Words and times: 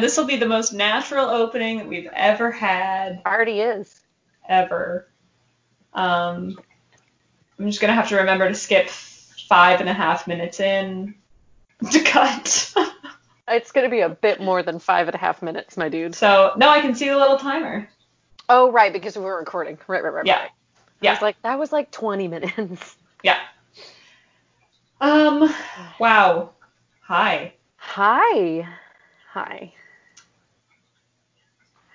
Man, 0.00 0.06
this 0.06 0.16
will 0.16 0.24
be 0.24 0.36
the 0.36 0.46
most 0.46 0.72
natural 0.72 1.26
opening 1.26 1.76
that 1.76 1.86
we've 1.86 2.08
ever 2.14 2.50
had, 2.50 3.20
Already 3.26 3.60
is. 3.60 4.00
ever. 4.48 5.06
Um, 5.92 6.58
I'm 7.58 7.66
just 7.66 7.82
gonna 7.82 7.92
have 7.92 8.08
to 8.08 8.16
remember 8.16 8.48
to 8.48 8.54
skip 8.54 8.88
five 8.88 9.80
and 9.80 9.90
a 9.90 9.92
half 9.92 10.26
minutes 10.26 10.58
in 10.58 11.14
to 11.92 12.00
cut. 12.00 12.74
It's 13.52 13.72
going 13.72 13.84
to 13.84 13.90
be 13.90 13.98
a 14.02 14.08
bit 14.08 14.40
more 14.40 14.62
than 14.62 14.78
five 14.78 15.08
and 15.08 15.14
a 15.16 15.18
half 15.18 15.42
minutes, 15.42 15.76
my 15.76 15.88
dude. 15.88 16.14
so 16.14 16.52
no, 16.56 16.68
I 16.68 16.80
can 16.80 16.94
see 16.94 17.08
the 17.08 17.16
little 17.18 17.36
timer. 17.36 17.88
Oh, 18.48 18.70
right, 18.70 18.92
because 18.92 19.16
we 19.18 19.24
were 19.24 19.36
recording. 19.36 19.76
Right, 19.88 20.04
right, 20.04 20.12
right, 20.12 20.24
Yeah. 20.24 20.38
right. 20.42 20.50
I 20.50 20.50
Yeah. 21.00 21.10
was 21.14 21.20
like, 21.20 21.42
that 21.42 21.58
was 21.58 21.72
like 21.72 21.90
20 21.90 22.28
minutes. 22.28 22.96
Yeah. 23.24 23.38
Um. 25.00 25.52
Wow. 25.98 26.50
Hi. 27.00 27.54
Hi. 27.76 28.68
Hi. 29.32 29.72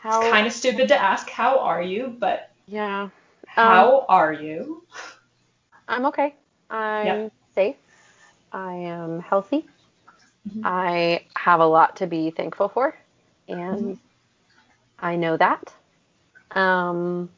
How? 0.05 0.19
It's 0.19 0.29
kind 0.29 0.45
of 0.45 0.53
stupid 0.53 0.87
to 0.89 1.01
ask 1.01 1.27
how 1.31 1.57
are 1.59 1.81
you, 1.81 2.15
but 2.19 2.51
Yeah. 2.67 3.03
Um, 3.03 3.11
how 3.47 4.05
are 4.07 4.31
you? 4.31 4.83
I'm 5.87 6.05
okay. 6.05 6.35
I'm 6.69 7.05
Yeah. 7.07 7.29
safe. 7.55 7.75
I 8.51 8.73
am 8.73 9.19
healthy. 9.19 9.65
Mhm. 10.47 10.61
I 10.63 11.25
have 11.35 11.59
a 11.59 11.65
lot 11.65 11.95
to 11.97 12.07
be 12.07 12.29
thankful 12.29 12.69
for, 12.69 12.95
and 13.49 13.97
I 14.99 15.15
know 15.15 15.37
that. 15.37 15.73
Um, 16.51 17.29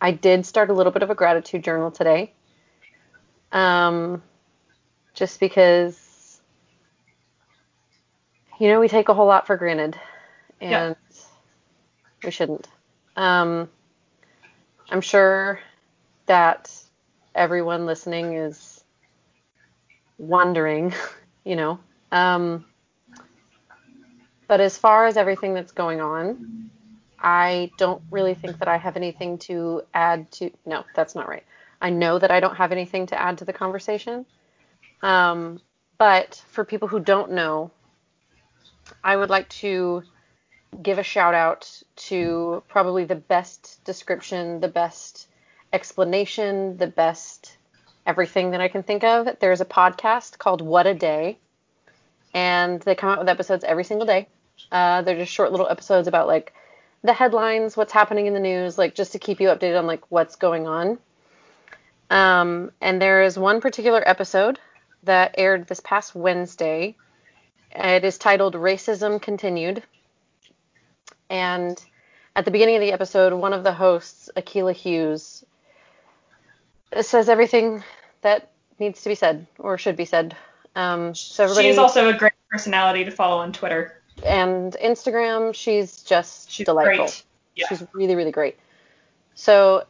I 0.00 0.10
did 0.10 0.44
start 0.46 0.70
a 0.70 0.74
little 0.74 0.92
bit 0.92 1.04
of 1.04 1.10
a 1.10 1.14
gratitude 1.14 1.62
journal 1.62 1.92
today, 1.92 2.32
um, 3.52 4.20
just 5.14 5.38
because, 5.38 6.40
you 8.58 8.68
know, 8.68 8.80
we 8.80 8.88
take 8.88 9.08
a 9.08 9.14
whole 9.14 9.26
lot 9.26 9.46
for 9.46 9.56
granted, 9.56 9.98
and 10.60 10.96
we 12.26 12.32
shouldn't. 12.32 12.68
Um, 13.16 13.70
I'm 14.90 15.00
sure 15.00 15.60
that 16.26 16.70
everyone 17.34 17.86
listening 17.86 18.34
is 18.34 18.84
wondering, 20.18 20.92
you 21.44 21.56
know. 21.56 21.78
Um, 22.12 22.66
but 24.48 24.60
as 24.60 24.76
far 24.76 25.06
as 25.06 25.16
everything 25.16 25.54
that's 25.54 25.72
going 25.72 26.00
on, 26.00 26.38
I 27.18 27.70
don't 27.78 28.02
really 28.10 28.34
think 28.34 28.58
that 28.58 28.68
I 28.68 28.76
have 28.76 28.96
anything 28.96 29.38
to 29.38 29.82
add 29.94 30.30
to. 30.32 30.50
No, 30.66 30.84
that's 30.94 31.14
not 31.14 31.28
right. 31.28 31.44
I 31.80 31.90
know 31.90 32.18
that 32.18 32.30
I 32.30 32.40
don't 32.40 32.56
have 32.56 32.72
anything 32.72 33.06
to 33.06 33.20
add 33.20 33.38
to 33.38 33.44
the 33.44 33.52
conversation. 33.52 34.26
Um, 35.02 35.60
but 35.98 36.42
for 36.48 36.64
people 36.64 36.88
who 36.88 37.00
don't 37.00 37.32
know, 37.32 37.70
I 39.02 39.16
would 39.16 39.30
like 39.30 39.48
to 39.48 40.02
give 40.82 40.98
a 40.98 41.02
shout 41.02 41.34
out 41.34 41.82
to 41.96 42.62
probably 42.68 43.04
the 43.04 43.14
best 43.14 43.82
description, 43.84 44.60
the 44.60 44.68
best 44.68 45.28
explanation, 45.72 46.76
the 46.76 46.86
best 46.86 47.56
everything 48.06 48.52
that 48.52 48.60
I 48.60 48.68
can 48.68 48.82
think 48.82 49.04
of. 49.04 49.28
There's 49.40 49.60
a 49.60 49.64
podcast 49.66 50.38
called 50.38 50.60
What 50.60 50.86
a 50.86 50.94
Day, 50.94 51.38
and 52.32 52.80
they 52.82 52.94
come 52.94 53.10
out 53.10 53.18
with 53.18 53.28
episodes 53.28 53.64
every 53.64 53.84
single 53.84 54.06
day. 54.06 54.28
Uh, 54.70 55.02
they're 55.02 55.16
just 55.16 55.32
short 55.32 55.50
little 55.50 55.68
episodes 55.68 56.08
about 56.08 56.26
like 56.26 56.52
the 57.02 57.12
headlines, 57.12 57.76
what's 57.76 57.92
happening 57.92 58.26
in 58.26 58.34
the 58.34 58.40
news, 58.40 58.78
like 58.78 58.94
just 58.94 59.12
to 59.12 59.18
keep 59.18 59.40
you 59.40 59.48
updated 59.48 59.78
on 59.78 59.86
like 59.86 60.02
what's 60.10 60.36
going 60.36 60.66
on. 60.66 60.98
Um, 62.10 62.70
and 62.80 63.02
there 63.02 63.22
is 63.22 63.38
one 63.38 63.60
particular 63.60 64.02
episode 64.06 64.58
that 65.02 65.34
aired 65.38 65.66
this 65.66 65.80
past 65.80 66.14
Wednesday. 66.14 66.96
It 67.74 68.04
is 68.04 68.18
titled 68.18 68.54
Racism 68.54 69.20
Continued. 69.20 69.82
And 71.30 71.82
at 72.34 72.44
the 72.44 72.50
beginning 72.50 72.76
of 72.76 72.80
the 72.80 72.92
episode, 72.92 73.32
one 73.32 73.52
of 73.52 73.64
the 73.64 73.72
hosts, 73.72 74.30
Akilah 74.36 74.74
Hughes, 74.74 75.44
says 77.00 77.28
everything 77.28 77.82
that 78.22 78.50
needs 78.78 79.02
to 79.02 79.08
be 79.08 79.14
said 79.14 79.46
or 79.58 79.78
should 79.78 79.96
be 79.96 80.04
said. 80.04 80.36
Um, 80.74 81.14
so 81.14 81.44
everybody 81.44 81.68
She's 81.68 81.78
also 81.78 82.08
a 82.08 82.12
great 82.16 82.32
personality 82.50 83.04
to 83.04 83.10
follow 83.10 83.38
on 83.38 83.52
Twitter. 83.52 84.00
and 84.24 84.74
Instagram, 84.82 85.54
she's 85.54 86.02
just 86.02 86.50
She's 86.50 86.66
delightful. 86.66 87.06
great. 87.06 87.22
Yeah. 87.54 87.66
She's 87.68 87.82
really, 87.92 88.14
really 88.14 88.30
great. 88.32 88.58
So 89.34 89.84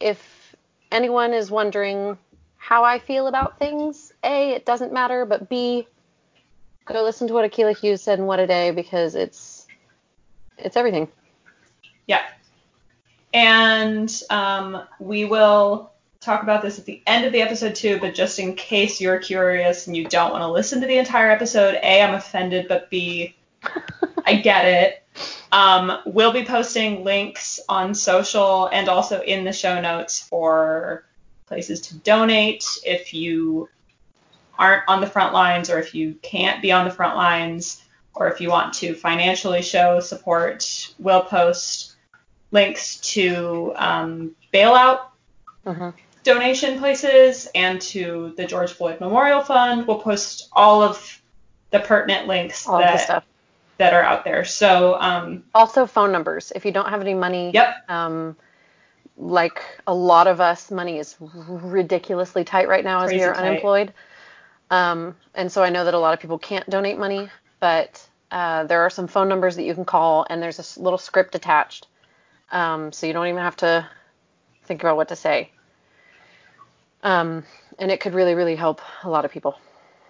if 0.00 0.54
anyone 0.90 1.32
is 1.32 1.50
wondering 1.50 2.18
how 2.56 2.84
I 2.84 2.98
feel 2.98 3.26
about 3.28 3.58
things, 3.58 4.12
A, 4.24 4.52
it 4.52 4.66
doesn't 4.66 4.92
matter, 4.92 5.24
but 5.24 5.48
B, 5.48 5.86
go 6.84 7.02
listen 7.02 7.28
to 7.28 7.34
what 7.34 7.50
Akilah 7.50 7.76
Hughes 7.78 8.02
said 8.02 8.18
in 8.18 8.26
What 8.26 8.40
a 8.40 8.46
Day 8.46 8.70
because 8.72 9.14
it's 9.14 9.51
it's 10.64 10.76
everything. 10.76 11.08
Yeah. 12.06 12.22
And 13.34 14.22
um, 14.30 14.82
we 14.98 15.24
will 15.24 15.92
talk 16.20 16.42
about 16.42 16.62
this 16.62 16.78
at 16.78 16.84
the 16.84 17.02
end 17.06 17.24
of 17.24 17.32
the 17.32 17.42
episode 17.42 17.74
too, 17.74 17.98
but 18.00 18.14
just 18.14 18.38
in 18.38 18.54
case 18.54 19.00
you're 19.00 19.18
curious 19.18 19.86
and 19.86 19.96
you 19.96 20.04
don't 20.04 20.30
want 20.30 20.42
to 20.42 20.48
listen 20.48 20.80
to 20.80 20.86
the 20.86 20.98
entire 20.98 21.30
episode, 21.30 21.78
A, 21.82 22.02
I'm 22.02 22.14
offended, 22.14 22.68
but 22.68 22.90
B, 22.90 23.34
I 24.26 24.36
get 24.36 24.66
it. 24.66 25.02
Um, 25.50 25.98
we'll 26.06 26.32
be 26.32 26.44
posting 26.44 27.04
links 27.04 27.60
on 27.68 27.94
social 27.94 28.68
and 28.68 28.88
also 28.88 29.20
in 29.20 29.44
the 29.44 29.52
show 29.52 29.80
notes 29.80 30.20
for 30.20 31.04
places 31.46 31.80
to 31.82 31.96
donate 31.96 32.64
if 32.86 33.12
you 33.12 33.68
aren't 34.58 34.84
on 34.88 35.00
the 35.00 35.06
front 35.06 35.34
lines 35.34 35.68
or 35.68 35.78
if 35.78 35.94
you 35.94 36.14
can't 36.22 36.62
be 36.62 36.72
on 36.72 36.84
the 36.84 36.90
front 36.90 37.16
lines 37.16 37.81
or 38.14 38.28
if 38.28 38.40
you 38.40 38.50
want 38.50 38.74
to 38.74 38.94
financially 38.94 39.62
show 39.62 40.00
support. 40.00 40.94
We'll 40.98 41.22
post 41.22 41.94
links 42.50 42.96
to 43.12 43.72
um, 43.76 44.36
bailout 44.52 45.00
hmm 45.66 45.90
donation 46.24 46.78
places 46.78 47.48
and 47.54 47.80
to 47.80 48.32
the 48.36 48.44
George 48.44 48.72
Floyd 48.72 49.00
Memorial 49.00 49.40
Fund. 49.40 49.86
We'll 49.86 50.00
post 50.00 50.48
all 50.52 50.82
of 50.82 51.20
the 51.70 51.80
pertinent 51.80 52.28
links 52.28 52.68
All 52.68 52.78
that, 52.78 53.00
stuff. 53.00 53.24
that 53.78 53.92
are 53.92 54.02
out 54.02 54.24
there. 54.24 54.44
So, 54.44 55.00
um, 55.00 55.44
Also 55.54 55.86
phone 55.86 56.12
numbers. 56.12 56.52
If 56.54 56.64
you 56.64 56.72
don't 56.72 56.88
have 56.88 57.00
any 57.00 57.14
money, 57.14 57.50
yep, 57.52 57.74
um, 57.88 58.36
like 59.16 59.62
a 59.86 59.94
lot 59.94 60.26
of 60.26 60.40
us, 60.40 60.70
money 60.70 60.98
is 60.98 61.16
ridiculously 61.20 62.44
tight 62.44 62.68
right 62.68 62.84
now 62.84 63.02
as 63.02 63.10
we 63.10 63.22
are 63.22 63.34
tight. 63.34 63.44
unemployed. 63.44 63.92
Um, 64.70 65.16
and 65.34 65.50
so 65.50 65.62
I 65.62 65.70
know 65.70 65.84
that 65.84 65.94
a 65.94 65.98
lot 65.98 66.14
of 66.14 66.20
people 66.20 66.38
can't 66.38 66.68
donate 66.70 66.98
money, 66.98 67.28
but 67.62 68.04
uh, 68.32 68.64
there 68.64 68.80
are 68.80 68.90
some 68.90 69.06
phone 69.06 69.28
numbers 69.28 69.54
that 69.54 69.62
you 69.62 69.72
can 69.72 69.84
call, 69.84 70.26
and 70.28 70.42
there's 70.42 70.76
a 70.76 70.82
little 70.82 70.98
script 70.98 71.36
attached, 71.36 71.86
um, 72.50 72.90
so 72.90 73.06
you 73.06 73.12
don't 73.12 73.28
even 73.28 73.40
have 73.40 73.54
to 73.54 73.88
think 74.64 74.82
about 74.82 74.96
what 74.96 75.08
to 75.10 75.14
say. 75.14 75.52
Um, 77.04 77.44
and 77.78 77.92
it 77.92 78.00
could 78.00 78.14
really, 78.14 78.34
really 78.34 78.56
help 78.56 78.80
a 79.04 79.08
lot 79.08 79.24
of 79.24 79.30
people. 79.30 79.56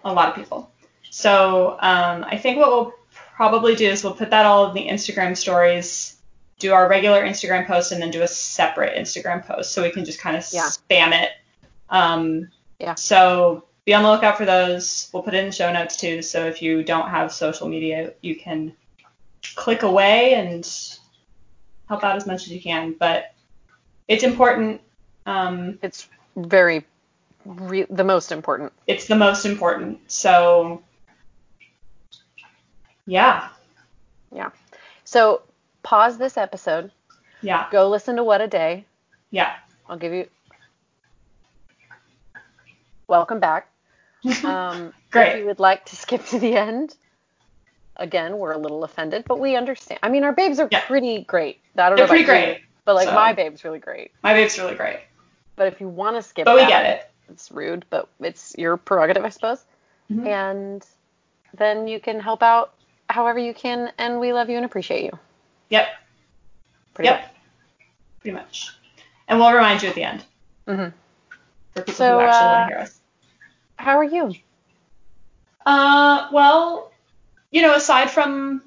a 0.03 0.11
lot 0.11 0.29
of 0.29 0.35
people. 0.35 0.71
So, 1.11 1.77
um, 1.79 2.25
I 2.27 2.39
think 2.39 2.57
what 2.57 2.69
we'll 2.69 2.93
probably 3.35 3.75
do 3.75 3.87
is 3.87 4.03
we'll 4.03 4.15
put 4.15 4.31
that 4.31 4.47
all 4.47 4.67
in 4.69 4.73
the 4.73 4.87
Instagram 4.89 5.37
stories, 5.37 6.17
do 6.57 6.73
our 6.73 6.89
regular 6.89 7.21
Instagram 7.21 7.67
post, 7.67 7.91
and 7.91 8.01
then 8.01 8.09
do 8.09 8.23
a 8.23 8.27
separate 8.27 8.97
Instagram 8.97 9.45
post 9.45 9.73
so 9.73 9.83
we 9.83 9.91
can 9.91 10.05
just 10.05 10.19
kind 10.19 10.35
of 10.35 10.43
Yeah. 10.51 10.63
spam 10.63 11.13
it. 11.13 11.29
Um, 11.91 12.49
Yeah. 12.79 12.95
So 12.95 13.65
be 13.85 13.93
on 13.93 14.03
the 14.03 14.09
lookout 14.09 14.37
for 14.37 14.45
those. 14.45 15.09
We'll 15.13 15.23
put 15.23 15.33
it 15.33 15.37
in 15.39 15.47
the 15.47 15.51
show 15.51 15.71
notes 15.71 15.97
too. 15.97 16.21
So 16.21 16.45
if 16.45 16.61
you 16.61 16.83
don't 16.83 17.09
have 17.09 17.31
social 17.33 17.67
media, 17.67 18.13
you 18.21 18.35
can 18.35 18.73
click 19.55 19.83
away 19.83 20.35
and 20.35 20.65
help 21.89 22.03
out 22.03 22.15
as 22.15 22.25
much 22.25 22.43
as 22.43 22.49
you 22.49 22.61
can. 22.61 22.95
But 22.97 23.33
it's 24.07 24.23
important. 24.23 24.81
Um, 25.25 25.79
It's 25.81 26.07
very, 26.37 26.85
re- 27.45 27.87
the 27.89 28.03
most 28.03 28.31
important. 28.31 28.71
it's 28.87 29.05
the 29.07 29.15
most 29.15 29.45
important. 29.45 29.99
So 30.11 30.81
yeah. 33.05 33.49
yeah, 34.33 34.51
So 35.03 35.41
pause 35.83 36.17
this 36.17 36.37
episode, 36.37 36.89
yeah, 37.41 37.67
go 37.69 37.89
listen 37.89 38.15
to 38.15 38.23
What 38.23 38.39
a 38.39 38.47
Day. 38.47 38.85
yeah. 39.31 39.55
I'll 39.89 39.97
give 39.97 40.13
you. 40.13 40.27
Welcome 43.07 43.41
back. 43.41 43.67
Um, 44.43 44.93
Great. 45.11 45.33
If 45.33 45.39
you 45.39 45.45
would 45.45 45.59
like 45.59 45.85
to 45.85 45.95
skip 45.95 46.25
to 46.27 46.39
the 46.39 46.55
end, 46.55 46.95
again, 47.97 48.37
we're 48.37 48.51
a 48.53 48.57
little 48.57 48.83
offended, 48.83 49.25
but 49.27 49.39
we 49.39 49.55
understand. 49.55 49.99
I 50.03 50.09
mean, 50.09 50.23
our 50.23 50.31
babes 50.33 50.59
are 50.59 50.67
Yeah. 50.71 50.81
pretty 50.85 51.21
great. 51.23 51.59
I 51.77 51.89
don't 51.89 51.97
They're 51.97 52.05
know 52.05 52.09
pretty 52.09 52.21
you, 52.23 52.27
great, 52.27 52.61
but 52.85 52.95
like 52.95 53.07
so- 53.09 53.15
my 53.15 53.33
babe's 53.33 53.63
really 53.63 53.79
great. 53.79 54.11
My 54.23 54.33
babe's 54.33 54.57
really 54.57 54.75
great. 54.75 54.99
But 55.55 55.67
if 55.67 55.79
you 55.79 55.87
want 55.87 56.15
to 56.15 56.21
skip, 56.23 56.45
But 56.45 56.55
we 56.55 56.61
that, 56.61 56.69
get 56.69 56.85
it. 56.85 57.11
It's 57.29 57.51
rude, 57.51 57.85
but 57.89 58.09
it's 58.19 58.55
your 58.57 58.75
prerogative, 58.77 59.23
I 59.23 59.29
suppose. 59.29 59.63
Mhm. 60.11 60.25
And 60.27 60.85
then 61.53 61.87
you 61.87 61.99
can 61.99 62.19
help 62.19 62.41
out 62.41 62.73
however 63.09 63.37
you 63.39 63.53
can, 63.53 63.91
and 63.99 64.19
we 64.19 64.33
love 64.33 64.49
you 64.49 64.57
and 64.57 64.65
appreciate 64.65 65.03
you. 65.03 65.17
Yep. 65.69 65.87
Pretty 66.95 67.09
yep. 67.09 67.33
Pretty 68.19 68.33
much. 68.35 68.69
And 69.27 69.39
we'll 69.39 69.51
remind 69.53 69.83
you 69.83 69.89
at 69.89 69.95
the 69.95 70.03
end 70.03 70.25
much. 70.65 70.75
hmm 70.77 70.87
for 71.73 71.81
people 71.81 71.93
So, 71.93 72.19
who 72.19 72.25
actually 72.25 72.47
uh, 72.47 72.51
want 72.51 72.69
to 72.69 72.75
hear 72.75 72.83
us. 72.83 72.99
How 73.83 73.97
are 73.97 74.03
you? 74.05 74.33
Uh, 75.65 76.29
well, 76.31 76.93
you 77.51 77.61
know, 77.61 77.75
aside 77.75 78.09
from 78.09 78.63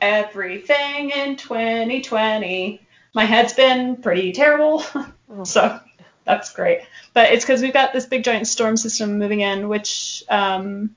everything 0.00 1.10
in 1.10 1.36
2020, 1.36 2.80
my 3.14 3.24
head's 3.26 3.52
been 3.52 3.96
pretty 3.96 4.32
terrible. 4.32 4.82
so 5.44 5.80
that's 6.24 6.54
great. 6.54 6.80
But 7.12 7.32
it's 7.32 7.44
because 7.44 7.60
we've 7.60 7.74
got 7.74 7.92
this 7.92 8.06
big 8.06 8.24
giant 8.24 8.46
storm 8.46 8.78
system 8.78 9.18
moving 9.18 9.40
in, 9.40 9.68
which 9.68 10.24
um, 10.30 10.96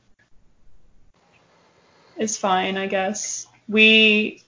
is 2.17 2.37
fine, 2.37 2.77
I 2.77 2.87
guess. 2.87 3.47
We 3.67 4.41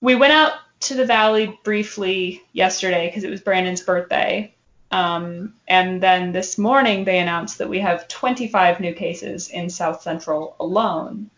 we 0.00 0.14
went 0.14 0.32
out 0.32 0.54
to 0.80 0.94
the 0.94 1.04
valley 1.04 1.58
briefly 1.62 2.42
yesterday 2.54 3.06
because 3.08 3.22
it 3.22 3.30
was 3.30 3.42
Brandon's 3.42 3.82
birthday. 3.82 4.55
Um, 4.96 5.52
and 5.68 6.02
then 6.02 6.32
this 6.32 6.56
morning 6.56 7.04
they 7.04 7.18
announced 7.18 7.58
that 7.58 7.68
we 7.68 7.80
have 7.80 8.08
25 8.08 8.80
new 8.80 8.94
cases 8.94 9.50
in 9.50 9.68
South 9.68 10.00
Central 10.00 10.56
alone. 10.58 11.28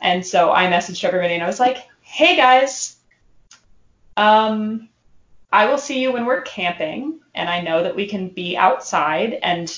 And 0.00 0.26
so 0.26 0.50
I 0.50 0.66
messaged 0.66 1.04
everybody 1.04 1.34
and 1.34 1.42
I 1.44 1.46
was 1.46 1.60
like, 1.60 1.86
hey 2.00 2.34
guys, 2.34 2.96
um, 4.16 4.88
I 5.52 5.66
will 5.66 5.78
see 5.78 6.02
you 6.02 6.12
when 6.12 6.26
we're 6.26 6.40
camping. 6.40 7.20
And 7.32 7.48
I 7.48 7.60
know 7.60 7.84
that 7.84 7.94
we 7.94 8.08
can 8.08 8.28
be 8.28 8.56
outside 8.56 9.34
and 9.34 9.72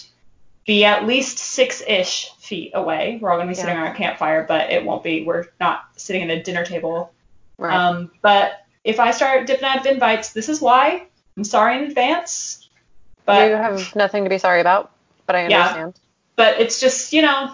be 0.66 0.86
at 0.86 1.06
least 1.06 1.36
six 1.36 1.82
ish 1.86 2.30
feet 2.38 2.70
away. 2.72 3.18
We're 3.20 3.30
all 3.30 3.36
going 3.36 3.48
to 3.48 3.50
be 3.50 3.54
sitting 3.54 3.74
Yeah. 3.74 3.82
around 3.82 3.94
a 3.94 3.98
campfire, 3.98 4.46
but 4.48 4.70
it 4.72 4.82
won't 4.86 5.02
be, 5.02 5.22
we're 5.26 5.48
not 5.60 5.84
sitting 5.96 6.22
at 6.22 6.30
a 6.30 6.42
dinner 6.42 6.64
table. 6.64 7.12
Right. 7.58 7.76
Um, 7.76 8.10
but 8.22 8.64
if 8.84 8.98
I 8.98 9.10
start 9.10 9.46
dipping 9.46 9.64
out 9.64 9.80
of 9.80 9.84
invites, 9.86 10.32
this 10.32 10.48
is 10.48 10.62
why. 10.62 11.08
I'm 11.36 11.44
sorry 11.44 11.76
in 11.76 11.84
advance. 11.84 12.61
But 13.24 13.50
you 13.50 13.56
have 13.56 13.94
nothing 13.94 14.24
to 14.24 14.30
be 14.30 14.38
sorry 14.38 14.60
about, 14.60 14.90
but 15.26 15.36
I 15.36 15.44
understand. 15.44 15.94
Yeah. 15.94 16.02
but 16.36 16.60
it's 16.60 16.80
just 16.80 17.12
you 17.12 17.22
know 17.22 17.52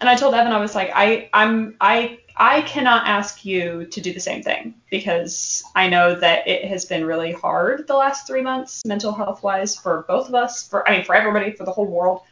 and 0.00 0.08
i 0.08 0.14
told 0.14 0.34
evan 0.34 0.52
i 0.52 0.60
was 0.60 0.74
like 0.74 0.90
i 0.94 1.28
i'm 1.32 1.76
i 1.80 2.18
i 2.36 2.62
cannot 2.62 3.06
ask 3.06 3.44
you 3.44 3.86
to 3.86 4.00
do 4.00 4.12
the 4.12 4.20
same 4.20 4.42
thing 4.42 4.74
because 4.90 5.62
i 5.74 5.88
know 5.88 6.14
that 6.14 6.46
it 6.48 6.64
has 6.64 6.84
been 6.84 7.04
really 7.04 7.32
hard 7.32 7.86
the 7.86 7.94
last 7.94 8.26
three 8.26 8.42
months 8.42 8.82
mental 8.84 9.12
health 9.12 9.42
wise 9.42 9.76
for 9.76 10.04
both 10.08 10.28
of 10.28 10.34
us 10.34 10.66
for 10.68 10.86
i 10.88 10.96
mean 10.96 11.04
for 11.04 11.14
everybody 11.14 11.52
for 11.52 11.64
the 11.64 11.72
whole 11.72 11.86
world 11.86 12.22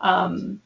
um 0.00 0.60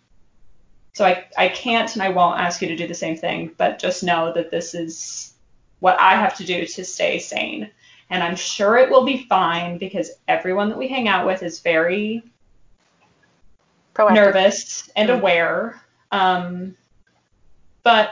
so 0.94 1.04
i 1.04 1.24
i 1.36 1.48
can't 1.48 1.94
and 1.94 2.02
i 2.02 2.08
won't 2.08 2.40
ask 2.40 2.62
you 2.62 2.68
to 2.68 2.76
do 2.76 2.86
the 2.86 2.94
same 2.94 3.16
thing 3.16 3.50
but 3.56 3.78
just 3.78 4.02
know 4.02 4.32
that 4.32 4.50
this 4.50 4.74
is 4.74 5.34
what 5.80 5.98
i 6.00 6.14
have 6.14 6.36
to 6.36 6.44
do 6.44 6.64
to 6.66 6.84
stay 6.84 7.18
sane 7.18 7.70
and 8.10 8.22
i'm 8.22 8.36
sure 8.36 8.76
it 8.76 8.90
will 8.90 9.04
be 9.04 9.26
fine 9.28 9.78
because 9.78 10.10
everyone 10.28 10.68
that 10.68 10.78
we 10.78 10.88
hang 10.88 11.08
out 11.08 11.26
with 11.26 11.42
is 11.42 11.60
very 11.60 12.22
Proactive. 13.94 14.14
nervous 14.14 14.90
and 14.94 15.08
Mm. 15.08 15.18
aware. 15.18 15.80
Um, 16.12 16.76
but 17.82 18.10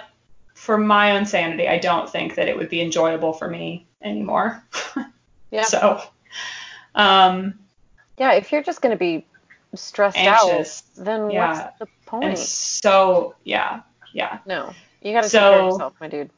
for 0.54 0.78
my 0.78 1.16
own 1.16 1.26
sanity, 1.26 1.68
I 1.68 1.78
don't 1.78 2.08
think 2.08 2.36
that 2.36 2.48
it 2.48 2.56
would 2.56 2.70
be 2.70 2.80
enjoyable 2.80 3.32
for 3.34 3.48
me 3.48 3.86
anymore. 4.02 4.62
Yeah. 5.50 5.62
So, 5.62 6.00
um, 6.96 7.54
Yeah, 8.18 8.32
if 8.32 8.50
you're 8.50 8.62
just 8.62 8.80
going 8.80 8.90
to 8.92 8.98
be 8.98 9.24
stressed 9.76 10.16
Anxious. 10.16 10.82
out, 10.98 11.04
then 11.04 11.30
Yeah. 11.30 11.64
what's 11.64 11.78
the 11.78 11.86
point? 12.06 12.24
and 12.24 12.38
so, 12.38 13.36
yeah, 13.44 13.82
yeah, 14.12 14.38
no, 14.46 14.74
you 15.00 15.12
got 15.12 15.22
to 15.22 15.28
take 15.28 15.40
care 15.40 15.60
of 15.60 15.66
yourself, 15.66 15.92
my 16.00 16.08
dude. 16.08 16.30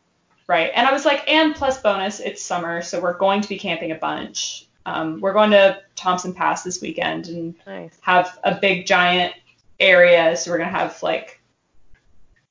Right. 0.46 0.70
And 0.74 0.86
I 0.86 0.92
was 0.92 1.04
like, 1.04 1.28
and 1.30 1.54
plus 1.54 1.80
bonus, 1.80 2.20
it's 2.20 2.42
summer, 2.42 2.82
so 2.82 3.00
we're 3.00 3.18
going 3.18 3.40
to 3.40 3.48
be 3.48 3.58
camping 3.58 3.92
a 3.92 3.96
bunch. 3.96 4.66
Um, 4.86 5.20
we're 5.20 5.32
going 5.32 5.50
to 5.50 5.80
Thompson 5.96 6.32
Pass 6.32 6.62
this 6.62 6.80
weekend 6.80 7.26
and 7.26 7.54
Nice. 7.66 7.98
have 8.02 8.38
a 8.44 8.54
big 8.54 8.86
giant 8.86 9.34
area. 9.80 10.36
So 10.36 10.50
we're 10.50 10.58
gonna 10.58 10.70
have 10.70 11.02
like 11.02 11.40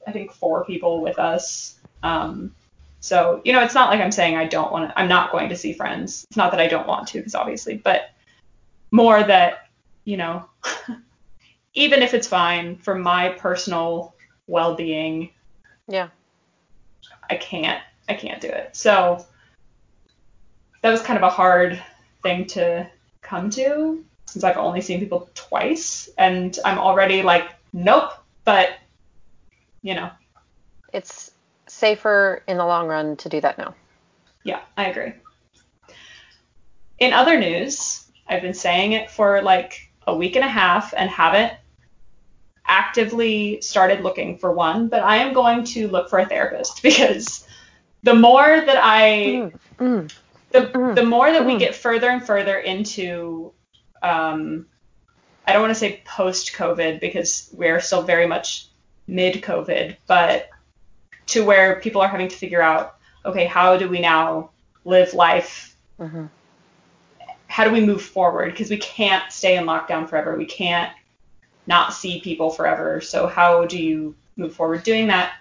I 0.08 0.12
think 0.12 0.32
four 0.32 0.66
people 0.66 1.02
with 1.02 1.18
us. 1.18 1.80
Um, 2.04 2.54
so 3.00 3.42
you 3.46 3.54
know, 3.54 3.62
it's 3.62 3.74
not 3.74 3.90
like 3.90 4.02
I'm 4.02 4.12
saying 4.12 4.36
I 4.36 4.46
don't 4.46 4.72
want 4.72 4.90
to. 4.90 5.00
I'm 5.00 5.08
not 5.08 5.32
going 5.32 5.50
to 5.50 5.56
see 5.56 5.74
friends. 5.74 6.26
It's 6.30 6.38
not 6.38 6.52
that 6.52 6.60
I 6.60 6.68
don't 6.68 6.88
want 6.88 7.08
to, 7.10 7.20
because 7.20 7.36
obviously, 7.36 7.78
but 7.78 8.12
more 8.92 9.24
that 9.24 9.70
you 10.04 10.18
know, 10.18 10.46
even 11.74 12.02
if 12.02 12.14
it's 12.14 12.28
fine 12.28 12.78
for 12.78 12.96
my 12.96 13.30
personal 13.30 14.16
well-being, 14.48 15.32
Yeah. 15.88 16.10
I 17.30 17.36
can't. 17.36 17.82
I 18.08 18.14
can't 18.14 18.40
do 18.42 18.48
it. 18.48 18.76
So 18.76 19.26
that 20.82 20.92
was 20.92 21.02
kind 21.02 21.18
of 21.18 21.24
a 21.24 21.30
hard 21.30 21.82
thing 22.22 22.46
to 22.48 22.90
come 23.22 23.50
to 23.52 24.04
since 24.28 24.44
I've 24.44 24.58
only 24.58 24.82
seen 24.82 25.00
people 25.00 25.30
twice 25.34 26.10
and 26.18 26.58
I'm 26.64 26.78
already 26.78 27.24
like, 27.24 27.50
nope. 27.74 28.12
But 28.44 28.70
you 29.82 29.96
know, 29.96 30.10
It's 30.94 31.32
safer 31.68 32.44
in 32.48 32.58
the 32.58 32.66
long 32.66 32.88
run 32.88 33.16
to 33.18 33.30
do 33.30 33.42
that 33.42 33.58
now. 33.58 33.74
yeah, 34.44 34.62
I 34.78 34.86
agree. 34.88 35.14
In 37.00 37.14
other 37.14 37.40
news, 37.40 38.06
I've 38.28 38.42
been 38.42 38.54
saying 38.54 38.94
it 38.94 39.10
for 39.12 39.42
like 39.42 39.92
a 40.08 40.16
week 40.16 40.36
and 40.36 40.46
a 40.46 40.48
half 40.48 40.94
and 40.96 41.10
haven't 41.10 41.54
actively 42.68 43.62
started 43.62 44.02
looking 44.02 44.38
for 44.38 44.52
one, 44.52 44.88
but 44.88 45.04
I 45.04 45.18
am 45.18 45.34
going 45.34 45.64
to 45.66 45.88
look 45.88 46.10
for 46.10 46.20
a 46.20 46.26
therapist 46.26 46.82
because 46.84 47.48
the 48.04 48.14
more 48.14 48.62
that 48.62 48.80
I 48.82 49.52
Mm. 49.80 50.10
the, 50.52 50.62
Mm-mm. 50.62 50.96
the 50.96 51.04
more 51.04 51.32
that 51.32 51.46
we 51.46 51.58
get 51.58 51.76
further 51.76 52.10
and 52.10 52.26
further 52.26 52.58
into 52.58 53.52
um, 54.02 54.68
I 55.46 55.54
don't 55.54 55.62
want 55.62 55.74
to 55.74 55.80
say 55.80 56.02
post 56.06 56.54
COVID 56.54 57.00
because 57.00 57.50
we're 57.54 57.80
still 57.80 58.02
very 58.04 58.28
much 58.28 58.68
mid 59.08 59.36
COVID, 59.44 59.98
but 60.08 60.50
to 61.28 61.44
where 61.44 61.80
people 61.80 62.02
are 62.02 62.08
having 62.08 62.28
to 62.28 62.36
figure 62.36 62.62
out, 62.62 62.96
okay, 63.26 63.46
how 63.46 63.78
do 63.78 63.90
we 63.90 64.00
now 64.00 64.52
live 64.86 65.14
life? 65.14 65.76
hmm 66.00 66.26
How 67.48 67.64
do 67.64 67.72
we 67.72 67.86
move 67.86 68.02
forward? 68.02 68.52
Because 68.52 68.70
we 68.70 68.78
can't 68.78 69.32
stay 69.32 69.58
in 69.58 69.66
lockdown 69.66 70.10
forever. 70.10 70.36
We 70.38 70.46
can't 70.46 70.92
not 71.68 71.94
see 71.94 72.22
people 72.22 72.50
forever. 72.50 73.02
So 73.02 73.28
how 73.28 73.66
do 73.66 73.82
you 73.82 74.16
move 74.38 74.54
forward 74.54 74.84
doing 74.84 75.08
that? 75.08 75.34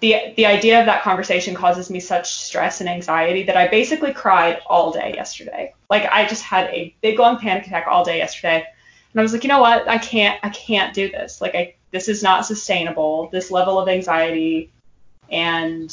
The, 0.00 0.34
the 0.36 0.46
idea 0.46 0.78
of 0.80 0.86
that 0.86 1.02
conversation 1.02 1.54
causes 1.54 1.88
me 1.90 2.00
such 2.00 2.30
stress 2.30 2.80
and 2.80 2.88
anxiety 2.88 3.44
that 3.44 3.56
I 3.56 3.68
basically 3.68 4.12
cried 4.12 4.60
all 4.66 4.92
day 4.92 5.14
yesterday. 5.14 5.72
Like 5.88 6.04
I 6.04 6.26
just 6.26 6.42
had 6.42 6.68
a 6.70 6.94
big 7.00 7.18
long 7.18 7.38
panic 7.38 7.66
attack 7.66 7.86
all 7.86 8.04
day 8.04 8.18
yesterday. 8.18 8.66
And 9.12 9.20
I 9.20 9.22
was 9.22 9.32
like, 9.32 9.44
you 9.44 9.48
know 9.48 9.60
what? 9.60 9.88
I 9.88 9.96
can't 9.96 10.38
I 10.42 10.50
can't 10.50 10.92
do 10.92 11.10
this. 11.10 11.40
Like 11.40 11.54
I 11.54 11.74
this 11.90 12.08
is 12.08 12.22
not 12.22 12.44
sustainable. 12.44 13.30
This 13.32 13.50
level 13.50 13.78
of 13.78 13.88
anxiety 13.88 14.70
and 15.30 15.90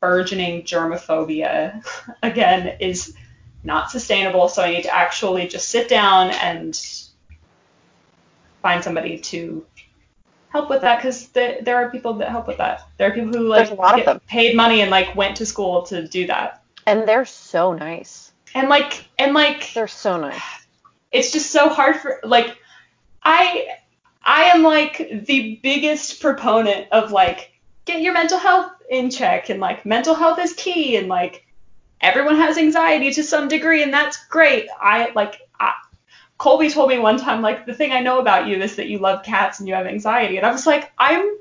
burgeoning 0.00 0.62
germophobia 0.62 1.84
again 2.22 2.78
is 2.80 3.14
not 3.62 3.90
sustainable. 3.90 4.48
So 4.48 4.62
I 4.62 4.70
need 4.70 4.84
to 4.84 4.94
actually 4.94 5.46
just 5.46 5.68
sit 5.68 5.88
down 5.88 6.30
and 6.30 6.74
find 8.62 8.82
somebody 8.82 9.18
to 9.18 9.66
help 10.48 10.70
with 10.70 10.82
that 10.82 10.96
because 10.98 11.26
th- 11.28 11.64
there 11.64 11.76
are 11.76 11.90
people 11.90 12.14
that 12.14 12.28
help 12.30 12.46
with 12.46 12.58
that. 12.58 12.82
There 12.98 13.08
are 13.10 13.14
people 13.14 13.32
who 13.32 13.48
like 13.48 13.70
a 13.70 13.74
lot 13.74 13.98
of 13.98 14.04
get 14.04 14.26
paid 14.26 14.56
money 14.56 14.80
and 14.82 14.90
like 14.90 15.16
went 15.16 15.36
to 15.38 15.46
school 15.46 15.82
to 15.84 16.06
do 16.06 16.26
that. 16.28 16.62
And 16.86 17.06
they're 17.08 17.24
so 17.24 17.72
nice. 17.72 18.32
And 18.54 18.68
like 18.68 19.06
and 19.18 19.34
like 19.34 19.72
They're 19.72 19.88
so 19.88 20.20
nice. 20.20 20.42
it's 21.10 21.32
just 21.32 21.50
so 21.50 21.68
hard 21.68 21.96
for 21.96 22.20
like 22.22 22.56
I 23.22 23.66
I 24.24 24.44
am 24.54 24.62
like 24.62 25.24
the 25.26 25.58
biggest 25.62 26.20
proponent 26.20 26.88
of 26.92 27.12
like 27.12 27.52
get 27.84 28.02
your 28.02 28.12
mental 28.14 28.38
health 28.38 28.72
in 28.90 29.10
check 29.10 29.48
and 29.48 29.58
like 29.58 29.84
mental 29.86 30.14
health 30.14 30.38
is 30.38 30.52
key 30.52 30.96
and 30.96 31.08
like 31.08 31.44
everyone 32.00 32.36
has 32.36 32.58
anxiety 32.58 33.10
to 33.12 33.22
some 33.22 33.48
degree 33.48 33.82
and 33.82 33.92
that's 33.92 34.22
great. 34.26 34.68
I 34.80 35.12
like 35.14 35.40
I, 35.58 35.72
Colby 36.42 36.68
told 36.68 36.88
me 36.88 36.98
one 36.98 37.18
time 37.18 37.40
like 37.40 37.66
the 37.66 37.72
thing 37.72 37.92
I 37.92 38.00
know 38.00 38.18
about 38.18 38.48
you 38.48 38.56
is 38.56 38.74
that 38.74 38.88
you 38.88 38.98
love 38.98 39.24
cats 39.24 39.60
and 39.60 39.68
you 39.68 39.76
have 39.76 39.86
anxiety 39.86 40.38
and 40.38 40.44
I 40.44 40.50
was 40.50 40.66
like 40.66 40.90
I'm 40.98 41.36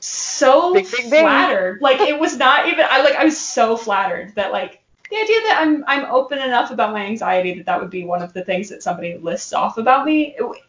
so 0.00 0.72
Bing, 0.72 0.86
bing, 0.90 1.10
bing. 1.10 1.24
flattered. 1.24 1.82
Like 1.82 2.00
it 2.00 2.18
was 2.18 2.38
not 2.38 2.66
even 2.66 2.86
I 2.88 3.02
like 3.02 3.16
I 3.16 3.26
was 3.26 3.38
so 3.38 3.76
flattered 3.76 4.34
that 4.34 4.52
like 4.52 4.80
the 5.10 5.16
idea 5.18 5.40
that 5.42 5.58
I'm 5.60 5.84
I'm 5.86 6.06
open 6.06 6.38
enough 6.38 6.70
about 6.70 6.94
my 6.94 7.04
anxiety 7.04 7.52
that 7.52 7.66
that 7.66 7.78
would 7.78 7.90
be 7.90 8.06
one 8.06 8.22
of 8.22 8.32
the 8.32 8.42
things 8.46 8.70
that 8.70 8.82
somebody 8.82 9.18
lists 9.18 9.52
off 9.52 9.76
about 9.76 10.06
me 10.06 10.28
it 10.28 10.38
w- 10.38 10.62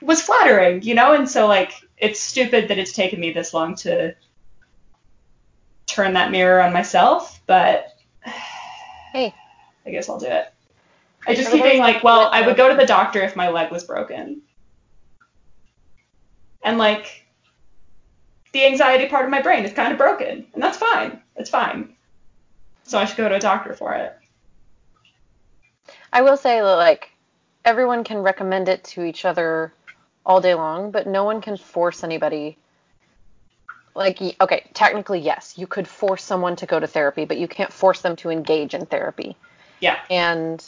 was 0.00 0.22
flattering, 0.22 0.80
you 0.80 0.94
know. 0.94 1.12
And 1.12 1.28
so 1.28 1.46
like 1.46 1.74
it's 1.98 2.18
stupid 2.18 2.68
that 2.68 2.78
it's 2.78 2.92
taken 2.94 3.20
me 3.20 3.30
this 3.30 3.52
long 3.52 3.74
to 3.74 4.14
turn 5.84 6.14
that 6.14 6.30
mirror 6.30 6.62
on 6.62 6.72
myself, 6.72 7.42
but 7.46 7.88
Hey. 9.12 9.34
I 9.84 9.90
guess 9.90 10.08
I'll 10.08 10.18
do 10.18 10.28
it. 10.28 10.51
I 11.26 11.34
just 11.34 11.50
keep 11.52 11.62
being 11.62 11.78
like, 11.78 11.96
like, 11.96 12.04
well, 12.04 12.28
I 12.32 12.46
would 12.46 12.56
go 12.56 12.68
to 12.68 12.74
the 12.74 12.86
doctor 12.86 13.20
if 13.20 13.36
my 13.36 13.48
leg 13.48 13.70
was 13.70 13.84
broken. 13.84 14.42
And 16.64 16.78
like 16.78 17.26
the 18.52 18.66
anxiety 18.66 19.08
part 19.08 19.24
of 19.24 19.30
my 19.30 19.40
brain 19.40 19.64
is 19.64 19.72
kind 19.72 19.92
of 19.92 19.98
broken, 19.98 20.46
and 20.52 20.62
that's 20.62 20.78
fine. 20.78 21.20
It's 21.36 21.50
fine. 21.50 21.94
So 22.84 22.98
I 22.98 23.04
should 23.04 23.16
go 23.16 23.28
to 23.28 23.36
a 23.36 23.40
doctor 23.40 23.74
for 23.74 23.94
it. 23.94 24.16
I 26.12 26.22
will 26.22 26.36
say 26.36 26.60
that, 26.60 26.76
like, 26.76 27.10
everyone 27.64 28.04
can 28.04 28.18
recommend 28.18 28.68
it 28.68 28.84
to 28.84 29.04
each 29.04 29.24
other 29.24 29.72
all 30.26 30.40
day 30.40 30.54
long, 30.54 30.90
but 30.90 31.06
no 31.06 31.24
one 31.24 31.40
can 31.40 31.56
force 31.56 32.04
anybody 32.04 32.58
Like, 33.94 34.20
okay, 34.40 34.70
technically, 34.72 35.20
yes, 35.20 35.54
you 35.58 35.66
could 35.66 35.86
force 35.86 36.24
someone 36.24 36.56
to 36.56 36.66
go 36.66 36.80
to 36.80 36.86
therapy, 36.86 37.24
but 37.26 37.36
you 37.36 37.46
can't 37.46 37.72
force 37.72 38.00
them 38.00 38.16
to 38.16 38.30
engage 38.30 38.74
in 38.74 38.86
therapy. 38.86 39.36
Yeah. 39.80 39.98
And 40.08 40.64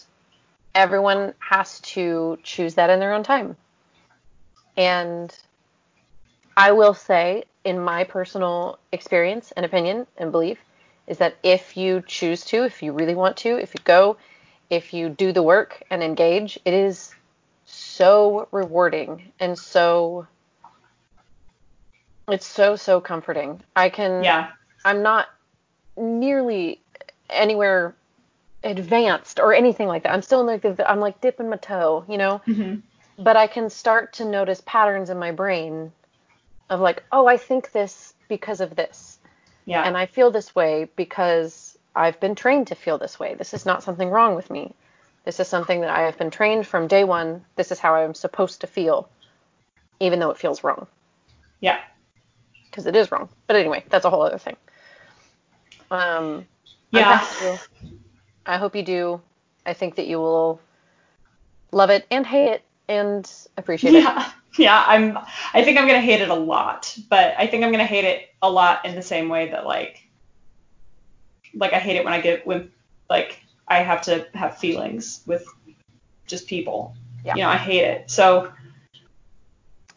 everyone 0.75 1.35
has 1.38 1.81
to 1.81 2.38
choose 2.43 2.75
that 2.75 2.90
in 2.90 3.00
their 3.00 3.14
own 3.14 3.23
time. 3.23 3.57
And 4.76 5.37
I 6.57 6.73
will 6.73 6.95
say, 6.95 7.45
in 7.64 7.78
my 7.78 8.04
personal 8.04 8.78
experience 8.93 9.52
and 9.52 9.64
opinion 9.64 10.07
and 10.19 10.33
belief, 10.33 10.59
is 11.07 11.19
that 11.19 11.37
if 11.43 11.76
you 11.76 12.02
choose 12.07 12.45
to, 12.47 12.64
if 12.64 12.83
you 12.83 12.93
really 12.93 13.14
want 13.14 13.37
to, 13.38 13.57
if 13.59 13.75
you 13.75 13.81
go, 13.85 14.16
if 14.71 14.95
you 14.95 15.09
do 15.09 15.33
the 15.33 15.43
work 15.43 15.83
and 15.90 16.02
engage, 16.02 16.59
it 16.64 16.75
is 16.75 17.14
so 17.66 18.49
rewarding 18.50 19.33
and 19.40 19.59
so 19.59 20.26
it's 22.28 22.47
so 22.47 22.76
so 22.76 23.00
comforting. 23.00 23.61
I 23.76 23.88
can 23.88 24.23
Yeah. 24.25 24.50
I'm 24.85 25.02
not 25.02 25.28
nearly 25.97 26.81
anywhere 27.31 27.95
advanced 28.64 29.38
or 29.38 29.54
anything 29.54 29.87
like 29.88 30.02
that. 30.02 30.12
I'm 30.12 30.23
still 30.23 30.40
in 30.40 30.47
like 30.47 30.62
the, 30.62 30.90
I'm 30.90 31.00
like 31.00 31.21
dipping 31.21 31.49
my 31.49 31.56
toe, 31.56 32.04
you 32.09 32.18
know, 32.18 32.38
hmm 32.38 32.76
but 33.16 33.37
I 33.37 33.47
can 33.47 33.71
start 33.71 34.14
to 34.14 34.25
notice 34.25 34.61
patterns 34.66 35.09
in 35.09 35.18
my 35.18 35.30
brain 35.30 35.92
of 36.68 36.80
like, 36.80 37.04
oh, 37.12 37.26
I 37.26 37.37
think 37.37 37.71
this 37.71 38.12
because 38.28 38.61
of 38.61 38.75
this. 38.75 39.18
Yeah. 39.66 39.85
And 39.87 39.97
I 39.97 40.06
feel 40.06 40.33
this 40.33 40.54
way 40.54 40.88
because 40.97 41.78
I've 41.94 42.18
been 42.18 42.35
trained 42.35 42.66
to 42.68 42.75
feel 42.75 42.99
this 42.99 43.21
way. 43.21 43.35
This 43.35 43.54
is 43.54 43.64
not 43.64 43.85
something 43.85 44.11
wrong 44.11 44.35
with 44.35 44.50
me. 44.50 44.75
This 45.25 45.38
is 45.38 45.49
something 45.49 45.80
that 45.83 45.90
I 45.90 46.02
have 46.02 46.18
been 46.18 46.30
trained 46.30 46.66
from 46.66 46.88
day 46.88 47.04
one. 47.04 47.44
This 47.56 47.71
is 47.71 47.78
how 47.78 47.94
I'm 47.94 48.14
supposed 48.14 48.61
to 48.62 48.66
feel, 48.66 49.09
even 50.00 50.18
though 50.18 50.30
it 50.30 50.38
feels 50.38 50.64
wrong, 50.64 50.87
yeah. 51.61 51.80
because 52.71 52.87
it 52.87 52.97
is 52.97 53.12
wrong. 53.12 53.28
But 53.47 53.56
anyway, 53.56 53.85
that's 53.88 54.04
a 54.04 54.11
whole 54.11 54.23
other 54.23 54.38
thing. 54.38 54.56
Um, 55.90 56.47
Yeah. 56.90 57.26
Proud 58.45 58.55
of 58.55 58.57
you. 58.57 58.57
I 58.57 58.59
hope 58.59 58.77
you 58.77 58.83
do. 58.83 59.21
I 59.67 59.75
think 59.75 59.97
that 59.97 60.07
you 60.07 60.19
will 60.19 60.61
love 61.73 61.91
it 61.91 62.07
and 62.11 62.27
hate 62.27 62.49
it 62.49 62.65
and 62.89 63.31
appreciate 63.57 63.95
it. 63.95 64.03
Yeah. 64.03 64.31
Yeah, 64.57 64.85
I'm 64.87 65.19
I 65.53 65.65
think 65.65 65.79
I'm 65.79 65.89
going 65.89 66.01
to 66.01 66.07
hate 66.07 66.21
it 66.21 66.29
a 66.29 66.35
lot, 66.35 66.97
but 67.11 67.35
I 67.37 67.49
think 67.49 67.65
I'm 67.65 67.73
going 67.73 67.81
to 67.81 67.85
hate 67.87 68.05
it 68.05 68.29
a 68.41 68.49
lot 68.49 68.85
in 68.85 68.95
the 68.95 69.03
same 69.03 69.29
way 69.29 69.51
that 69.51 69.67
like 69.67 70.09
like 71.55 71.73
I 71.73 71.81
hate 71.81 71.97
it 71.97 72.05
when 72.05 72.13
I 72.13 72.21
get 72.21 72.47
when 72.47 72.71
like 73.11 73.41
I 73.67 73.79
have 73.79 74.03
to 74.03 74.29
have 74.35 74.57
feelings 74.59 75.23
with 75.27 75.45
just 76.29 76.47
people. 76.47 76.95
Yeah. 77.25 77.35
You 77.35 77.43
know, 77.43 77.49
I 77.49 77.57
hate 77.57 77.83
it. 77.83 78.11
So 78.13 78.53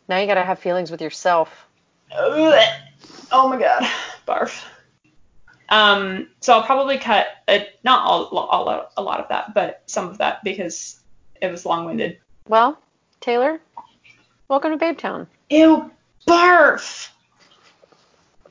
Now 0.10 0.18
you 0.18 0.26
gotta 0.26 0.44
have 0.44 0.58
feelings 0.58 0.90
with 0.90 1.04
yourself. 1.04 1.68
Oh 2.14 3.48
my 3.48 3.60
god, 3.60 3.84
barf. 4.28 4.64
Um, 5.70 6.30
so 6.40 6.54
I'll 6.54 6.64
probably 6.64 6.98
cut 6.98 7.28
a, 7.48 7.68
not 7.84 8.06
all, 8.06 8.26
all 8.26 8.90
a 8.96 9.02
lot 9.02 9.20
of 9.20 9.28
that, 9.30 9.54
but 9.54 9.84
some 9.86 10.08
of 10.08 10.18
that 10.20 10.44
because 10.44 11.00
it 11.42 11.52
was 11.52 11.66
long-winded. 11.66 12.18
Well, 12.48 12.80
Taylor, 13.20 13.60
welcome 14.48 14.72
to 14.72 14.78
Babe 14.78 14.98
Town. 14.98 15.28
Ew, 15.50 15.92
barf. 16.28 17.10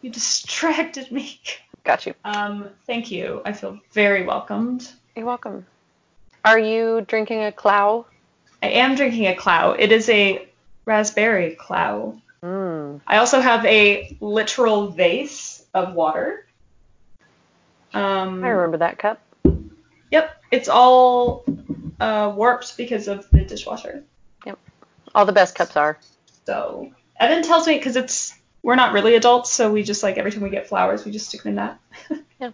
You 0.02 0.10
distracted 0.10 1.10
me. 1.10 1.40
Got 1.84 2.06
you. 2.06 2.14
Um, 2.24 2.68
thank 2.86 3.10
you. 3.10 3.42
I 3.44 3.52
feel 3.52 3.78
very 3.92 4.24
welcomed. 4.24 4.90
You're 5.14 5.26
welcome. 5.26 5.66
Are 6.44 6.58
you 6.58 7.04
drinking 7.08 7.42
a 7.42 7.52
clow? 7.52 8.06
I 8.62 8.68
am 8.68 8.94
drinking 8.94 9.26
a 9.26 9.34
clow. 9.34 9.72
It 9.72 9.92
is 9.92 10.08
a 10.08 10.48
raspberry 10.84 11.54
clow. 11.54 12.20
Mmm. 12.42 13.00
I 13.06 13.16
also 13.18 13.40
have 13.40 13.64
a 13.64 14.16
literal 14.20 14.88
vase 14.88 15.64
of 15.74 15.94
water. 15.94 16.45
Um, 17.96 18.44
I 18.44 18.48
remember 18.48 18.78
that 18.78 18.98
cup. 18.98 19.20
Yep, 20.10 20.42
it's 20.50 20.68
all 20.68 21.44
uh, 22.00 22.32
warped 22.34 22.76
because 22.76 23.08
of 23.08 23.28
the 23.30 23.44
dishwasher. 23.44 24.04
Yep, 24.44 24.58
all 25.14 25.26
the 25.26 25.32
best 25.32 25.54
cups 25.54 25.76
are. 25.76 25.98
So 26.44 26.92
Evan 27.18 27.42
tells 27.42 27.66
me 27.66 27.76
because 27.76 27.96
it's 27.96 28.34
we're 28.62 28.76
not 28.76 28.92
really 28.92 29.14
adults, 29.14 29.50
so 29.52 29.70
we 29.70 29.82
just 29.82 30.02
like 30.02 30.18
every 30.18 30.30
time 30.32 30.42
we 30.42 30.50
get 30.50 30.68
flowers, 30.68 31.04
we 31.04 31.12
just 31.12 31.28
stick 31.28 31.42
them 31.42 31.50
in 31.50 31.56
that. 31.56 31.78
Yeah. 32.40 32.50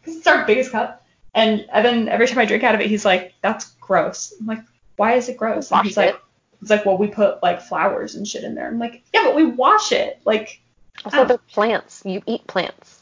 Because 0.00 0.16
it's 0.18 0.26
our 0.26 0.46
biggest 0.46 0.70
cup. 0.72 1.04
And 1.34 1.66
Evan, 1.72 2.08
every 2.08 2.26
time 2.26 2.38
I 2.38 2.44
drink 2.46 2.64
out 2.64 2.74
of 2.74 2.80
it, 2.80 2.86
he's 2.86 3.04
like, 3.04 3.34
"That's 3.42 3.70
gross." 3.80 4.32
I'm 4.40 4.46
like, 4.46 4.60
"Why 4.96 5.14
is 5.14 5.28
it 5.28 5.36
gross?" 5.36 5.70
And 5.70 5.84
he's 5.84 5.96
like, 5.96 6.14
it. 6.14 6.20
"He's 6.60 6.70
like, 6.70 6.86
well, 6.86 6.96
we 6.96 7.08
put 7.08 7.42
like 7.42 7.60
flowers 7.60 8.14
and 8.14 8.26
shit 8.26 8.44
in 8.44 8.54
there." 8.54 8.66
I'm 8.68 8.78
like, 8.78 9.02
"Yeah, 9.12 9.24
but 9.24 9.34
we 9.36 9.44
wash 9.46 9.92
it. 9.92 10.20
Like, 10.24 10.60
Also, 11.04 11.24
they're 11.24 11.38
plants. 11.38 12.02
You 12.04 12.22
eat 12.26 12.46
plants. 12.46 12.99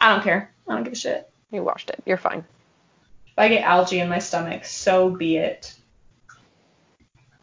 I 0.00 0.14
don't 0.14 0.24
care. 0.24 0.50
I 0.68 0.74
don't 0.74 0.84
give 0.84 0.92
a 0.92 0.96
shit. 0.96 1.30
You 1.50 1.62
washed 1.62 1.90
it. 1.90 2.02
You're 2.06 2.16
fine. 2.16 2.44
If 3.26 3.38
I 3.38 3.48
get 3.48 3.62
algae 3.62 4.00
in 4.00 4.08
my 4.08 4.18
stomach, 4.18 4.64
so 4.64 5.10
be 5.10 5.36
it." 5.36 5.74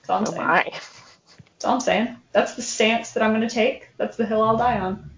That's 0.01 0.09
all 0.09 0.17
I'm 0.19 0.27
Oh 0.27 0.31
saying. 0.31 0.47
my. 0.47 0.63
That's 0.63 1.65
all 1.65 1.73
I'm 1.75 1.81
saying. 1.81 2.15
That's 2.31 2.53
the 2.55 2.61
stance 2.61 3.11
that 3.11 3.23
I'm 3.23 3.33
gonna 3.33 3.49
take. 3.49 3.89
That's 3.97 4.17
the 4.17 4.25
hill 4.25 4.41
I'll 4.41 4.57
die 4.57 4.79
on. 4.79 5.09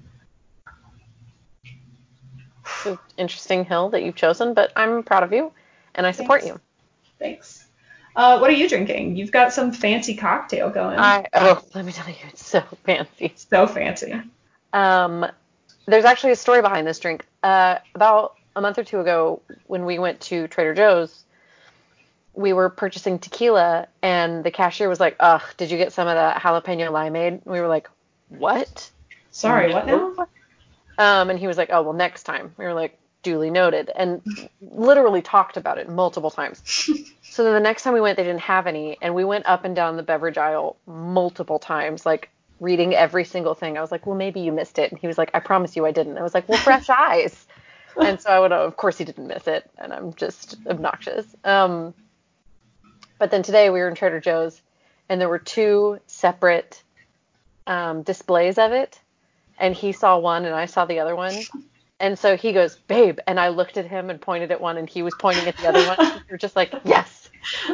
It's 2.66 2.86
an 2.86 3.00
interesting 3.18 3.66
hill 3.66 3.90
that 3.90 4.04
you've 4.04 4.16
chosen, 4.16 4.54
but 4.54 4.72
I'm 4.76 5.04
proud 5.04 5.24
of 5.24 5.34
you 5.34 5.52
and 5.96 6.08
I 6.08 6.12
support 6.12 6.42
Thanks. 6.42 6.56
you. 6.56 6.62
Thanks. 7.20 7.66
Uh, 8.16 8.40
what 8.40 8.50
are 8.50 8.54
you 8.54 8.68
drinking? 8.70 9.16
You've 9.16 9.32
got 9.32 9.54
some 9.54 9.72
fancy 9.72 10.16
cocktail 10.16 10.70
going. 10.70 10.98
I 11.00 11.26
oh, 11.34 11.62
let 11.76 11.86
me 11.86 11.92
tell 11.92 12.08
you, 12.08 12.16
it's 12.30 12.46
so 12.46 12.62
fancy. 12.86 13.34
so 13.36 13.68
fancy. 13.68 14.22
Um, 14.74 15.26
there's 15.86 16.06
actually 16.06 16.32
a 16.32 16.36
story 16.36 16.62
behind 16.62 16.88
this 16.88 17.00
drink. 17.00 17.26
Uh, 17.44 17.78
about 17.96 18.36
a 18.56 18.62
month 18.62 18.78
or 18.78 18.84
two 18.84 19.00
ago, 19.00 19.42
when 19.68 19.86
we 19.86 20.00
went 20.00 20.20
to 20.22 20.48
Trader 20.48 20.74
Joe's, 20.74 21.24
we 22.34 22.54
were 22.54 22.70
purchasing 22.70 23.20
tequila, 23.20 23.88
and 24.02 24.44
the 24.44 24.52
cashier 24.52 24.90
was 24.90 25.00
like, 25.00 25.16
"Ugh, 25.20 25.42
did 25.58 25.72
you 25.72 25.78
get 25.78 25.94
some 25.94 26.08
of 26.08 26.16
that 26.16 26.42
jalapeno 26.42 26.90
limeade?" 26.92 27.28
And 27.28 27.42
we 27.46 27.60
were 27.60 27.68
like, 27.68 27.90
"What?" 28.30 28.90
Sorry, 29.32 29.74
what 29.74 29.86
now? 29.86 30.16
Um, 30.98 31.30
and 31.30 31.40
he 31.40 31.48
was 31.48 31.58
like, 31.58 31.70
"Oh, 31.72 31.82
well, 31.82 31.94
next 31.94 32.24
time." 32.24 32.54
We 32.58 32.66
were 32.66 32.74
like, 32.74 32.98
"Duly 33.24 33.50
noted," 33.50 33.92
and 33.96 34.22
literally 34.62 35.22
talked 35.22 35.58
about 35.58 35.78
it 35.78 35.90
multiple 35.90 36.32
times. 36.32 36.62
So 37.30 37.44
then 37.44 37.54
the 37.54 37.60
next 37.60 37.84
time 37.84 37.94
we 37.94 38.02
went, 38.02 38.18
they 38.18 38.24
didn't 38.24 38.42
have 38.42 38.66
any, 38.66 38.98
and 39.04 39.14
we 39.14 39.24
went 39.24 39.46
up 39.46 39.64
and 39.64 39.76
down 39.76 39.98
the 39.98 40.04
beverage 40.04 40.38
aisle 40.38 40.78
multiple 40.88 41.60
times, 41.60 42.04
like 42.04 42.30
reading 42.60 42.94
every 42.94 43.26
single 43.26 43.54
thing. 43.54 43.78
I 43.78 43.82
was 43.82 43.92
like, 43.92 44.06
"Well, 44.06 44.16
maybe 44.16 44.42
you 44.42 44.52
missed 44.52 44.80
it," 44.80 44.92
and 44.92 45.00
he 45.00 45.08
was 45.08 45.18
like, 45.18 45.32
"I 45.34 45.40
promise 45.40 45.76
you, 45.76 45.86
I 45.86 45.92
didn't." 45.92 46.18
I 46.18 46.24
was 46.24 46.34
like, 46.34 46.48
"Well, 46.48 46.58
fresh 46.58 46.90
eyes." 46.90 47.48
And 48.00 48.20
so 48.22 48.30
I 48.30 48.40
would, 48.40 48.52
of 48.52 48.78
course, 48.78 48.98
he 48.98 49.06
didn't 49.06 49.28
miss 49.28 49.48
it, 49.48 49.70
and 49.78 49.92
I'm 49.92 50.14
just 50.14 50.58
obnoxious. 50.68 51.26
Um, 51.44 51.94
but 53.18 53.32
then 53.32 53.44
today 53.44 53.70
we 53.70 53.80
were 53.80 53.90
in 53.90 53.96
Trader 53.96 54.20
Joe's, 54.20 54.62
and 55.10 55.20
there 55.20 55.30
were 55.30 55.40
two 55.40 56.00
separate 56.08 56.82
um, 57.68 58.04
displays 58.04 58.58
of 58.58 58.72
it, 58.72 59.00
and 59.60 59.76
he 59.76 59.92
saw 59.92 60.18
one 60.18 60.46
and 60.46 60.56
I 60.56 60.66
saw 60.66 60.86
the 60.86 61.00
other 61.00 61.16
one. 61.16 61.36
And 62.00 62.18
so 62.18 62.38
he 62.38 62.54
goes, 62.54 62.76
babe, 62.76 63.20
and 63.28 63.38
I 63.40 63.50
looked 63.50 63.76
at 63.78 63.86
him 63.86 64.10
and 64.10 64.22
pointed 64.22 64.52
at 64.52 64.62
one, 64.62 64.78
and 64.78 64.90
he 64.90 65.02
was 65.02 65.14
pointing 65.20 65.48
at 65.48 65.58
the 65.58 65.68
other 65.68 65.86
one. 65.86 66.22
Were 66.32 66.38
just 66.38 66.56
like, 66.56 66.74
yes. 66.84 67.30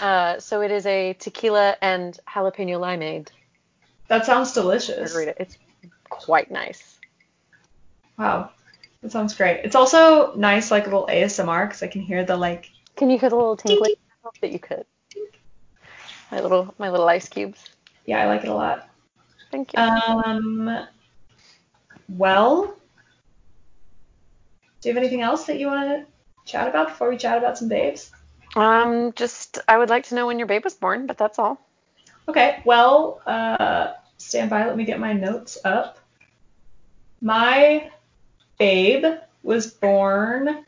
Uh, 0.00 0.40
so 0.40 0.62
it 0.62 0.70
is 0.70 0.86
a 0.86 1.12
tequila 1.12 1.76
and 1.82 2.18
jalapeno 2.26 2.80
limeade 2.80 3.28
That 4.08 4.26
sounds 4.26 4.52
delicious. 4.52 5.14
margarita. 5.14 5.40
It's 5.40 5.58
quite 6.08 6.50
nice. 6.50 6.98
Wow, 8.18 8.50
that 9.02 9.10
sounds 9.10 9.34
great. 9.34 9.64
It's 9.64 9.74
also 9.74 10.34
nice, 10.34 10.70
like 10.70 10.86
a 10.86 10.90
little 10.90 11.06
ASMR, 11.06 11.66
because 11.66 11.82
I 11.82 11.88
can 11.88 12.02
hear 12.02 12.24
the 12.24 12.36
like. 12.36 12.70
Can 12.96 13.10
you 13.10 13.18
hear 13.18 13.30
the 13.30 13.36
little 13.36 13.56
tinkling? 13.56 13.94
I 13.96 14.14
hope 14.22 14.38
that 14.40 14.52
you 14.52 14.58
could. 14.58 14.86
My 16.30 16.40
little 16.40 16.74
my 16.78 16.90
little 16.90 17.08
ice 17.08 17.28
cubes. 17.28 17.64
Yeah, 18.06 18.20
I 18.20 18.26
like 18.26 18.44
it 18.44 18.48
a 18.48 18.54
lot. 18.54 18.88
Thank 19.50 19.72
you. 19.72 19.80
Um. 19.80 20.86
Well, 22.08 22.76
do 24.80 24.88
you 24.88 24.94
have 24.94 25.02
anything 25.02 25.22
else 25.22 25.46
that 25.46 25.58
you 25.58 25.66
want 25.68 25.88
to 25.88 26.06
chat 26.44 26.68
about 26.68 26.88
before 26.88 27.08
we 27.08 27.16
chat 27.16 27.38
about 27.38 27.56
some 27.56 27.68
babes? 27.68 28.10
Um, 28.54 29.12
just 29.14 29.58
I 29.66 29.78
would 29.78 29.88
like 29.88 30.04
to 30.08 30.14
know 30.14 30.26
when 30.26 30.38
your 30.38 30.46
babe 30.46 30.62
was 30.62 30.74
born, 30.74 31.06
but 31.06 31.18
that's 31.18 31.38
all. 31.38 31.58
Okay, 32.28 32.62
well, 32.64 33.20
uh, 33.26 33.92
stand 34.16 34.50
by. 34.50 34.66
Let 34.66 34.76
me 34.76 34.84
get 34.84 34.98
my 34.98 35.12
notes 35.12 35.58
up. 35.64 35.98
My 37.20 37.90
babe 38.58 39.04
was 39.42 39.66
born 39.66 40.64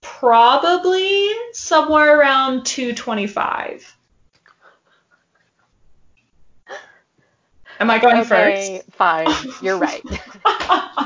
probably 0.00 1.28
somewhere 1.52 2.18
around 2.18 2.64
225. 2.64 3.96
Am 7.80 7.90
I 7.90 7.98
going 7.98 8.18
Okay, 8.18 8.82
fine. 8.92 9.28
You're 9.62 9.78
right. 9.78 10.02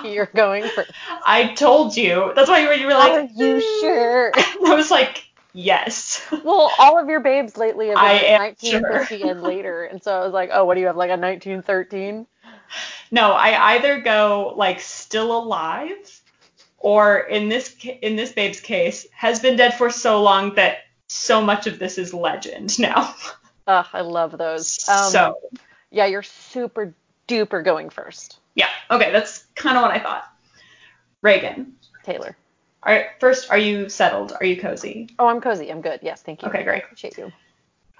You're 0.05 0.27
going 0.27 0.65
first. 0.65 0.91
I 1.25 1.55
told 1.55 1.97
you. 1.97 2.33
That's 2.35 2.49
why 2.51 2.61
you 2.61 2.69
were, 2.69 2.75
you 2.75 2.87
were 2.87 2.95
like, 2.95 3.13
Are 3.13 3.29
you 3.33 3.61
sure? 3.81 4.33
I 4.37 4.75
was 4.75 4.91
like, 4.91 5.25
Yes. 5.55 6.21
Well, 6.45 6.71
all 6.79 6.99
of 6.99 7.09
your 7.09 7.21
babes 7.21 7.57
lately 7.57 7.89
have 7.89 7.97
been 7.97 8.05
like 8.05 8.59
1950 8.59 9.19
sure. 9.19 9.31
and 9.31 9.43
later, 9.43 9.85
and 9.85 10.03
so 10.03 10.13
I 10.13 10.25
was 10.25 10.35
like, 10.35 10.51
oh, 10.53 10.65
what 10.67 10.75
do 10.75 10.81
you 10.81 10.89
have, 10.89 10.97
like 10.97 11.09
a 11.09 11.17
1913? 11.17 12.27
No, 13.11 13.33
I 13.33 13.75
either 13.75 14.01
go 14.01 14.53
like 14.57 14.81
still 14.81 15.35
alive, 15.37 16.21
or 16.77 17.19
in 17.19 17.49
this 17.49 17.75
in 18.03 18.17
this 18.17 18.33
babe's 18.33 18.61
case, 18.61 19.07
has 19.13 19.41
been 19.41 19.57
dead 19.57 19.75
for 19.75 19.89
so 19.89 20.23
long 20.23 20.55
that 20.57 20.79
so 21.09 21.41
much 21.41 21.67
of 21.67 21.79
this 21.79 21.97
is 21.97 22.13
legend 22.13 22.79
now. 22.79 23.15
Ugh, 23.67 23.87
I 23.93 24.01
love 24.03 24.37
those. 24.37 24.87
Um, 24.89 25.11
so 25.11 25.39
yeah, 25.91 26.07
you're 26.07 26.23
super 26.23 26.93
duper 27.27 27.65
going 27.65 27.89
first, 27.89 28.39
yeah, 28.55 28.69
okay, 28.91 29.11
that's 29.11 29.45
kind 29.55 29.77
of 29.77 29.83
what 29.83 29.91
I 29.91 29.99
thought. 29.99 30.25
Reagan, 31.23 31.75
Taylor. 32.05 32.37
All 32.87 32.93
right, 32.93 33.07
first, 33.19 33.51
are 33.51 33.59
you 33.59 33.89
settled? 33.89 34.33
Are 34.39 34.45
you 34.47 34.61
cozy? 34.61 35.09
Oh, 35.19 35.27
I'm 35.27 35.41
cozy. 35.41 35.71
I'm 35.71 35.81
good. 35.81 36.01
Yes, 36.03 36.23
thank 36.23 36.43
you. 36.43 36.49
Okay, 36.49 36.63
great. 36.65 36.83
I 36.83 36.85
appreciate 36.87 37.17
you. 37.19 37.33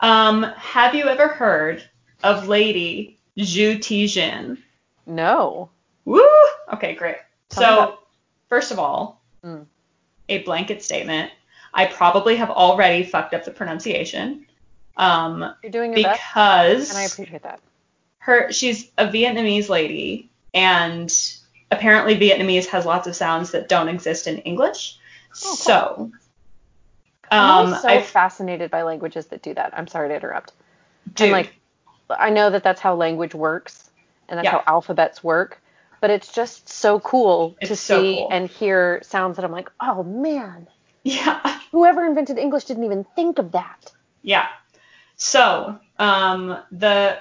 Um, 0.01 0.43
have 0.57 0.95
you 0.95 1.05
ever 1.05 1.29
heard 1.29 1.83
of 2.23 2.49
Lady 2.49 3.19
Zhu 3.39 3.79
Tijin? 3.79 4.59
No. 5.07 5.71
Woo! 6.05 6.23
Okay, 6.73 6.95
great. 6.95 7.17
Tell 7.49 7.63
so, 7.63 7.79
about- 7.85 8.07
first 8.49 8.73
of 8.73 8.79
all, 8.79 9.21
Mm. 9.45 9.67
a 10.29 10.39
blanket 10.43 10.83
statement. 10.83 11.31
I 11.75 11.87
probably 11.87 12.37
have 12.37 12.51
already 12.51 13.05
fucked 13.05 13.35
up 13.35 13.45
the 13.45 13.51
pronunciation. 13.51 14.47
Um, 14.97 15.55
You're 15.63 15.73
doing 15.73 15.93
your 15.93 16.03
best, 16.03 16.21
because 16.21 16.91
and 16.91 16.99
I 16.99 17.03
appreciate 17.05 17.43
that. 17.43 17.61
her 18.19 18.51
she's 18.53 18.91
a 18.97 19.07
Vietnamese 19.09 19.69
lady 19.69 20.31
and 20.55 21.13
apparently 21.77 22.17
Vietnamese 22.17 22.67
has 22.67 22.85
lots 22.87 23.07
of 23.07 23.17
sounds 23.17 23.51
that 23.53 23.69
don't 23.69 23.89
exist 23.89 24.27
in 24.27 24.39
English. 24.39 24.99
Oh, 24.99 25.41
cool. 25.41 25.57
So 25.57 26.13
I'm 27.31 27.67
um 27.67 27.81
so 27.81 27.89
I 27.89 28.03
fascinated 28.03 28.71
by 28.71 28.83
languages 28.83 29.27
that 29.27 29.43
do 29.43 29.55
that. 29.55 29.77
I'm 29.77 29.87
sorry 29.87 30.09
to 30.09 30.15
interrupt. 30.15 30.53
do 31.15 31.25
And 31.25 31.33
like, 31.33 31.55
I 32.11 32.31
know 32.31 32.51
that 32.51 32.63
that's 32.63 32.81
how 32.81 32.95
language 32.95 33.35
works, 33.35 33.91
and 34.29 34.39
that's 34.39 34.45
Yeah. 34.45 34.53
how 34.53 34.63
alphabets 34.67 35.23
work. 35.25 35.61
But 36.01 36.11
it's 36.11 36.33
just 36.33 36.69
so 36.69 37.01
cool 37.01 37.57
to 37.63 37.75
so 37.75 38.03
see 38.03 38.15
cool. 38.17 38.29
and 38.31 38.49
hear 38.49 39.01
sounds 39.03 39.37
that 39.37 39.45
I'm 39.45 39.53
like, 39.53 39.71
oh 39.81 40.03
man, 40.03 40.67
yeah. 41.03 41.59
whoever 41.73 42.05
invented 42.05 42.39
English 42.39 42.65
didn't 42.65 42.85
even 42.85 43.05
think 43.17 43.39
of 43.39 43.53
that. 43.53 43.91
Yeah. 44.23 44.47
So, 45.25 45.79
um, 45.99 46.59
the 46.71 47.19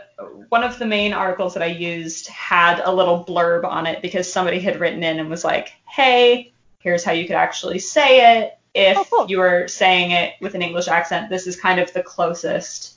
one 0.50 0.62
of 0.66 0.78
the 0.78 0.86
main 0.86 1.14
articles 1.14 1.54
that 1.54 1.64
I 1.64 1.68
used 1.68 2.28
had 2.28 2.82
a 2.82 2.92
little 2.92 3.24
blurb 3.24 3.64
on 3.64 3.88
it 3.88 4.02
because 4.02 4.32
somebody 4.32 4.60
had 4.60 4.78
written 4.82 5.02
in 5.06 5.20
and 5.20 5.30
was 5.30 5.46
like, 5.46 5.72
"Hey, 5.88 6.52
here's 6.80 7.06
how 7.06 7.14
you 7.14 7.26
could 7.26 7.38
actually 7.38 7.80
say 7.80 8.42
it 8.42 8.58
if 8.74 8.98
Oh, 8.98 9.06
cool. 9.10 9.26
you 9.30 9.38
were 9.38 9.70
saying 9.70 10.12
it 10.12 10.34
with 10.42 10.54
an 10.54 10.62
English 10.62 10.90
accent. 10.90 11.30
This 11.30 11.48
is 11.48 11.56
kind 11.56 11.80
of 11.80 11.94
the 11.94 12.04
closest 12.04 12.96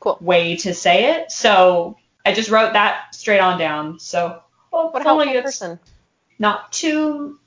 Cool. 0.00 0.18
way 0.20 0.54
to 0.56 0.74
say 0.74 1.12
it." 1.16 1.32
So, 1.32 1.96
I 2.26 2.34
just 2.34 2.50
wrote 2.50 2.74
that 2.74 3.14
straight 3.14 3.40
on 3.40 3.58
down. 3.58 3.98
So, 3.98 4.42
What 4.68 4.92
hopefully 5.02 5.28
helpful 5.28 5.36
it's 5.48 5.58
person. 5.58 5.80
not 6.38 6.70
too 6.72 7.40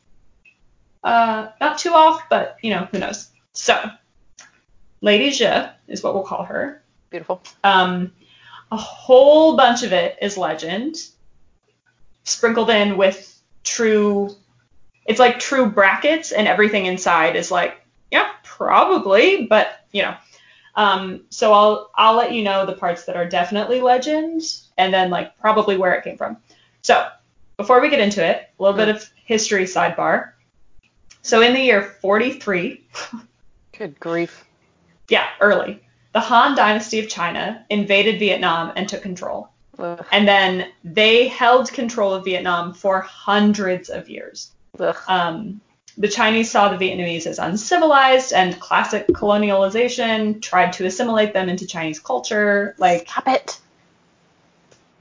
uh 1.03 1.49
not 1.61 1.77
too 1.77 1.93
off, 1.93 2.23
but 2.31 2.57
you 2.63 2.71
know, 2.73 2.87
who 2.91 2.97
knows. 2.97 3.29
So, 3.53 3.79
Lady 5.01 5.31
Zhe 5.31 5.69
is 5.87 6.03
what 6.03 6.13
we'll 6.13 6.23
call 6.23 6.43
her. 6.43 6.81
Beautiful. 7.09 7.41
Um, 7.63 8.11
a 8.71 8.77
whole 8.77 9.55
bunch 9.57 9.83
of 9.83 9.93
it 9.93 10.17
is 10.21 10.37
legend, 10.37 10.97
sprinkled 12.23 12.69
in 12.69 12.97
with 12.97 13.41
true. 13.63 14.35
It's 15.05 15.19
like 15.19 15.39
true 15.39 15.65
brackets, 15.65 16.31
and 16.31 16.47
everything 16.47 16.85
inside 16.85 17.35
is 17.35 17.49
like, 17.49 17.81
yeah, 18.11 18.29
probably, 18.43 19.45
but 19.45 19.85
you 19.91 20.03
know. 20.03 20.15
Um, 20.75 21.25
so 21.29 21.51
I'll 21.51 21.91
I'll 21.95 22.15
let 22.15 22.31
you 22.31 22.43
know 22.43 22.65
the 22.65 22.73
parts 22.73 23.05
that 23.05 23.15
are 23.15 23.27
definitely 23.27 23.81
legend, 23.81 24.41
and 24.77 24.93
then 24.93 25.09
like 25.09 25.37
probably 25.39 25.77
where 25.77 25.93
it 25.93 26.03
came 26.03 26.17
from. 26.17 26.37
So 26.83 27.07
before 27.57 27.81
we 27.81 27.89
get 27.89 27.99
into 27.99 28.23
it, 28.23 28.49
a 28.57 28.63
little 28.63 28.77
bit 28.77 28.87
of 28.87 29.09
history 29.25 29.65
sidebar. 29.65 30.33
So 31.21 31.41
in 31.41 31.53
the 31.53 31.59
year 31.59 31.81
43, 32.01 32.81
Good 33.77 33.99
grief. 33.99 34.45
Yeah, 35.09 35.27
early, 35.41 35.81
the 36.13 36.19
Han 36.19 36.55
Dynasty 36.55 36.99
of 36.99 37.09
China 37.09 37.65
invaded 37.69 38.19
Vietnam 38.19 38.71
and 38.75 38.87
took 38.87 39.01
control. 39.01 39.49
Ugh. 39.77 40.05
And 40.11 40.27
then 40.27 40.69
they 40.83 41.27
held 41.27 41.71
control 41.71 42.13
of 42.13 42.25
Vietnam 42.25 42.73
for 42.73 43.01
hundreds 43.01 43.89
of 43.89 44.09
years. 44.09 44.51
Um, 45.07 45.61
the 45.97 46.07
Chinese 46.07 46.49
saw 46.49 46.69
the 46.69 46.77
Vietnamese 46.77 47.25
as 47.27 47.39
uncivilized 47.39 48.33
and 48.33 48.59
classic 48.59 49.07
colonialization, 49.07 50.41
tried 50.41 50.73
to 50.73 50.85
assimilate 50.85 51.33
them 51.33 51.49
into 51.49 51.67
Chinese 51.67 51.99
culture. 51.99 52.75
Like, 52.77 53.09
Stop 53.09 53.27
it. 53.27 53.59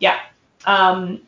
yeah. 0.00 0.18
Um, 0.64 1.20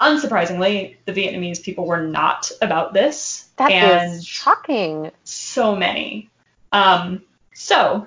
unsurprisingly, 0.00 0.96
the 1.04 1.12
Vietnamese 1.12 1.62
people 1.62 1.86
were 1.86 2.02
not 2.02 2.50
about 2.60 2.92
this. 2.92 3.48
That 3.56 3.70
is 3.72 4.12
and 4.14 4.24
shocking. 4.24 5.10
so 5.24 5.74
many. 5.76 6.30
Um, 6.70 7.22
so 7.62 8.06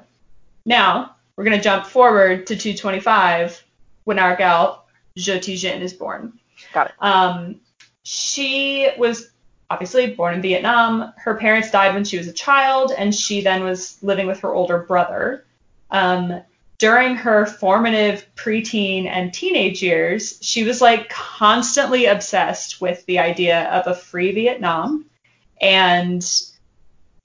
now 0.65 1.15
we're 1.35 1.45
gonna 1.45 1.61
jump 1.61 1.85
forward 1.85 2.47
to 2.47 2.55
225 2.55 3.63
when 4.03 4.19
our 4.19 4.35
gal 4.35 4.85
Zhe 5.17 5.39
Tijin 5.39 5.79
is 5.79 5.93
born. 5.93 6.33
Got 6.73 6.87
it. 6.87 6.93
Um, 6.99 7.61
she 8.03 8.89
was 8.97 9.31
obviously 9.69 10.13
born 10.13 10.35
in 10.35 10.41
Vietnam. 10.41 11.13
Her 11.17 11.35
parents 11.35 11.71
died 11.71 11.93
when 11.93 12.03
she 12.03 12.17
was 12.17 12.27
a 12.27 12.33
child, 12.33 12.91
and 12.97 13.15
she 13.15 13.41
then 13.41 13.63
was 13.63 13.97
living 14.03 14.27
with 14.27 14.41
her 14.41 14.53
older 14.53 14.79
brother. 14.79 15.45
Um, 15.89 16.41
during 16.77 17.15
her 17.15 17.45
formative 17.45 18.27
preteen 18.35 19.05
and 19.07 19.33
teenage 19.33 19.81
years, 19.81 20.37
she 20.41 20.63
was 20.65 20.81
like 20.81 21.07
constantly 21.07 22.05
obsessed 22.05 22.81
with 22.81 23.05
the 23.05 23.19
idea 23.19 23.69
of 23.69 23.87
a 23.87 23.95
free 23.95 24.33
Vietnam 24.33 25.05
and 25.61 26.21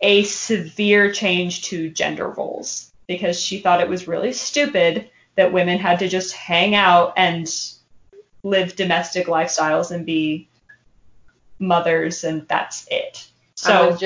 a 0.01 0.23
severe 0.25 1.13
change 1.13 1.65
to 1.65 1.91
gender 1.91 2.29
roles 2.29 2.91
because 3.07 3.41
she 3.41 3.59
thought 3.59 3.81
it 3.81 3.89
was 3.89 4.09
really 4.09 4.33
stupid 4.33 5.11
that 5.37 5.53
women 5.53 5.79
had 5.79 5.99
to 5.99 6.09
just 6.09 6.33
hang 6.33 6.75
out 6.75 7.13
and 7.17 7.49
live 8.43 8.77
domestic 8.77 9.27
lifestyles 9.27 9.91
and 9.91 10.07
be 10.07 10.49
mothers 11.59 12.25
and 12.25 12.47
that's 12.49 12.87
it. 12.91 13.27
So 13.55 13.97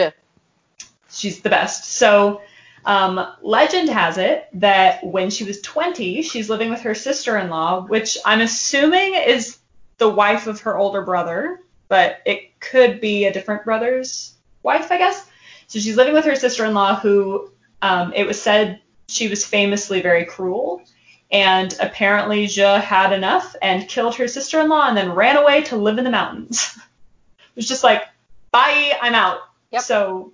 she's 1.11 1.41
the 1.41 1.51
best. 1.51 1.85
So 1.93 2.43
um, 2.85 3.27
legend 3.41 3.89
has 3.89 4.19
it 4.19 4.49
that 4.55 5.05
when 5.05 5.31
she 5.31 5.45
was 5.45 5.61
20, 5.61 6.23
she's 6.23 6.51
living 6.51 6.71
with 6.71 6.81
her 6.83 6.95
sister-in-law, 6.95 7.87
which 7.87 8.19
I'm 8.25 8.41
assuming 8.41 9.15
is 9.15 9.59
the 9.99 10.09
wife 10.09 10.47
of 10.47 10.61
her 10.63 10.77
older 10.77 11.03
brother, 11.03 11.61
but 11.89 12.19
it 12.27 12.59
could 12.61 13.01
be 13.01 13.25
a 13.25 13.33
different 13.33 13.65
brother's 13.65 14.35
wife, 14.63 14.91
I 14.91 14.99
guess. 14.99 15.27
So 15.67 15.79
she's 15.79 15.97
living 15.97 16.15
with 16.15 16.25
her 16.25 16.37
sister-in-law, 16.37 17.01
who 17.01 17.51
um, 17.83 18.13
it 18.15 18.27
was 18.27 18.41
said 18.41 18.81
she 19.09 19.29
was 19.29 19.45
famously 19.45 20.01
very 20.01 20.25
cruel. 20.25 20.83
And 21.31 21.75
apparently, 21.81 22.47
Zhe 22.47 22.81
had 22.81 23.13
enough 23.13 23.57
and 23.61 23.89
killed 23.89 24.15
her 24.17 24.29
sister-in-law, 24.29 24.89
and 24.89 24.97
then 24.97 25.13
ran 25.13 25.37
away 25.37 25.63
to 25.65 25.77
live 25.77 25.99
in 25.99 26.05
the 26.05 26.11
mountains. 26.11 26.79
it 27.39 27.57
was 27.57 27.69
just 27.69 27.83
like, 27.83 28.05
bye, 28.51 28.97
I'm 29.01 29.15
out. 29.15 29.41
Yep. 29.73 29.83
So 29.83 30.33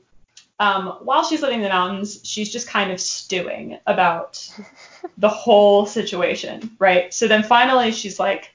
um, 0.60 0.98
while 1.04 1.24
she's 1.24 1.40
living 1.40 1.60
in 1.60 1.62
the 1.62 1.70
mountains, 1.70 2.20
she's 2.22 2.52
just 2.52 2.68
kind 2.68 2.92
of 2.92 3.00
stewing 3.00 3.78
about 3.86 4.46
the 5.18 5.28
whole 5.28 5.86
situation, 5.86 6.76
right? 6.78 7.12
So 7.14 7.26
then 7.26 7.42
finally 7.42 7.92
she's 7.92 8.20
like, 8.20 8.52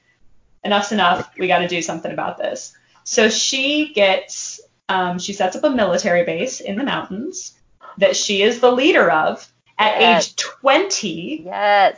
enough's 0.64 0.92
enough. 0.92 1.32
We 1.40 1.48
got 1.48 1.60
to 1.60 1.68
do 1.68 1.82
something 1.82 2.12
about 2.12 2.38
this. 2.38 2.78
So 3.04 3.28
she 3.28 3.92
gets, 3.94 4.62
um, 4.90 5.20
she 5.20 5.34
sets 5.34 5.56
up 5.56 5.64
a 5.64 5.70
military 5.70 6.24
base 6.24 6.60
in 6.60 6.76
the 6.78 6.84
mountains 6.84 7.54
that 7.98 8.16
she 8.16 8.42
is 8.42 8.60
the 8.60 8.72
leader 8.72 9.10
of 9.10 9.48
at 9.78 10.00
Yes. 10.00 10.28
age 10.30 10.36
20 10.36 11.42
Yes. 11.46 11.98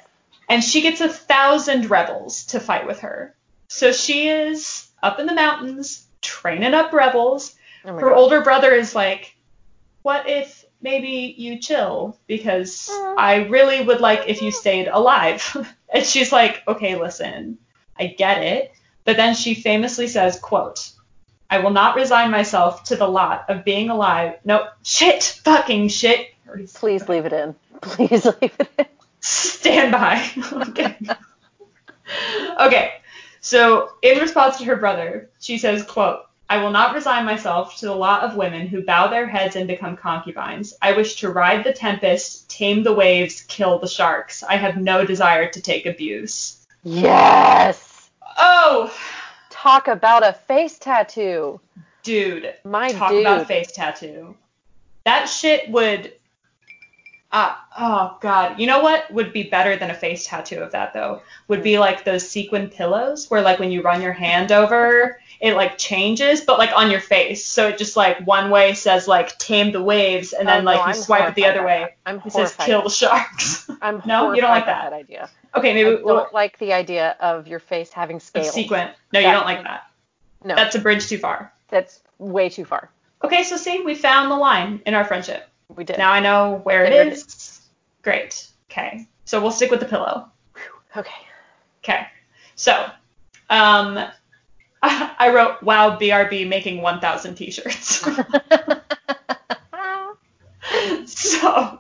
and 0.49 0.63
she 0.63 0.81
gets 0.81 1.01
a 1.01 1.09
thousand 1.09 1.89
rebels 1.89 2.45
to 2.47 2.59
fight 2.59 2.87
with 2.87 2.99
her. 3.01 3.35
So 3.69 3.91
she 3.91 4.29
is 4.29 4.87
up 5.03 5.19
in 5.19 5.25
the 5.25 5.33
mountains 5.33 6.07
training 6.21 6.73
up 6.73 6.93
rebels. 6.93 7.55
Oh 7.85 7.93
Her 7.93 8.09
God. 8.09 8.17
older 8.17 8.41
brother 8.41 8.71
is 8.73 8.95
like, 8.95 9.35
"What 10.03 10.27
if 10.29 10.65
maybe 10.81 11.35
you 11.37 11.59
chill 11.59 12.17
because 12.27 12.87
Aw. 12.91 13.15
I 13.17 13.35
really 13.47 13.81
would 13.81 13.99
like 14.01 14.23
if 14.27 14.41
you 14.41 14.51
stayed 14.51 14.87
alive." 14.87 15.55
and 15.93 16.05
she's 16.05 16.31
like, 16.31 16.63
"Okay, 16.67 16.95
listen, 16.95 17.57
I 17.99 18.07
get 18.07 18.43
it." 18.43 18.71
But 19.03 19.17
then 19.17 19.35
she 19.35 19.53
famously 19.53 20.07
says, 20.07 20.39
"quote 20.39 20.91
I 21.49 21.59
will 21.59 21.71
not 21.71 21.95
resign 21.95 22.31
myself 22.31 22.83
to 22.85 22.95
the 22.95 23.07
lot 23.07 23.45
of 23.49 23.63
being 23.63 23.89
alive. 23.89 24.35
No, 24.43 24.67
shit, 24.83 25.23
fucking 25.43 25.89
shit. 25.89 26.29
Please 26.73 27.07
leave 27.07 27.25
it 27.25 27.33
in. 27.33 27.55
Please 27.81 28.25
leave 28.25 28.55
it 28.59 28.69
in. 28.77 28.85
Stand 29.19 29.91
by. 29.91 30.29
okay. 30.69 30.97
okay. 32.59 32.93
So 33.41 33.91
in 34.01 34.19
response 34.19 34.57
to 34.57 34.65
her 34.65 34.75
brother, 34.75 35.29
she 35.39 35.57
says, 35.57 35.83
quote, 35.83 36.21
I 36.49 36.63
will 36.63 36.71
not 36.71 36.95
resign 36.95 37.25
myself 37.25 37.77
to 37.77 37.87
the 37.87 37.95
lot 37.95 38.23
of 38.23 38.37
women 38.37 38.67
who 38.67 38.81
bow 38.81 39.07
their 39.07 39.27
heads 39.27 39.57
and 39.57 39.67
become 39.67 39.97
concubines. 39.97 40.73
I 40.81 40.93
wish 40.93 41.17
to 41.17 41.29
ride 41.29 41.65
the 41.65 41.73
tempest, 41.73 42.49
tame 42.49 42.83
the 42.83 42.93
waves, 42.93 43.41
kill 43.47 43.79
the 43.79 43.87
sharks. 43.87 44.43
I 44.43 44.55
have 44.55 44.77
no 44.77 45.05
desire 45.05 45.49
to 45.49 45.61
take 45.61 45.85
abuse. 45.85 46.65
Yes. 46.83 48.09
Oh, 48.37 48.93
Talk 49.61 49.87
about 49.87 50.25
a 50.25 50.33
face 50.33 50.77
tattoo. 50.77 51.59
dude. 52.03 52.53
My 52.63 52.91
Talk 52.91 53.09
dude. 53.09 53.21
about 53.21 53.47
face 53.47 53.71
tattoo. 53.71 54.35
That 55.05 55.25
shit 55.25 55.69
would. 55.71 56.13
Uh, 57.29 57.53
oh 57.77 58.17
god. 58.21 58.57
You 58.59 58.67
know 58.67 58.79
what 58.81 59.11
would 59.11 59.33
be 59.33 59.43
better 59.43 59.75
than 59.75 59.89
a 59.89 59.93
face 59.93 60.25
tattoo 60.25 60.59
of 60.59 60.71
that 60.71 60.93
though? 60.93 61.21
Would 61.49 61.61
be 61.61 61.77
like 61.77 62.05
those 62.05 62.27
sequin 62.27 62.69
pillows 62.69 63.29
where 63.29 63.41
like 63.41 63.59
when 63.59 63.69
you 63.69 63.81
run 63.81 64.01
your 64.01 64.13
hand 64.13 64.51
over, 64.53 65.19
it 65.41 65.53
like 65.55 65.77
changes, 65.77 66.39
but 66.41 66.57
like 66.57 66.71
on 66.73 66.89
your 66.89 67.01
face. 67.01 67.45
So 67.45 67.67
it 67.67 67.77
just 67.77 67.97
like 67.97 68.25
one 68.25 68.49
way 68.49 68.73
says 68.75 69.07
like 69.09 69.37
tame 69.39 69.73
the 69.73 69.83
waves, 69.83 70.31
and 70.31 70.47
then 70.47 70.61
Oh, 70.61 70.65
like 70.65 70.77
no, 70.77 70.83
you 70.83 70.87
I'm 70.89 70.95
swipe 70.95 71.29
it 71.29 71.35
the 71.35 71.45
other 71.47 71.65
way. 71.65 71.95
I'm 72.05 72.21
It 72.25 72.31
says 72.31 72.55
kill 72.57 72.83
the 72.83 72.89
sharks. 72.89 73.69
I'm 73.81 74.01
No, 74.05 74.31
you 74.31 74.39
don't 74.39 74.49
like 74.51 74.65
that. 74.65 74.89
that 74.89 74.93
idea. 74.93 75.29
okay, 75.53 75.71
I 75.71 75.73
maybe 75.73 75.89
don't 75.91 76.05
we'll, 76.05 76.27
like 76.31 76.57
the 76.59 76.71
idea 76.71 77.17
of 77.19 77.45
your 77.47 77.59
face 77.59 77.91
having 77.91 78.21
scales. 78.21 78.53
sequin. 78.53 78.89
No, 79.11 79.19
you 79.19 79.27
don't 79.31 79.45
like 79.45 79.63
that. 79.63 79.89
No, 80.45 80.55
That's 80.55 80.75
a 80.75 80.79
bridge 80.79 81.07
too 81.07 81.17
far. 81.17 81.51
that's 81.67 81.99
way 82.19 82.47
too 82.47 82.63
far. 82.63 82.89
Okay, 83.23 83.43
so 83.43 83.57
see, 83.57 83.81
we 83.81 83.95
found 83.95 84.31
the 84.31 84.35
line 84.35 84.81
in 84.85 84.93
our 84.93 85.03
friendship. 85.03 85.49
We 85.75 85.83
did. 85.83 85.97
Now 85.97 86.11
I 86.11 86.19
know 86.19 86.61
where 86.63 86.85
it 86.85 86.91
There 86.91 87.07
it 87.07 87.13
is. 87.13 87.61
Great. 88.01 88.47
Okay. 88.71 89.07
So 89.25 89.41
we'll 89.41 89.51
stick 89.51 89.69
with 89.71 89.79
the 89.79 89.85
pillow. 89.85 90.29
Okay. 90.95 91.11
Okay. 91.83 92.07
So, 92.55 92.73
um, 93.49 93.99
I 94.81 95.31
wrote, 95.33 95.61
wow, 95.63 95.97
BRB 95.97 96.47
making 96.47 96.81
1,000 96.81 97.35
t-shirts. 97.35 98.05
so, 101.05 101.79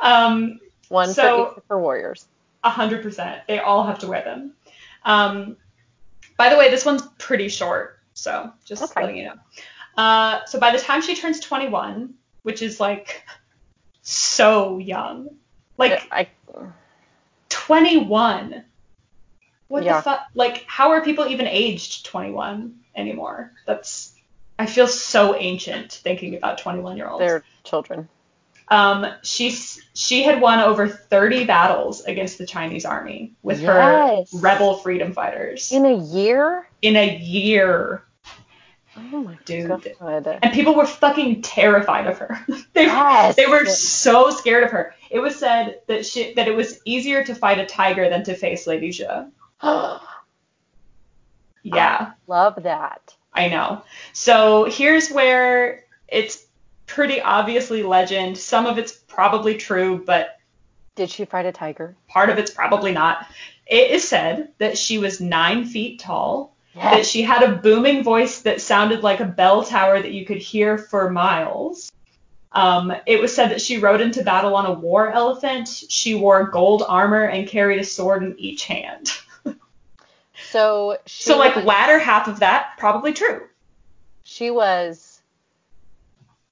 um, 0.00 0.60
One 0.88 1.12
So- 1.12 1.54
for 1.56 1.62
for 1.68 1.80
warriors. 1.80 2.26
100%. 2.64 3.42
They 3.46 3.60
all 3.60 3.84
have 3.84 3.98
to 4.00 4.08
wear 4.08 4.24
them. 4.24 4.54
Um, 5.04 5.56
by 6.36 6.48
the 6.48 6.56
way, 6.56 6.68
this 6.68 6.84
one's 6.84 7.02
pretty 7.18 7.48
short, 7.48 8.00
so 8.14 8.52
just 8.64 8.82
Okay. 8.82 9.00
letting 9.02 9.16
you 9.18 9.24
know. 9.26 9.34
Uh, 9.96 10.44
so 10.46 10.58
by 10.58 10.72
the 10.72 10.78
time 10.80 11.00
she 11.00 11.14
turns 11.14 11.38
21, 11.40 12.12
which 12.46 12.62
is 12.62 12.78
like 12.78 13.24
so 14.02 14.78
young, 14.78 15.28
like 15.76 16.00
I 16.12 16.28
21. 17.48 18.64
What 19.66 19.82
Yeah. 19.82 19.96
the 19.96 20.02
fuck? 20.02 20.20
Like, 20.36 20.64
how 20.68 20.90
are 20.92 21.02
people 21.02 21.26
even 21.26 21.48
aged 21.48 22.06
21 22.06 22.78
anymore? 22.94 23.50
That's. 23.66 24.12
I 24.60 24.66
feel 24.66 24.86
so 24.86 25.34
ancient 25.34 25.90
thinking 25.92 26.36
about 26.36 26.58
21 26.58 26.96
year 26.96 27.08
olds. 27.08 27.18
they're 27.20 27.42
children. 27.64 28.08
Um, 28.68 29.06
she's 29.24 29.82
she 29.94 30.22
had 30.22 30.40
won 30.40 30.60
over 30.60 30.88
30 30.88 31.44
battles 31.46 32.02
against 32.04 32.38
the 32.38 32.46
Chinese 32.46 32.84
army 32.84 33.32
with 33.42 33.60
Yes. 33.60 34.30
her 34.32 34.38
rebel 34.38 34.76
freedom 34.78 35.12
fighters 35.12 35.72
In 35.72 35.84
a 35.84 35.96
year? 35.96 36.68
in 36.80 36.94
a 36.96 37.16
year, 37.18 38.04
Oh 39.12 39.18
my 39.22 39.38
dude. 39.44 39.68
god. 39.68 40.38
And 40.42 40.52
people 40.52 40.74
were 40.74 40.86
fucking 40.86 41.42
terrified 41.42 42.06
of 42.06 42.18
her. 42.18 42.38
they, 42.72 42.84
Yes. 42.84 43.36
they 43.36 43.46
were 43.46 43.66
so 43.66 44.30
scared 44.30 44.64
of 44.64 44.70
her. 44.70 44.94
It 45.10 45.18
was 45.18 45.36
said 45.36 45.80
that 45.86 46.06
she 46.06 46.32
that 46.34 46.48
it 46.48 46.56
was 46.56 46.80
easier 46.84 47.22
to 47.24 47.34
fight 47.34 47.58
a 47.58 47.66
tiger 47.66 48.08
than 48.08 48.24
to 48.24 48.34
face 48.34 48.66
Lady 48.66 48.90
Zhe. 48.92 49.04
Yeah. 51.62 52.12
Love 52.26 52.62
that. 52.62 53.14
I 53.32 53.48
know. 53.48 53.82
So 54.12 54.64
here's 54.64 55.10
where 55.10 55.84
it's 56.08 56.46
pretty 56.86 57.20
obviously 57.20 57.82
legend. 57.82 58.38
Some 58.38 58.66
of 58.66 58.78
it's 58.78 58.92
probably 58.92 59.56
true, 59.56 60.02
but 60.06 60.38
Did 60.94 61.10
she 61.10 61.24
fight 61.24 61.44
a 61.46 61.52
tiger? 61.52 61.96
part 62.08 62.30
of 62.30 62.38
it's 62.38 62.50
probably 62.52 62.92
not. 62.92 63.26
It 63.66 63.90
is 63.90 64.06
said 64.08 64.52
that 64.58 64.78
she 64.78 64.98
was 64.98 65.20
nine 65.20 65.64
feet 65.64 65.98
tall, 65.98 66.54
that 66.76 67.06
she 67.06 67.22
had 67.22 67.42
a 67.42 67.56
booming 67.56 68.02
voice 68.04 68.42
that 68.42 68.60
sounded 68.60 69.02
like 69.02 69.20
a 69.20 69.24
bell 69.24 69.64
tower 69.64 70.00
that 70.00 70.12
you 70.12 70.24
could 70.24 70.38
hear 70.38 70.78
for 70.78 71.10
miles. 71.10 71.90
Um, 72.52 72.92
it 73.06 73.20
was 73.20 73.34
said 73.34 73.48
that 73.50 73.60
she 73.60 73.78
rode 73.78 74.00
into 74.00 74.22
battle 74.22 74.54
on 74.56 74.66
a 74.66 74.72
war 74.72 75.10
elephant. 75.10 75.68
She 75.68 76.14
wore 76.14 76.44
gold 76.48 76.82
armor 76.86 77.24
and 77.24 77.46
carried 77.48 77.80
a 77.80 77.84
sword 77.84 78.22
in 78.22 78.38
each 78.38 78.64
hand. 78.64 79.10
So 80.50 80.98
she 81.06 81.24
So, 81.24 81.38
like, 81.38 81.56
was, 81.56 81.64
latter 81.64 81.98
half 81.98 82.28
of 82.28 82.40
that, 82.40 82.76
probably 82.78 83.12
true. 83.12 83.46
she 84.22 84.50
was 84.50 85.20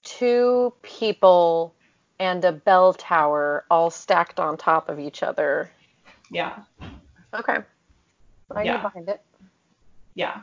two 0.03 0.73
people 0.83 1.75
and 2.19 2.45
a 2.45 2.53
bell 2.53 2.95
tower 2.95 3.65
all 3.71 3.91
stacked 3.91 4.41
on 4.41 4.57
top 4.57 4.89
of 4.89 4.99
each 4.99 5.23
other. 5.23 5.71
Yeah. 6.31 6.61
Okay. 7.35 7.59
I 8.55 8.63
Yeah. 8.63 8.73
get 8.75 8.83
behind 8.83 9.09
it. 9.11 9.23
Yeah. 10.14 10.42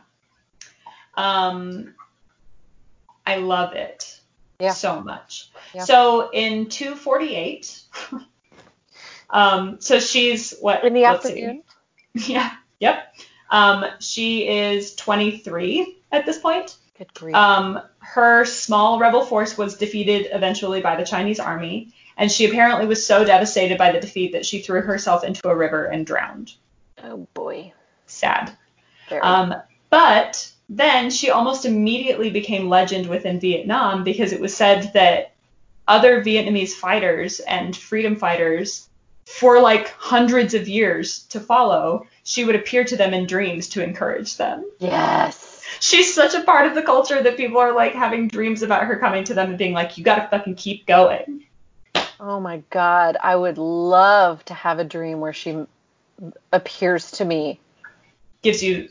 Um, 1.15 1.93
I 3.25 3.38
love 3.38 3.73
it 3.73 4.19
Yeah. 4.60 4.73
so 4.73 5.01
much. 5.01 5.49
Yeah. 5.73 5.84
So 5.86 6.29
in 6.31 6.69
248, 6.69 7.81
um, 9.29 9.77
so 9.79 9.99
she's 9.99 10.57
what? 10.60 10.84
In 10.84 10.93
the 10.93 11.05
afternoon? 11.05 11.63
See. 12.17 12.34
Yeah. 12.34 12.51
Yep. 12.81 13.15
Um, 13.49 13.86
she 13.99 14.47
is 14.47 14.95
23 14.95 15.97
at 16.12 16.25
this 16.25 16.38
point. 16.39 16.75
Good 16.97 17.13
grief. 17.13 17.36
Um, 17.36 17.79
her 17.99 18.43
small 18.43 18.99
rebel 18.99 19.25
force 19.25 19.57
was 19.57 19.77
defeated 19.77 20.27
eventually 20.34 20.81
by 20.81 20.97
the 20.97 21.05
Chinese 21.05 21.39
army, 21.39 21.93
and 22.17 22.29
she 22.29 22.45
apparently 22.45 22.86
was 22.86 23.05
so 23.05 23.23
devastated 23.23 23.77
by 23.77 23.91
the 23.93 23.99
defeat 24.01 24.34
that 24.34 24.45
she 24.45 24.62
threw 24.62 24.81
herself 24.81 25.23
into 25.23 25.47
a 25.47 25.55
river 25.55 25.86
and 25.86 26.05
drowned. 26.05 26.53
oh 27.03 27.27
boy. 27.34 27.71
Sad. 28.07 28.51
Um, 29.19 29.56
but 29.89 30.52
then 30.69 31.10
she 31.10 31.30
almost 31.30 31.65
immediately 31.65 32.30
became 32.30 32.69
legend 32.69 33.08
within 33.08 33.39
Vietnam 33.39 34.04
because 34.04 34.32
it 34.32 34.39
was 34.39 34.56
said 34.56 34.91
that 34.93 35.34
other 35.88 36.24
Vietnamese 36.24 36.71
fighters 36.71 37.39
and 37.41 37.76
freedom 37.76 38.15
fighters, 38.15 38.88
for 39.26 39.60
like 39.60 39.89
hundreds 39.89 40.54
of 40.54 40.67
years 40.67 41.24
to 41.24 41.39
follow, 41.39 42.08
she 42.24 42.45
would 42.45 42.56
appear 42.56 42.84
to 42.86 42.95
them 42.95 43.13
in 43.13 43.26
dreams 43.26 43.69
to 43.69 43.84
encourage 43.84 44.38
them. 44.38 44.65
yes. 44.80 45.50
She's 45.80 46.13
such 46.13 46.36
a 46.36 46.43
part 46.43 46.67
of 46.67 46.76
the 46.76 46.82
culture 46.82 47.24
that 47.24 47.38
people 47.38 47.58
are 47.58 47.74
like 47.74 47.93
having 47.93 48.28
dreams 48.28 48.62
about 48.62 48.84
her 48.84 48.97
coming 48.97 49.24
to 49.24 49.34
them 49.34 49.50
and 49.50 49.58
being 49.58 49.74
like, 49.74 49.97
you 49.97 50.04
gotta 50.04 50.28
fucking 50.30 50.56
keep 50.56 50.86
going. 50.86 51.45
Oh 52.19 52.39
my 52.39 52.62
god. 52.69 53.17
I 53.21 53.36
would 53.36 53.58
love 53.58 54.43
to 54.45 54.54
have 54.54 54.80
a 54.80 54.84
dream 54.84 55.21
where 55.21 55.34
she 55.34 55.65
appears 56.52 57.12
to 57.12 57.26
me 57.26 57.60
Gives 58.41 58.63
you 58.63 58.89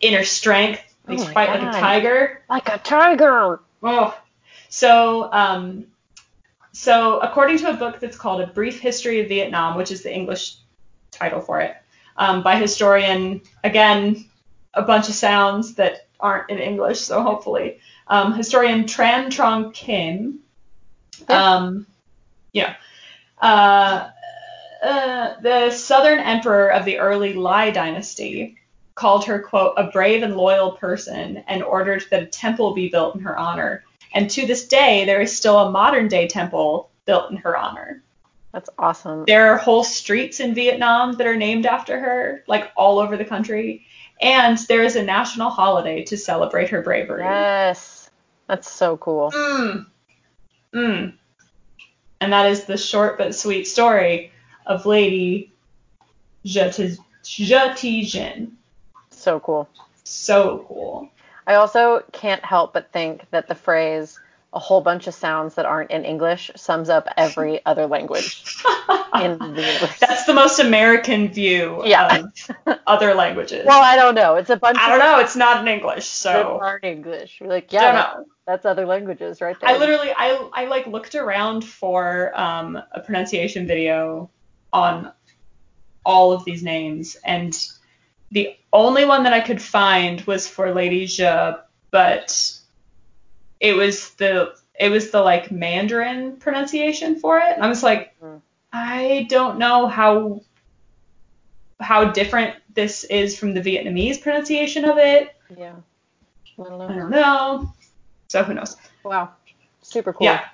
inner 0.00 0.24
strength, 0.24 0.80
makes 1.06 1.22
Oh 1.22 1.28
you 1.28 1.34
my 1.34 1.46
fight 1.46 1.60
like 1.60 1.74
a 1.74 1.80
tiger. 1.80 2.42
like 2.48 2.68
a 2.68 2.78
tiger. 2.78 3.60
Oh, 3.82 4.18
so 4.68 5.32
um, 5.32 5.86
so 6.72 7.18
according 7.20 7.58
to 7.58 7.70
a 7.70 7.74
book 7.74 8.00
that's 8.00 8.16
called 8.16 8.40
A 8.40 8.46
Brief 8.46 8.80
History 8.80 9.20
of 9.20 9.28
Vietnam, 9.28 9.76
which 9.76 9.90
is 9.90 10.02
the 10.02 10.14
English 10.14 10.56
title 11.10 11.40
for 11.40 11.60
it, 11.60 11.76
um, 12.16 12.42
by 12.42 12.56
historian 12.56 13.40
again 13.62 14.28
a 14.74 14.82
bunch 14.82 15.08
of 15.08 15.14
sounds 15.14 15.74
that 15.74 16.06
aren't 16.20 16.50
in 16.50 16.58
English, 16.58 17.00
so 17.00 17.22
hopefully 17.22 17.78
um, 18.08 18.34
historian 18.34 18.84
Tran 18.84 19.30
Trong 19.30 19.72
Kim. 19.72 20.40
Yeah. 21.28 21.54
Um, 21.54 21.86
yeah. 22.52 22.76
Uh, 23.40 24.10
uh, 24.82 25.40
the 25.40 25.70
southern 25.70 26.18
emperor 26.18 26.68
of 26.70 26.84
the 26.84 26.98
early 26.98 27.32
Lai 27.34 27.70
dynasty 27.70 28.58
called 28.94 29.24
her, 29.24 29.40
quote, 29.40 29.74
a 29.76 29.84
brave 29.84 30.22
and 30.22 30.36
loyal 30.36 30.72
person 30.72 31.38
and 31.48 31.62
ordered 31.62 32.04
that 32.10 32.22
a 32.22 32.26
temple 32.26 32.74
be 32.74 32.88
built 32.88 33.14
in 33.14 33.20
her 33.22 33.36
honor. 33.36 33.84
And 34.12 34.30
to 34.30 34.46
this 34.46 34.66
day, 34.66 35.04
there 35.04 35.20
is 35.20 35.36
still 35.36 35.58
a 35.58 35.70
modern 35.70 36.08
day 36.08 36.28
temple 36.28 36.90
built 37.04 37.30
in 37.30 37.36
her 37.38 37.56
honor. 37.56 38.02
That's 38.52 38.70
awesome. 38.78 39.24
There 39.26 39.52
are 39.52 39.56
whole 39.56 39.82
streets 39.82 40.38
in 40.38 40.54
Vietnam 40.54 41.16
that 41.16 41.26
are 41.26 41.34
named 41.34 41.66
after 41.66 41.98
her, 41.98 42.44
like 42.46 42.70
all 42.76 43.00
over 43.00 43.16
the 43.16 43.24
country. 43.24 43.84
And 44.20 44.56
there 44.68 44.84
is 44.84 44.94
a 44.94 45.02
national 45.02 45.50
holiday 45.50 46.04
to 46.04 46.16
celebrate 46.16 46.70
her 46.70 46.80
bravery. 46.80 47.24
Yes. 47.24 48.10
That's 48.46 48.70
so 48.70 48.96
cool. 48.96 49.32
Mm. 49.32 49.86
Mm. 50.72 51.14
And 52.20 52.32
that 52.32 52.46
is 52.46 52.64
the 52.64 52.76
short 52.76 53.18
but 53.18 53.34
sweet 53.34 53.66
story 53.66 54.30
of 54.66 54.86
Lady 54.86 55.52
Zhe 56.46 56.96
Jin. 58.04 58.56
So 59.24 59.40
cool. 59.40 59.68
So 60.04 60.64
cool. 60.68 61.08
I 61.46 61.54
also 61.54 62.02
can't 62.12 62.44
help 62.44 62.72
but 62.74 62.92
think 62.92 63.22
that 63.30 63.48
the 63.48 63.54
phrase 63.54 64.18
a 64.52 64.58
whole 64.60 64.80
bunch 64.80 65.08
of 65.08 65.14
sounds 65.14 65.54
that 65.56 65.66
aren't 65.66 65.90
in 65.90 66.04
English 66.04 66.50
sums 66.54 66.88
up 66.88 67.08
every 67.16 67.64
other 67.66 67.86
language 67.86 68.44
in 69.20 69.38
the 69.38 69.46
universe. 69.72 69.98
That's 69.98 70.24
the 70.26 70.34
most 70.34 70.60
American 70.60 71.28
view 71.28 71.82
Yeah. 71.84 72.22
of 72.66 72.78
other 72.86 73.14
languages. 73.14 73.64
Well, 73.66 73.82
I 73.82 73.96
don't 73.96 74.14
know. 74.14 74.36
It's 74.36 74.50
a 74.50 74.56
bunch 74.56 74.78
I 74.78 74.90
don't 74.90 75.00
of 75.00 75.06
know. 75.06 75.18
It's 75.20 75.34
not 75.36 75.60
in 75.60 75.66
English, 75.68 76.06
so 76.06 76.58
aren't 76.62 76.84
English. 76.84 77.38
We're 77.40 77.48
like, 77.48 77.72
yeah, 77.72 77.92
that- 77.92 78.16
know. 78.18 78.24
that's 78.46 78.64
other 78.64 78.86
languages 78.86 79.40
right 79.40 79.58
there. 79.58 79.70
I 79.70 79.76
literally, 79.78 80.12
I, 80.16 80.48
I 80.52 80.66
like 80.66 80.86
looked 80.86 81.14
around 81.16 81.64
for 81.64 82.30
um, 82.38 82.76
a 82.92 83.00
pronunciation 83.00 83.66
video 83.66 84.30
on 84.72 85.10
all 86.06 86.32
of 86.32 86.44
these 86.44 86.62
names, 86.62 87.16
and 87.24 87.58
the 88.34 88.56
only 88.72 89.04
one 89.04 89.22
that 89.22 89.32
I 89.32 89.40
could 89.40 89.62
find 89.62 90.20
was 90.22 90.46
for 90.48 90.74
Lady 90.74 91.06
Zhe, 91.06 91.52
but 91.90 92.52
it 93.60 93.74
was 93.76 94.10
the 94.14 94.54
it 94.78 94.90
was 94.90 95.10
the 95.12 95.20
like 95.20 95.52
Mandarin 95.52 96.36
pronunciation 96.36 97.20
for 97.20 97.38
it, 97.38 97.54
and 97.54 97.62
I 97.64 97.68
was 97.68 97.82
like, 97.84 98.12
Mhm. 98.20 98.40
I 98.72 99.26
don't 99.30 99.58
know 99.58 99.86
how 99.86 100.42
how 101.80 102.06
different 102.10 102.56
this 102.74 103.04
is 103.04 103.38
from 103.38 103.54
the 103.54 103.60
Vietnamese 103.60 104.20
pronunciation 104.20 104.84
of 104.84 104.98
it. 104.98 105.34
yeah. 105.56 105.74
I 106.58 106.62
don't 106.62 106.78
know. 106.78 106.88
I 106.88 106.94
don't 106.94 107.10
know. 107.10 107.72
So 108.28 108.42
who 108.42 108.54
knows? 108.54 108.76
Wow. 109.04 109.30
Super 109.82 110.12
cool. 110.12 110.26
Yeah. 110.26 110.44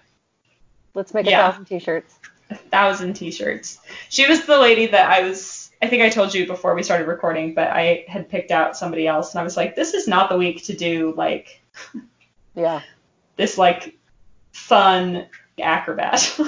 Let's 0.94 1.12
make 1.14 1.26
a 1.26 1.30
Yeah. 1.30 1.50
thousand 1.50 1.64
t-shirts. 1.66 2.18
a 2.50 2.56
thousand 2.56 3.14
t-shirts. 3.14 3.78
She 4.08 4.26
was 4.26 4.44
the 4.44 4.58
lady 4.58 4.86
that 4.86 5.08
I 5.10 5.22
was 5.28 5.59
I 5.82 5.88
think 5.88 6.02
I 6.02 6.10
told 6.10 6.34
you 6.34 6.46
before 6.46 6.74
we 6.74 6.82
started 6.82 7.06
recording, 7.06 7.54
but 7.54 7.68
I 7.68 8.04
had 8.06 8.28
picked 8.28 8.50
out 8.50 8.76
somebody 8.76 9.06
else 9.06 9.32
and 9.32 9.40
I 9.40 9.44
was 9.44 9.56
like, 9.56 9.74
this 9.74 9.94
is 9.94 10.06
not 10.06 10.28
the 10.28 10.36
week 10.36 10.64
to 10.64 10.76
do 10.76 11.14
like 11.16 11.62
Yeah. 12.54 12.82
this 13.36 13.56
like 13.56 13.96
fun 14.52 15.26
acrobat. 15.60 16.38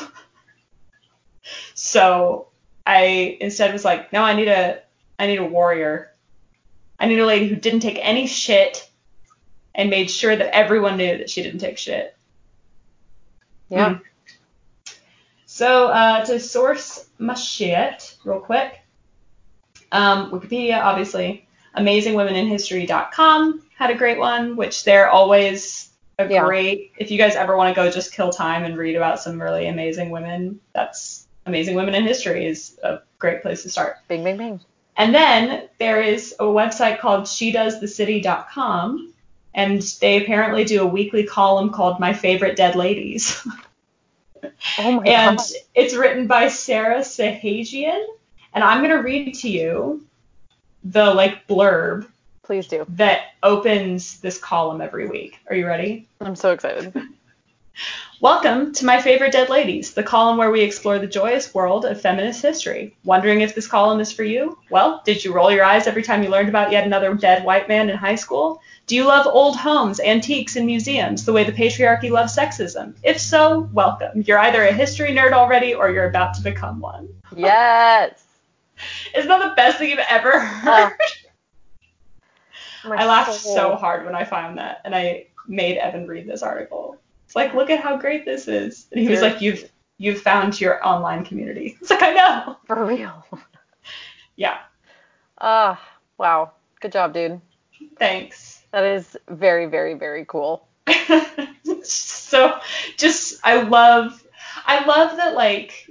so 1.75 2.49
I 2.87 3.39
instead 3.41 3.73
was 3.73 3.85
like, 3.85 4.13
no, 4.13 4.23
I 4.23 4.35
need 4.35 4.49
a 4.49 4.83
I 5.19 5.27
need 5.27 5.39
a 5.39 5.45
warrior. 5.45 6.13
I 6.99 7.07
need 7.07 7.19
a 7.19 7.27
lady 7.27 7.49
who 7.49 7.57
didn't 7.57 7.81
take 7.81 7.99
any 8.01 8.27
shit 8.27 8.89
and 9.75 9.89
made 9.89 10.11
sure 10.11 10.37
that 10.37 10.55
everyone 10.55 10.99
knew 10.99 11.19
that 11.19 11.31
she 11.31 11.43
didn't 11.43 11.61
take 11.61 11.79
shit. 11.79 12.15
Yeah. 13.69 13.95
Mm. 13.95 14.01
So 15.47 15.89
uh, 15.89 16.25
to 16.27 16.39
source 16.39 17.07
my 17.19 17.35
shit 17.35 18.17
real 18.25 18.41
quick, 18.41 18.82
um, 19.93 20.31
Wikipedia, 20.31 20.83
obviously, 20.83 21.47
AmazingWomenInHistory.com 21.77 23.63
had 23.77 23.91
a 23.91 23.95
great 23.95 24.19
one, 24.19 24.57
which 24.57 24.85
they're 24.85 25.09
always 25.11 25.91
a 26.19 26.29
Yeah. 26.29 26.45
great. 26.45 26.93
If 26.99 27.11
you 27.11 27.19
guys 27.19 27.35
ever 27.37 27.57
want 27.57 27.75
to 27.75 27.81
go 27.81 27.91
just 27.91 28.13
kill 28.13 28.31
time 28.31 28.65
and 28.65 28.77
read 28.77 28.97
about 28.97 29.21
some 29.21 29.41
really 29.41 29.67
amazing 29.69 30.11
women, 30.11 30.61
that's 30.73 31.27
Amazing 31.47 31.75
Women 31.75 31.95
in 31.95 32.05
History 32.05 32.47
is 32.47 32.79
a 32.85 32.99
great 33.19 33.43
place 33.43 33.63
to 33.65 33.69
start. 33.69 33.97
Bing, 34.09 34.23
bing, 34.23 34.37
bing. 34.37 34.61
And 34.97 35.15
then 35.15 35.69
there 35.79 36.01
is 36.03 36.35
a 36.39 36.45
website 36.45 37.01
called 37.01 37.25
SheDoesTheCity.com, 37.25 39.13
and 39.55 39.83
they 40.01 40.23
apparently 40.23 40.65
do 40.65 40.83
a 40.83 40.87
weekly 40.87 41.25
column 41.25 41.71
called 41.71 41.99
My 41.99 42.13
Favorite 42.13 42.57
Dead 42.57 42.77
Ladies. 42.77 43.45
Oh 44.79 44.93
my 44.93 45.03
and 45.07 45.39
god. 45.39 45.47
it's 45.75 45.95
written 45.95 46.27
by 46.27 46.49
Sarah 46.49 47.01
Sahagian. 47.01 48.05
And 48.55 48.63
I'm 48.63 48.83
gonna 48.83 49.03
read 49.03 49.35
to 49.37 49.49
you 49.49 50.05
the 50.85 51.15
like 51.15 51.47
blurb 51.47 52.07
Please 52.43 52.67
do. 52.67 52.85
that 52.91 53.29
opens 53.43 54.21
this 54.21 54.39
column 54.39 54.83
every 54.83 55.09
week. 55.09 55.39
Are 55.49 55.57
you 55.57 55.67
ready? 55.67 56.07
I'm 56.21 56.37
so 56.37 56.53
excited. 56.53 56.93
Welcome 58.21 58.75
to 58.75 58.85
My 58.85 59.01
Favorite 59.01 59.33
Dead 59.33 59.49
Ladies, 59.49 59.95
the 59.95 60.03
column 60.03 60.37
where 60.37 60.51
we 60.51 60.61
explore 60.61 60.99
the 60.99 61.07
joyous 61.07 61.55
world 61.55 61.87
of 61.87 62.01
feminist 62.01 62.43
history. 62.43 62.95
Wondering 63.05 63.41
if 63.41 63.55
this 63.55 63.67
column 63.67 64.01
is 64.01 64.13
for 64.13 64.23
you? 64.23 64.59
Well, 64.69 65.01
did 65.07 65.25
you 65.25 65.33
roll 65.33 65.51
your 65.51 65.65
eyes 65.65 65.87
every 65.87 66.03
time 66.03 66.23
you 66.23 66.29
learned 66.29 66.51
about 66.51 66.71
yet 66.71 66.85
another 66.85 67.15
dead 67.15 67.45
white 67.45 67.69
man 67.69 67.89
in 67.89 67.97
high 67.97 68.17
school? 68.17 68.61
Do 68.87 68.95
you 68.95 69.07
love 69.07 69.27
old 69.27 69.57
homes, 69.57 69.99
antiques, 69.99 70.57
and 70.57 70.67
museums 70.67 71.25
the 71.25 71.33
way 71.33 71.45
the 71.45 71.53
patriarchy 71.53 72.11
loves 72.11 72.37
sexism? 72.37 72.95
If 73.03 73.19
so, 73.19 73.71
welcome. 73.73 74.23
You're 74.27 74.41
either 74.41 74.63
a 74.63 74.73
history 74.73 75.11
nerd 75.11 75.33
already 75.33 75.73
or 75.73 75.91
you're 75.91 76.11
about 76.11 76.35
to 76.35 76.43
become 76.43 76.81
one. 76.81 77.09
Yes. 77.35 78.23
Isn't 79.15 79.29
that 79.29 79.49
the 79.49 79.55
best 79.55 79.79
thing 79.79 79.91
you've 79.91 79.99
ever 80.09 80.39
heard? 80.41 80.93
My 82.85 82.97
I 82.97 83.07
laughed 83.07 83.35
soul. 83.35 83.55
so 83.55 83.75
hard 83.77 84.05
when 84.05 84.15
I 84.15 84.25
found 84.25 84.59
that, 84.59 84.81
and 84.85 84.95
I 84.95 85.27
made 85.47 85.79
Evan 85.79 86.07
read 86.09 86.27
this 86.27 86.43
article. 86.43 86.99
It's 87.27 87.37
like, 87.37 87.55
look 87.55 87.71
at 87.71 87.81
how 87.81 87.97
great 87.97 88.25
this 88.25 88.49
is. 88.49 88.87
And 88.93 89.01
he 89.01 89.09
was 89.09 89.23
like, 89.23 89.41
you've 89.41 89.71
you've 89.99 90.21
found 90.21 90.61
your 90.61 90.87
online 90.87 91.25
community. 91.25 91.77
It's 91.81 91.91
like, 91.91 92.03
I 92.03 92.13
know. 92.13 92.57
For 92.67 92.85
real. 92.85 93.25
Yeah, 94.37 94.59
Ah, 95.39 95.81
wow. 96.19 96.53
Good 96.81 96.93
job, 96.93 97.13
dude. 97.15 97.41
thanks. 97.99 98.63
That 98.73 98.85
is 98.85 99.17
very, 99.29 99.67
very, 99.67 99.95
very 99.95 100.25
cool. 100.27 100.67
so, 101.83 102.59
just 102.97 103.39
I 103.45 103.63
love, 103.63 104.25
I 104.67 104.85
love 104.87 105.17
that 105.19 105.35
like 105.35 105.82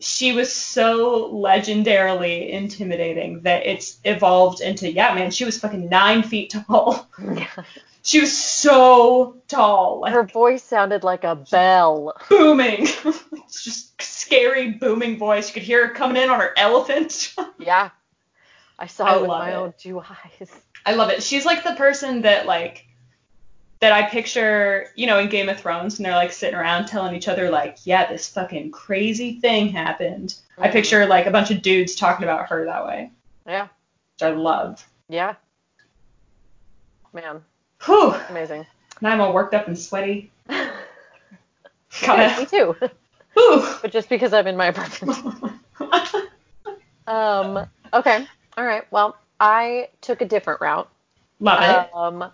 she 0.00 0.32
was 0.32 0.52
so 0.52 1.30
legendarily 1.32 2.50
intimidating 2.50 3.42
that 3.42 3.66
it's 3.66 3.98
evolved 4.04 4.60
into 4.60 4.90
yeah, 4.90 5.14
man, 5.14 5.30
she 5.30 5.44
was 5.44 5.58
fucking 5.58 5.88
nine 5.88 6.22
feet 6.22 6.50
tall. 6.66 7.08
She 8.02 8.18
was 8.20 8.34
so 8.36 9.36
tall, 9.46 10.00
like 10.00 10.14
Her 10.14 10.22
voice 10.24 10.62
sounded 10.62 11.04
like 11.04 11.22
a 11.24 11.36
bell. 11.36 12.14
booming. 12.30 12.84
it's 13.32 13.62
just 13.62 14.00
scary 14.00 14.70
booming 14.70 15.18
voice. 15.18 15.48
You 15.48 15.52
could 15.54 15.64
hear 15.64 15.86
her 15.88 15.92
coming 15.94 16.22
in 16.22 16.30
on 16.30 16.40
her 16.40 16.54
elephant. 16.56 17.34
Yeah. 17.58 17.90
I 18.78 18.86
saw 18.86 19.04
I 19.04 19.16
it 19.16 19.20
with 19.20 19.28
my 19.28 19.50
it. 19.50 19.54
own 19.54 19.74
two 19.78 20.00
eyes. 20.00 20.50
I 20.86 20.94
love 20.94 21.10
it. 21.10 21.22
She's 21.22 21.44
like 21.44 21.62
the 21.62 21.74
person 21.74 22.22
that 22.22 22.46
like 22.46 22.86
that 23.80 23.92
I 23.92 24.02
picture, 24.08 24.88
you 24.94 25.06
know, 25.06 25.18
in 25.18 25.28
Game 25.28 25.48
of 25.48 25.58
Thrones 25.58 25.98
and 25.98 26.04
they're 26.06 26.14
like 26.14 26.32
sitting 26.32 26.54
around 26.54 26.86
telling 26.86 27.14
each 27.14 27.28
other 27.28 27.48
like, 27.50 27.78
yeah, 27.84 28.06
this 28.06 28.28
fucking 28.28 28.70
crazy 28.72 29.40
thing 29.40 29.68
happened. 29.68 30.34
I 30.58 30.68
Mhm. 30.68 30.72
picture 30.72 31.06
like 31.06 31.26
a 31.26 31.30
bunch 31.30 31.50
of 31.50 31.62
dudes 31.62 31.94
talking 31.94 32.24
about 32.24 32.48
her 32.50 32.66
that 32.66 32.84
way, 32.86 33.10
Yeah. 33.46 33.64
which 33.64 34.22
I 34.22 34.30
love. 34.30 34.86
Yeah. 35.08 35.34
Man, 37.14 37.42
Whew. 37.86 38.14
amazing. 38.28 38.66
Now 39.00 39.12
I'm 39.12 39.20
all 39.22 39.32
worked 39.32 39.54
up 39.54 39.66
and 39.66 39.78
sweaty. 39.78 40.30
Yeah, 42.06 42.38
me 42.38 42.46
too. 42.46 42.76
Whew. 43.34 43.66
But 43.82 43.90
just 43.90 44.08
because 44.08 44.32
I'm 44.32 44.46
in 44.46 44.56
my 44.56 44.66
apartment. 44.66 45.18
Um, 47.06 47.66
okay. 47.92 48.24
All 48.56 48.64
right. 48.64 48.84
Well, 48.92 49.16
I 49.40 49.88
took 50.00 50.20
a 50.20 50.24
different 50.24 50.60
route. 50.60 50.88
love 51.40 51.60
it. 51.62 51.92
Um, 51.94 52.30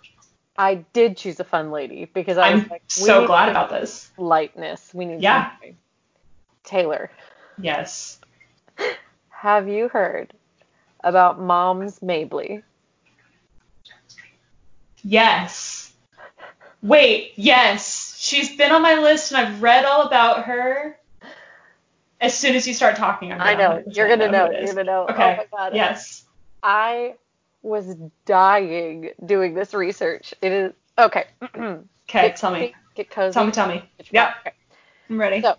I 0.57 0.75
did 0.93 1.17
choose 1.17 1.39
a 1.39 1.43
fun 1.43 1.71
lady 1.71 2.05
because 2.05 2.37
I 2.37 2.53
was 2.53 2.63
I'm 2.63 2.69
like, 2.69 2.83
so 2.87 3.27
glad 3.27 3.49
about 3.49 3.69
this. 3.69 4.09
lightness. 4.17 4.91
We 4.93 5.05
need 5.05 5.21
Yeah. 5.21 5.51
something. 5.51 5.77
Taylor, 6.63 7.09
Yes. 7.61 8.19
have 9.29 9.67
you 9.69 9.87
heard 9.87 10.33
about 11.03 11.39
Moms 11.39 12.01
Mabley? 12.01 12.63
Yes. 15.03 15.93
Wait, 16.81 17.33
yes. 17.35 18.17
She's 18.19 18.55
been 18.57 18.71
on 18.71 18.81
my 18.81 18.95
list 18.95 19.31
and 19.31 19.39
I've 19.45 19.61
read 19.61 19.85
all 19.85 20.03
about 20.07 20.45
her. 20.45 20.97
As 22.19 22.37
soon 22.37 22.55
as 22.55 22.67
you 22.67 22.73
start 22.73 22.95
talking, 22.95 23.31
I'm 23.31 23.39
I 23.39 23.53
know. 23.53 23.83
You're 23.91 24.09
gonna 24.09 24.29
know. 24.31 24.47
who 24.47 24.53
it 24.53 24.63
You're 24.63 24.73
gonna 24.73 24.83
know. 24.83 25.05
Oh 25.07 25.13
okay. 25.13 25.33
Oh 25.33 25.37
my 25.37 25.45
god. 25.57 25.75
Yes. 25.75 26.25
I 26.63 27.13
was 27.67 27.95
dying 28.25 29.11
doing 29.25 29.53
this 29.53 29.73
research. 29.73 30.33
It 30.41 30.51
is 30.51 30.73
okay. 30.97 31.25
Okay, 32.09 32.29
Get 32.29 32.37
tell 32.37 32.51
me. 32.51 32.59
cozy, 32.59 32.75
Get 32.95 33.09
cozy. 33.09 33.33
Tell 33.33 33.45
me, 33.45 33.51
tell 33.51 33.67
me. 33.67 33.83
Yeah. 34.11 34.33
okay. 34.39 34.55
I'm 35.09 35.19
ready. 35.19 35.41
So, 35.41 35.57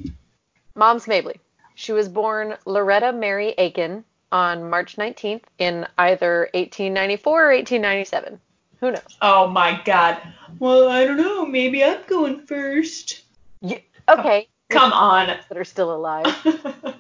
Moms 0.75 1.07
Mabley. 1.07 1.39
She 1.75 1.93
was 1.93 2.09
born 2.09 2.57
Loretta 2.65 3.13
Mary 3.13 3.55
Aiken 3.59 4.03
on 4.33 4.71
March 4.71 4.97
19th 4.97 5.43
in 5.59 5.87
either 5.99 6.49
1894 6.55 7.33
or 7.45 7.49
1897. 7.55 8.41
Who 8.81 8.93
knows? 8.93 9.03
Oh 9.21 9.47
my 9.47 9.79
god. 9.85 10.23
Well, 10.59 10.89
I 10.89 11.05
don't 11.05 11.19
know. 11.19 11.45
Maybe 11.45 11.85
I'm 11.85 11.99
going 12.07 12.47
first. 12.47 13.25
Yeah, 13.61 13.81
okay. 14.09 14.49
Come 14.71 14.95
on. 14.95 15.27
That 15.27 15.59
are 15.59 15.65
still 15.65 15.95
alive. 15.95 16.35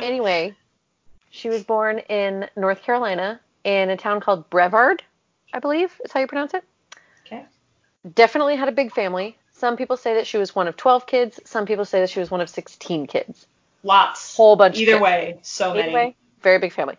Anyway, 0.00 0.56
she 1.30 1.48
was 1.48 1.62
born 1.62 2.00
in 2.08 2.48
North 2.56 2.82
Carolina 2.82 3.38
in 3.64 3.90
a 3.90 3.96
town 3.96 4.20
called 4.20 4.48
Brevard, 4.50 5.02
I 5.52 5.58
believe 5.58 6.00
is 6.04 6.12
how 6.12 6.20
you 6.20 6.26
pronounce 6.26 6.54
it. 6.54 6.64
okay. 7.26 7.44
Definitely 8.14 8.56
had 8.56 8.68
a 8.68 8.72
big 8.72 8.92
family. 8.92 9.36
Some 9.52 9.76
people 9.76 9.96
say 9.96 10.14
that 10.14 10.26
she 10.26 10.38
was 10.38 10.54
one 10.54 10.66
of 10.66 10.76
12 10.76 11.06
kids. 11.06 11.40
Some 11.44 11.66
people 11.66 11.84
say 11.84 12.00
that 12.00 12.10
she 12.10 12.18
was 12.20 12.30
one 12.30 12.40
of 12.40 12.48
16 12.50 13.06
kids. 13.06 13.46
Lots. 13.84 14.36
Whole 14.36 14.56
bunch. 14.56 14.78
Either 14.78 14.92
kids. 14.92 15.02
way, 15.02 15.38
so 15.42 15.70
Either 15.70 15.80
many. 15.80 15.94
way, 15.94 16.16
very 16.42 16.58
big 16.58 16.72
family. 16.72 16.96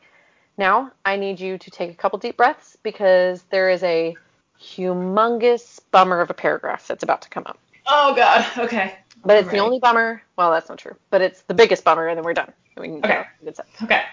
Now, 0.58 0.91
I 1.04 1.17
need 1.17 1.39
you 1.39 1.58
to 1.58 1.71
take 1.71 1.89
a 1.91 1.95
couple 1.95 2.19
deep 2.19 2.38
breaths 2.38 2.78
because 2.84 3.41
there 3.49 3.69
is 3.69 3.84
a 3.84 4.15
humongous 4.62 5.80
bummer 5.91 6.21
of 6.21 6.30
a 6.30 6.34
paragraph 6.34 6.88
that's 6.88 7.04
about 7.04 7.21
to 7.23 7.30
come 7.30 7.43
up. 7.47 7.58
Oh 7.88 8.13
God. 8.15 8.45
Okay. 8.58 8.95
But 9.26 9.38
it's 9.38 9.47
I'm 9.49 9.56
the 9.56 9.60
only 9.60 9.80
bummer. 9.80 10.21
Well, 10.38 10.52
that's 10.52 10.69
not 10.69 10.78
true. 10.78 10.95
But 11.10 11.21
it's 11.21 11.41
the 11.43 11.54
biggest 11.54 11.84
bummer, 11.84 12.08
and 12.08 12.17
then 12.17 12.23
we're 12.23 12.34
done. 12.34 12.52
We 12.78 12.89
Okay. 12.93 13.23
stuff. 13.52 13.65
Okay. 13.84 14.04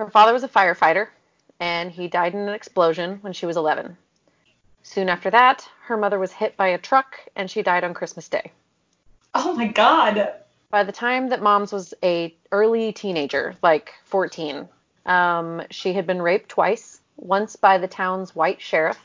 Her 0.00 0.08
father 0.08 0.32
was 0.32 0.44
a 0.44 0.48
firefighter, 0.48 1.08
and 1.60 1.90
he 1.90 2.08
died 2.08 2.32
in 2.32 2.40
an 2.40 2.54
explosion 2.54 3.18
when 3.20 3.34
she 3.34 3.44
was 3.44 3.58
11. 3.58 3.98
Soon 4.82 5.10
after 5.10 5.28
that, 5.28 5.68
her 5.82 5.98
mother 5.98 6.18
was 6.18 6.32
hit 6.32 6.56
by 6.56 6.68
a 6.68 6.78
truck, 6.78 7.18
and 7.36 7.50
she 7.50 7.62
died 7.62 7.84
on 7.84 7.92
Christmas 7.92 8.26
Day. 8.26 8.50
Oh 9.34 9.54
my 9.54 9.66
God. 9.66 10.32
By 10.70 10.84
the 10.84 10.90
time 10.90 11.28
that 11.28 11.42
Moms 11.42 11.70
was 11.70 11.92
a 12.02 12.34
early 12.50 12.94
teenager, 12.94 13.56
like 13.62 13.92
14, 14.06 14.66
um, 15.04 15.60
she 15.70 15.92
had 15.92 16.06
been 16.06 16.22
raped 16.22 16.48
twice, 16.48 17.02
once 17.18 17.56
by 17.56 17.76
the 17.76 17.86
town's 17.86 18.34
white 18.34 18.62
sheriff, 18.62 18.98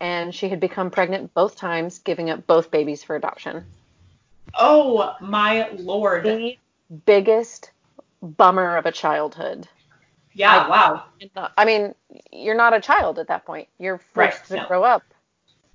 and 0.00 0.34
she 0.34 0.48
had 0.48 0.58
become 0.58 0.90
pregnant 0.90 1.34
both 1.34 1.54
times, 1.54 2.00
giving 2.00 2.30
up 2.30 2.48
both 2.48 2.72
babies 2.72 3.04
for 3.04 3.14
adoption. 3.14 3.64
Oh 4.58 5.14
my 5.20 5.68
Lord. 5.70 6.24
The 6.24 6.58
biggest 7.04 7.70
bummer 8.20 8.76
of 8.76 8.86
a 8.86 8.92
childhood. 8.92 9.68
Yeah. 10.36 10.66
I- 10.66 10.68
wow. 10.68 11.04
I 11.56 11.64
mean, 11.64 11.94
you're 12.30 12.54
not 12.54 12.74
a 12.74 12.80
child 12.80 13.18
at 13.18 13.28
that 13.28 13.44
point. 13.46 13.68
You're 13.78 14.00
Right, 14.14 14.32
forced 14.32 14.48
to 14.50 14.56
no. 14.56 14.66
grow 14.66 14.84
up 14.84 15.02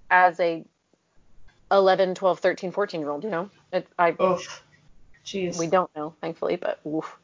as 0.09 0.39
a 0.39 0.63
11, 1.71 2.15
12, 2.15 2.39
13, 2.39 2.71
14 2.71 2.99
year 3.01 3.09
old, 3.09 3.23
you 3.23 3.29
know? 3.29 3.49
It, 3.73 3.87
I 3.97 4.15
Oof. 4.21 4.63
Jeez. 5.25 5.57
We 5.57 5.67
don't 5.67 5.93
know, 5.95 6.13
thankfully, 6.21 6.57
but 6.57 6.79
oof. 6.85 7.17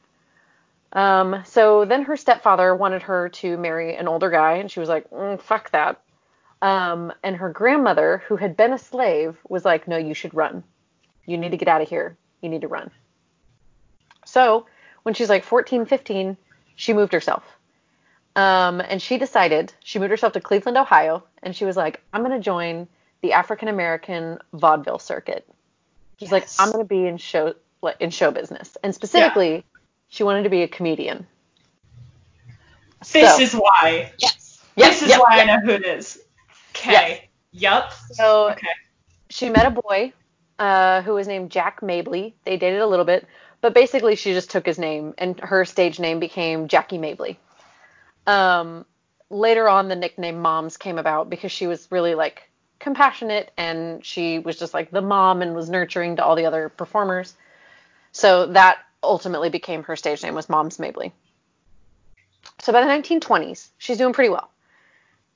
Um, 0.94 1.44
so 1.46 1.86
then 1.86 2.04
her 2.04 2.16
stepfather 2.16 2.74
wanted 2.76 3.04
her 3.04 3.30
to 3.30 3.58
marry 3.58 3.96
an 3.96 4.08
older 4.08 4.30
guy, 4.30 4.54
and 4.54 4.72
she 4.72 4.80
was 4.80 4.90
like, 4.90 5.10
mm, 5.12 5.40
fuck 5.42 5.72
that. 5.72 6.02
Um, 6.62 7.12
and 7.24 7.36
her 7.36 7.50
grandmother, 7.50 8.24
who 8.28 8.36
had 8.36 8.56
been 8.58 8.74
a 8.74 8.78
slave, 8.78 9.38
was 9.50 9.66
like, 9.66 9.88
no, 9.88 9.98
you 9.98 10.14
should 10.14 10.34
run. 10.34 10.64
You 11.26 11.38
need 11.38 11.52
to 11.52 11.58
get 11.58 11.68
out 11.68 11.82
of 11.82 11.90
here. 11.90 12.18
You 12.42 12.50
need 12.50 12.62
to 12.62 12.68
run. 12.68 12.90
So 14.26 14.66
when 15.04 15.14
she's 15.14 15.30
like 15.30 15.44
14, 15.44 15.86
15, 15.86 16.38
she 16.78 16.94
moved 16.94 17.12
herself. 17.12 17.44
Um, 18.38 18.82
and 18.82 19.02
she 19.02 19.18
decided, 19.18 19.74
she 19.84 19.98
moved 20.00 20.12
herself 20.12 20.32
to 20.34 20.40
Cleveland, 20.40 20.78
Ohio, 20.78 21.24
and 21.44 21.54
she 21.56 21.66
was 21.66 21.76
like, 21.76 22.02
I'm 22.14 22.24
going 22.24 22.40
to 22.40 22.44
join 22.44 22.88
the 23.22 23.34
African 23.34 23.68
American 23.68 24.38
vaudeville 24.54 25.00
circuit. 25.00 25.46
She's 26.20 26.32
like, 26.32 26.48
I'm 26.60 26.72
going 26.72 26.84
to 26.84 26.88
be 26.88 27.06
in 27.08 27.18
show 27.18 27.56
in 28.00 28.10
show 28.12 28.32
business, 28.32 28.78
and 28.84 28.94
specifically, 28.94 29.64
she 30.08 30.24
wanted 30.24 30.44
to 30.44 30.50
be 30.50 30.62
a 30.64 30.68
comedian. 30.68 31.28
This 33.12 33.36
So- 33.36 33.42
is 33.42 33.54
why. 33.54 34.12
yes, 34.20 34.62
this 34.76 35.02
is 35.02 35.10
yep, 35.10 35.20
why 35.20 35.38
yep. 35.38 35.48
I 35.48 35.56
know 35.56 35.60
who 35.66 35.72
it 35.72 35.86
is. 35.86 36.20
Okay. 36.76 37.30
Yup. 37.52 37.92
So 38.12 38.52
Okay. 38.52 38.68
she 39.30 39.50
met 39.50 39.66
a 39.66 39.72
boy 39.72 40.14
uh, 40.60 41.02
who 41.02 41.14
was 41.14 41.28
named 41.28 41.50
Jack 41.52 41.82
Mabley. 41.82 42.36
They 42.46 42.58
dated 42.58 42.82
a 42.82 42.88
little 42.88 43.06
bit, 43.06 43.28
but 43.62 43.74
basically 43.74 44.16
she 44.16 44.34
just 44.34 44.52
took 44.52 44.66
his 44.66 44.80
name, 44.80 45.14
and 45.18 45.40
her 45.40 45.66
stage 45.66 46.00
name 46.00 46.20
became 46.20 46.68
Jackie 46.68 46.98
Mabley. 46.98 47.40
Um, 48.26 48.86
later 49.30 49.68
on, 49.68 49.88
the 49.88 49.96
nickname 49.96 50.40
Moms 50.42 50.78
came 50.78 50.98
about 50.98 51.30
because 51.30 51.52
she 51.52 51.68
was 51.68 51.88
really 51.92 52.16
like 52.16 52.50
compassionate, 52.80 53.52
and 53.58 54.06
she 54.06 54.40
was 54.40 54.58
just 54.58 54.74
like 54.74 54.92
the 54.92 55.02
mom 55.02 55.42
and 55.42 55.56
was 55.56 55.70
nurturing 55.70 56.18
to 56.18 56.24
all 56.24 56.36
the 56.36 56.46
other 56.46 56.70
performers. 56.70 57.34
So 58.12 58.48
that 58.48 58.80
ultimately 59.04 59.50
became 59.50 59.84
her 59.84 59.96
stage 59.96 60.24
name 60.24 60.36
was 60.36 60.50
Moms 60.50 60.80
Mabley. 60.80 61.14
So 62.60 62.74
by 62.74 62.82
the 62.82 62.88
1920s, 62.88 63.70
she's 63.78 63.98
doing 63.98 64.14
pretty 64.14 64.30
well. 64.30 64.50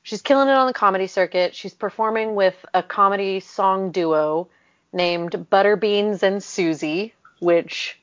She's 0.03 0.21
killing 0.21 0.47
it 0.47 0.53
on 0.55 0.67
the 0.67 0.73
comedy 0.73 1.07
circuit. 1.07 1.55
She's 1.55 1.73
performing 1.73 2.33
with 2.33 2.55
a 2.73 2.81
comedy 2.81 3.39
song 3.39 3.91
duo 3.91 4.47
named 4.91 5.31
Butterbeans 5.51 6.23
and 6.23 6.43
Susie, 6.43 7.13
which 7.39 8.00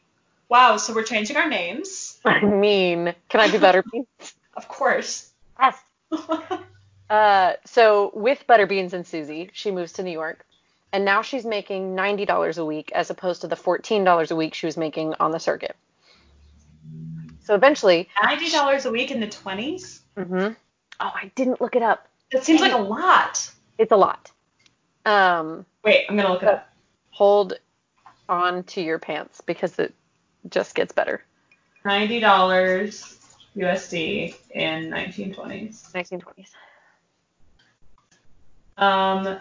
Wow. 0.49 0.77
So 0.79 0.95
we're 0.95 1.03
changing 1.05 1.37
our 1.37 1.49
names. 1.49 2.19
I 2.25 2.41
mean, 2.41 3.15
can 3.29 3.41
I 3.41 3.51
do 3.51 3.59
Butterbeans? 3.59 4.07
Of 4.57 4.67
course. 4.69 5.31
yes. 5.61 5.79
Uh, 7.11 7.55
so 7.65 8.11
with 8.13 8.45
Butterbeans 8.47 8.93
and 8.93 9.07
Susie, 9.07 9.49
she 9.55 9.71
moves 9.71 9.95
to 9.95 10.03
New 10.03 10.11
York, 10.11 10.45
and 10.93 11.07
now 11.07 11.23
she's 11.23 11.47
making 11.47 11.95
ninety 11.95 12.27
dollars 12.27 12.59
a 12.59 12.65
week 12.67 12.93
as 12.95 13.09
opposed 13.09 13.41
to 13.41 13.49
the 13.49 13.57
fourteen 13.57 14.05
dollars 14.05 14.31
a 14.31 14.37
week 14.37 14.53
she 14.53 14.67
was 14.67 14.77
making 14.77 15.15
on 15.19 15.31
the 15.31 15.39
circuit. 15.41 15.75
So 17.45 17.55
eventually, 17.55 18.11
Ninety 18.23 18.51
dollars 18.51 18.85
a 18.85 18.91
week 18.91 19.11
in 19.11 19.21
the 19.21 19.27
twenties. 19.29 20.03
hmm 20.19 20.49
oh, 21.01 21.13
I 21.15 21.31
didn't 21.35 21.63
look 21.63 21.77
it 21.77 21.83
up. 21.83 22.07
That 22.31 22.45
seems 22.45 22.61
like 22.61 22.73
a 22.75 22.77
lot. 22.77 23.51
It's 23.79 23.93
a 23.93 23.97
lot. 23.97 24.31
Um, 25.07 25.65
Wait, 25.83 26.05
I'm 26.11 26.17
gonna 26.17 26.31
look 26.33 26.43
it 26.43 26.49
up. 26.51 26.69
hold 27.09 27.55
on 28.29 28.65
to 28.65 28.83
your 28.83 28.99
pants 28.99 29.41
because 29.41 29.79
it 29.79 29.95
just 30.51 30.74
gets 30.74 30.92
better. 30.92 31.22
Ninety 31.85 32.20
dollars 32.20 33.18
USD 33.57 34.35
in 34.51 34.90
1920s. 34.90 35.90
1920s. 35.92 36.51
Um, 38.77 39.38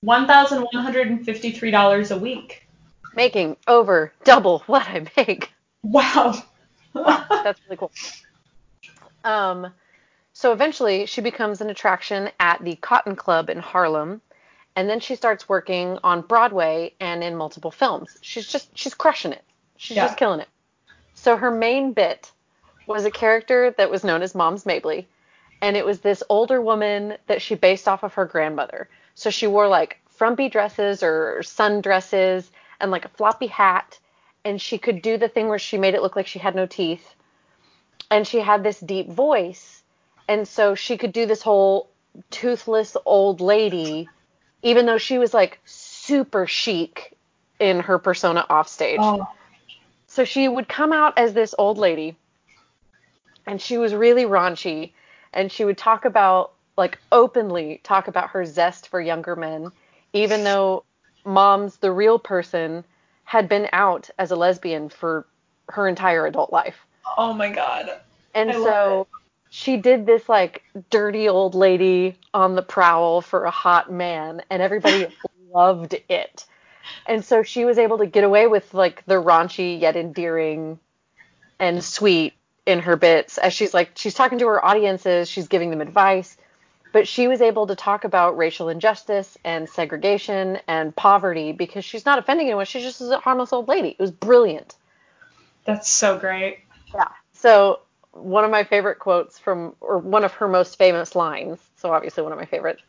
one 0.00 0.26
thousand 0.26 0.62
one 0.62 0.82
hundred 0.82 1.08
and 1.08 1.24
fifty-three 1.24 1.70
dollars 1.70 2.10
a 2.10 2.18
week. 2.18 2.66
Making 3.14 3.56
over 3.66 4.12
double 4.24 4.60
what 4.60 4.86
I 4.88 5.06
make. 5.16 5.52
Wow. 5.82 6.42
That's 6.94 7.60
really 7.66 7.76
cool. 7.76 7.92
Um, 9.24 9.72
so 10.32 10.52
eventually 10.52 11.06
she 11.06 11.20
becomes 11.20 11.60
an 11.60 11.70
attraction 11.70 12.30
at 12.40 12.62
the 12.64 12.76
Cotton 12.76 13.16
Club 13.16 13.50
in 13.50 13.58
Harlem, 13.58 14.20
and 14.76 14.88
then 14.88 15.00
she 15.00 15.14
starts 15.16 15.48
working 15.48 15.98
on 16.02 16.22
Broadway 16.22 16.94
and 17.00 17.22
in 17.22 17.36
multiple 17.36 17.70
films. 17.70 18.16
She's 18.20 18.46
just 18.46 18.76
she's 18.76 18.94
crushing 18.94 19.32
it. 19.32 19.44
She's 19.76 19.96
Yeah. 19.96 20.04
just 20.06 20.16
killing 20.18 20.40
it. 20.40 20.48
So 21.14 21.36
her 21.36 21.50
main 21.50 21.92
bit 21.92 22.32
was 22.86 23.04
a 23.04 23.10
character 23.10 23.74
that 23.78 23.90
was 23.90 24.04
known 24.04 24.22
as 24.22 24.34
Moms 24.34 24.66
Mabley, 24.66 25.06
and 25.62 25.76
it 25.76 25.86
was 25.86 26.00
this 26.00 26.22
older 26.28 26.60
woman 26.60 27.16
that 27.26 27.40
she 27.40 27.54
based 27.54 27.88
off 27.88 28.02
of 28.02 28.14
her 28.14 28.26
grandmother. 28.26 28.88
So 29.14 29.30
she 29.30 29.46
wore 29.46 29.68
like 29.68 30.00
frumpy 30.10 30.48
dresses 30.48 31.02
or 31.02 31.40
sundresses 31.42 32.50
and 32.80 32.90
like 32.90 33.04
a 33.04 33.08
floppy 33.16 33.46
hat, 33.46 33.98
and 34.44 34.60
she 34.60 34.78
could 34.78 35.00
do 35.02 35.16
the 35.16 35.28
thing 35.28 35.48
where 35.48 35.58
she 35.58 35.78
made 35.78 35.94
it 35.94 36.02
look 36.02 36.16
like 36.16 36.26
she 36.26 36.38
had 36.38 36.54
no 36.54 36.66
teeth. 36.66 37.14
And 38.10 38.26
she 38.26 38.40
had 38.40 38.62
this 38.62 38.78
deep 38.80 39.08
voice, 39.08 39.82
and 40.28 40.46
so 40.46 40.74
she 40.74 40.98
could 40.98 41.12
do 41.12 41.26
this 41.26 41.42
whole 41.42 41.88
toothless 42.30 42.96
old 43.06 43.40
lady, 43.40 44.08
even 44.64 44.86
though 44.86 44.98
she 44.98 45.18
was 45.18 45.32
like 45.32 45.60
super 45.64 46.46
chic 46.48 47.12
in 47.60 47.78
her 47.80 47.98
persona 47.98 48.44
off 48.50 48.66
stage. 48.66 48.98
oh, 49.00 49.28
So 50.08 50.24
she 50.24 50.48
would 50.48 50.68
come 50.68 50.92
out 50.92 51.16
as 51.16 51.34
this 51.34 51.54
old 51.56 51.78
lady, 51.78 52.16
and 53.46 53.60
she 53.60 53.78
was 53.78 53.94
really 53.94 54.24
raunchy, 54.24 54.92
and 55.32 55.52
she 55.52 55.64
would 55.64 55.78
talk 55.78 56.04
about, 56.04 56.52
like, 56.76 56.98
openly 57.12 57.80
talk 57.84 58.08
about 58.08 58.30
her 58.30 58.44
zest 58.44 58.88
for 58.88 59.00
younger 59.00 59.36
men, 59.36 59.70
even 60.12 60.42
though 60.42 60.82
mom's, 61.24 61.76
the 61.76 61.92
real 61.92 62.18
person, 62.18 62.82
had 63.24 63.48
been 63.48 63.68
out 63.72 64.10
as 64.18 64.30
a 64.30 64.36
lesbian 64.36 64.88
for 64.88 65.26
her 65.68 65.86
entire 65.86 66.26
adult 66.26 66.52
life. 66.52 66.76
oh 67.18 67.32
my 67.32 67.50
God. 67.50 68.00
And 68.34 68.50
I 68.50 68.54
so 68.54 69.06
she 69.56 69.76
did 69.76 70.04
this, 70.04 70.28
like, 70.28 70.64
dirty 70.90 71.28
old 71.28 71.54
lady 71.54 72.18
on 72.34 72.56
the 72.56 72.62
prowl 72.62 73.20
for 73.20 73.44
a 73.44 73.52
hot 73.52 73.88
man, 73.90 74.42
and 74.50 74.60
everybody 74.60 75.06
loved 75.54 75.94
it. 76.08 76.44
And 77.06 77.24
so 77.24 77.44
she 77.44 77.64
was 77.64 77.78
able 77.78 77.98
to 77.98 78.06
get 78.06 78.24
away 78.24 78.48
with, 78.48 78.74
like, 78.74 79.06
the 79.06 79.14
raunchy 79.14 79.80
yet 79.80 79.94
endearing 79.94 80.80
and 81.60 81.84
sweet 81.84 82.32
in 82.66 82.80
her 82.80 82.96
bits 82.96 83.38
as 83.38 83.52
she's 83.52 83.72
like 83.72 83.92
she's 83.94 84.14
talking 84.14 84.40
to 84.40 84.48
her 84.48 84.64
audiences, 84.64 85.30
she's 85.30 85.46
giving 85.46 85.70
them 85.70 85.80
advice, 85.80 86.36
but 86.92 87.06
she 87.06 87.28
was 87.28 87.40
able 87.40 87.68
to 87.68 87.76
talk 87.76 88.02
about 88.02 88.36
racial 88.36 88.68
injustice 88.68 89.38
and 89.44 89.68
segregation 89.68 90.58
and 90.66 90.96
poverty 90.96 91.52
because 91.52 91.84
she's 91.84 92.04
not 92.04 92.18
offending 92.18 92.48
anyone. 92.48 92.66
She's 92.66 92.82
just 92.82 93.00
a 93.00 93.18
harmless 93.18 93.52
old 93.52 93.68
lady. 93.68 93.90
It 93.90 94.00
was 94.00 94.10
brilliant. 94.10 94.74
That's 95.64 95.88
so 95.88 96.18
great. 96.18 96.58
Yeah. 96.92 97.08
So 97.34 97.78
one 98.14 98.44
of 98.44 98.50
my 98.50 98.64
favorite 98.64 98.98
quotes 98.98 99.38
from, 99.38 99.74
or 99.80 99.98
one 99.98 100.24
of 100.24 100.32
her 100.34 100.48
most 100.48 100.78
famous 100.78 101.14
lines, 101.14 101.58
so 101.76 101.92
obviously 101.92 102.22
one 102.22 102.32
of 102.32 102.38
my 102.38 102.46
favorites, 102.46 102.82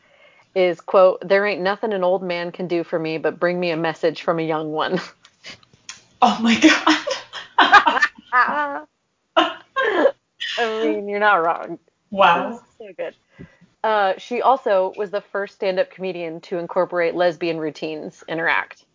is 0.53 0.79
quote, 0.79 1.27
"There 1.27 1.45
ain't 1.45 1.61
nothing 1.61 1.93
an 1.93 2.03
old 2.03 2.23
man 2.23 2.51
can 2.51 2.67
do 2.67 2.83
for 2.83 2.97
me 2.97 3.17
but 3.17 3.39
bring 3.39 3.59
me 3.59 3.71
a 3.71 3.77
message 3.77 4.21
from 4.21 4.39
a 4.39 4.43
young 4.43 4.71
one." 4.71 4.99
Oh 6.21 6.39
my 6.41 6.59
God. 6.59 7.05
I 10.57 10.81
mean, 10.81 11.09
you're 11.09 11.19
not 11.19 11.35
wrong. 11.35 11.77
wow. 12.09 12.61
So 12.77 12.87
good. 12.97 13.13
Uh, 13.83 14.13
she 14.17 14.41
also 14.41 14.93
was 14.97 15.11
the 15.11 15.21
first 15.21 15.53
stand-up 15.55 15.91
comedian 15.91 16.41
to 16.41 16.57
incorporate 16.57 17.13
lesbian 17.13 17.59
routines 17.59 18.23
in 18.27 18.39
her 18.39 18.47
act. 18.49 18.85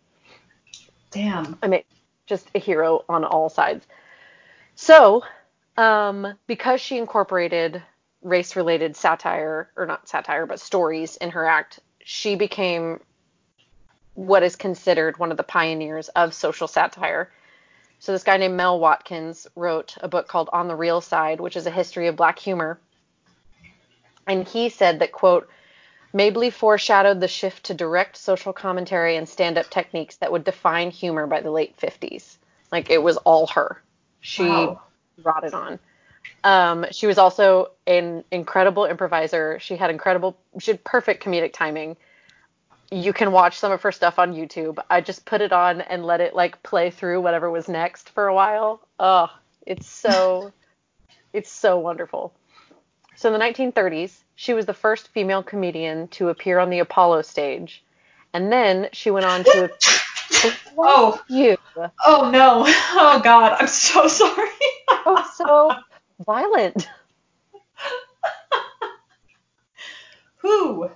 Damn. 1.11 1.57
I 1.63 1.67
mean, 1.67 1.83
just 2.27 2.49
a 2.55 2.59
hero 2.59 3.05
on 3.07 3.23
all 3.23 3.47
sides. 3.49 3.87
So, 4.75 5.23
um, 5.77 6.33
because 6.47 6.81
she 6.81 6.97
incorporated 6.97 7.81
race 8.21 8.55
related 8.55 8.95
satire, 8.95 9.71
or 9.75 9.85
not 9.85 10.07
satire, 10.07 10.45
but 10.45 10.59
stories 10.59 11.17
in 11.17 11.31
her 11.31 11.45
act, 11.45 11.79
she 12.03 12.35
became 12.35 12.99
what 14.13 14.43
is 14.43 14.55
considered 14.55 15.17
one 15.17 15.31
of 15.31 15.37
the 15.37 15.43
pioneers 15.43 16.09
of 16.09 16.33
social 16.33 16.67
satire. 16.67 17.31
So 17.99 18.11
this 18.11 18.23
guy 18.23 18.37
named 18.37 18.57
Mel 18.57 18.79
Watkins 18.79 19.47
wrote 19.55 19.95
a 20.01 20.07
book 20.07 20.27
called 20.27 20.49
On 20.51 20.67
the 20.67 20.75
Real 20.75 21.01
Side, 21.01 21.39
which 21.39 21.55
is 21.55 21.65
a 21.65 21.71
history 21.71 22.07
of 22.07 22.15
black 22.15 22.39
humor. 22.39 22.79
And 24.27 24.47
he 24.47 24.69
said 24.69 24.99
that, 24.99 25.11
quote, 25.11 25.47
Mabley 26.13 26.49
foreshadowed 26.49 27.21
the 27.21 27.27
shift 27.27 27.65
to 27.65 27.73
direct 27.73 28.17
social 28.17 28.53
commentary 28.53 29.15
and 29.15 29.27
stand 29.27 29.57
up 29.57 29.69
techniques 29.69 30.17
that 30.17 30.31
would 30.31 30.43
define 30.43 30.91
humor 30.91 31.25
by 31.25 31.41
the 31.41 31.51
late 31.51 31.77
50s. 31.77 32.37
Like 32.71 32.89
it 32.89 33.01
was 33.01 33.17
all 33.17 33.47
her. 33.47 33.81
She 34.19 34.43
Wow. 34.43 34.81
It 35.17 35.53
on. 35.53 35.79
Um, 36.43 36.85
she 36.91 37.07
was 37.07 37.17
also 37.17 37.71
an 37.87 38.23
incredible 38.31 38.85
improviser. 38.85 39.59
She 39.59 39.75
had 39.75 39.89
incredible, 39.89 40.37
she 40.59 40.71
had 40.71 40.83
perfect 40.83 41.23
comedic 41.23 41.53
timing. 41.53 41.97
You 42.91 43.13
can 43.13 43.31
watch 43.31 43.57
some 43.57 43.71
of 43.71 43.81
her 43.83 43.91
stuff 43.91 44.19
on 44.19 44.33
YouTube. 44.33 44.79
I 44.89 45.01
just 45.01 45.25
put 45.25 45.41
it 45.41 45.53
on 45.53 45.81
and 45.81 46.05
let 46.05 46.19
it 46.19 46.35
like 46.35 46.61
play 46.63 46.89
through 46.89 47.21
whatever 47.21 47.49
was 47.49 47.69
next 47.69 48.09
for 48.09 48.27
a 48.27 48.33
while. 48.33 48.81
Oh, 48.99 49.27
it's 49.65 49.87
so, 49.87 50.51
it's 51.33 51.51
so 51.51 51.79
wonderful. 51.79 52.33
So 53.15 53.31
in 53.31 53.39
the 53.39 53.45
1930s, 53.45 54.17
she 54.35 54.53
was 54.53 54.65
the 54.65 54.73
first 54.73 55.09
female 55.09 55.43
comedian 55.43 56.07
to 56.09 56.29
appear 56.29 56.57
on 56.57 56.69
the 56.69 56.79
Apollo 56.79 57.21
stage, 57.21 57.83
and 58.33 58.51
then 58.51 58.89
she 58.93 59.11
went 59.11 59.25
on 59.25 59.43
to. 59.43 59.71
Oh, 60.77 61.21
you 61.27 61.57
oh 62.05 62.29
no. 62.31 62.65
Oh 62.93 63.19
god, 63.23 63.57
I'm 63.59 63.67
so 63.67 64.07
sorry. 64.07 64.49
oh 64.89 65.31
so 65.35 65.71
violent. 66.25 66.87
Whew. 70.41 70.89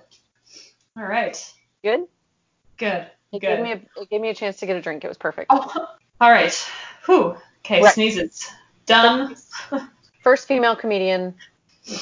All 0.96 1.04
right. 1.04 1.36
Good. 1.82 2.06
Good. 2.78 3.06
It 3.32 3.40
Good. 3.40 3.42
gave 3.42 3.60
me 3.60 3.72
a 3.72 3.80
it 4.00 4.10
gave 4.10 4.20
me 4.20 4.28
a 4.30 4.34
chance 4.34 4.56
to 4.58 4.66
get 4.66 4.76
a 4.76 4.82
drink. 4.82 5.04
It 5.04 5.08
was 5.08 5.18
perfect. 5.18 5.46
Oh, 5.50 5.88
all 6.20 6.30
right. 6.30 6.52
Who? 7.04 7.36
Okay, 7.64 7.82
Right. 7.82 7.94
sneezes. 7.94 8.48
Done. 8.86 9.36
First 10.22 10.48
female 10.48 10.76
comedian 10.76 11.34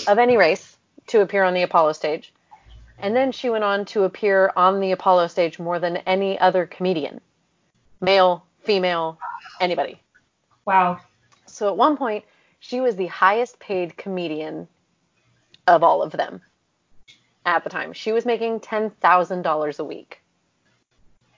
of 0.07 0.19
any 0.19 0.37
race 0.37 0.77
to 1.09 1.21
appear 1.21 1.45
on 1.45 1.55
the 1.55 1.63
Apollo 1.63 1.93
stage. 1.95 2.33
And 2.99 3.15
then 3.17 3.33
she 3.33 3.51
went 3.51 3.65
on 3.65 3.85
to 3.87 4.05
appear 4.05 4.53
on 4.57 4.81
the 4.81 4.93
Apollo 4.93 5.29
stage 5.29 5.59
more 5.59 5.79
than 5.79 5.97
any 5.99 6.39
other 6.39 6.67
comedian. 6.67 7.21
Male, 8.01 8.45
female, 8.65 9.19
anybody. 9.61 10.01
Wow. 10.65 11.01
So 11.47 11.69
at 11.69 11.77
one 11.77 11.97
point, 11.97 12.25
she 12.61 12.81
was 12.81 12.97
the 12.97 13.07
highest 13.07 13.59
paid 13.59 13.97
comedian 13.97 14.67
of 15.67 15.83
all 15.83 16.03
of 16.03 16.13
them 16.13 16.41
at 17.45 17.65
the 17.65 17.71
time. 17.71 17.93
She 17.93 18.13
was 18.13 18.25
making 18.25 18.61
$10,000 18.61 19.79
a 19.79 19.85
week. 19.85 20.21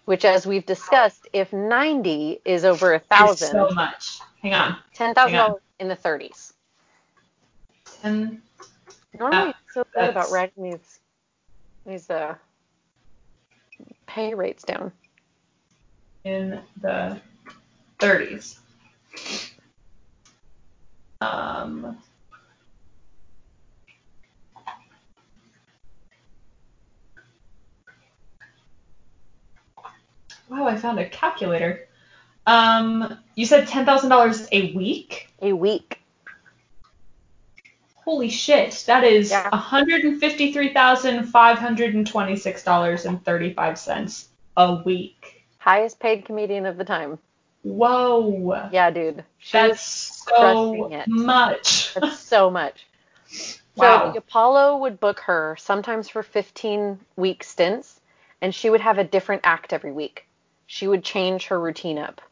Which, 0.05 0.25
as 0.25 0.47
we've 0.47 0.65
discussed, 0.65 1.27
if 1.33 1.53
90 1.53 2.41
is 2.45 2.65
over 2.65 2.95
a 2.95 3.01
thousand, 3.01 3.51
so 3.51 3.71
much. 3.71 4.21
Hang 4.41 4.55
on. 4.55 4.77
$10,000 4.97 5.59
in 5.81 5.89
the 5.89 5.97
30s. 5.97 6.53
And 8.05 8.41
Normally, 9.19 9.51
Uh, 9.51 9.53
so 9.73 9.87
good 9.95 10.11
about 10.11 10.31
writing 10.31 10.63
these 10.63 11.01
these 11.87 12.11
uh 12.11 12.35
pay 14.07 14.35
rates 14.35 14.63
down. 14.65 14.93
In 16.27 16.61
the 16.81 17.21
30s. 18.01 18.59
Um, 21.21 21.97
wow, 30.49 30.67
I 30.67 30.77
found 30.77 30.99
a 30.99 31.09
calculator. 31.09 31.89
Um, 32.47 33.19
you 33.35 33.47
said 33.47 33.67
ten 33.67 33.85
thousand 33.85 34.11
dollars 34.11 34.47
a 34.53 34.73
week. 34.75 35.29
A 35.43 35.53
week. 35.53 36.01
Holy 38.05 38.29
shit, 38.29 38.85
that 38.87 39.03
is 39.03 39.31
Yeah. 39.31 39.49
one 39.49 39.59
hundred 39.61 40.05
and 40.05 40.21
fifty-three 40.21 40.73
thousand 40.73 41.25
five 41.25 41.59
hundred 41.59 41.95
and 41.95 42.07
twenty-six 42.07 42.63
dollars 42.63 43.05
and 43.05 43.25
thirty-five 43.25 43.79
cents 43.79 44.29
a 44.57 44.83
week. 44.85 45.36
Highest 45.67 45.99
paid 45.99 46.25
comedian 46.25 46.65
of 46.65 46.77
the 46.77 46.85
time. 46.85 47.19
Whoa, 47.63 48.69
Yeah, 48.73 48.91
dude. 48.91 49.25
She 49.39 49.59
that's 49.59 49.83
so 49.83 50.89
it. 50.93 51.09
much. 51.09 51.93
That's 51.95 52.19
so 52.21 52.51
much. 52.51 52.87
So 53.79 53.83
Wow. 53.83 54.13
the 54.13 54.19
Apollo 54.19 54.79
would 54.79 55.01
book 55.01 55.21
her 55.21 55.55
sometimes 55.59 56.09
for 56.09 56.23
15 56.23 56.99
week 57.17 57.45
stints, 57.45 58.01
and 58.41 58.55
she 58.55 58.71
would 58.71 58.81
have 58.81 58.97
a 58.97 59.05
different 59.05 59.43
act 59.45 59.75
every 59.75 59.93
week. 59.93 60.27
She 60.67 60.89
would 60.89 61.05
change 61.05 61.49
her 61.49 61.61
routine 61.61 61.99
up. 61.99 62.23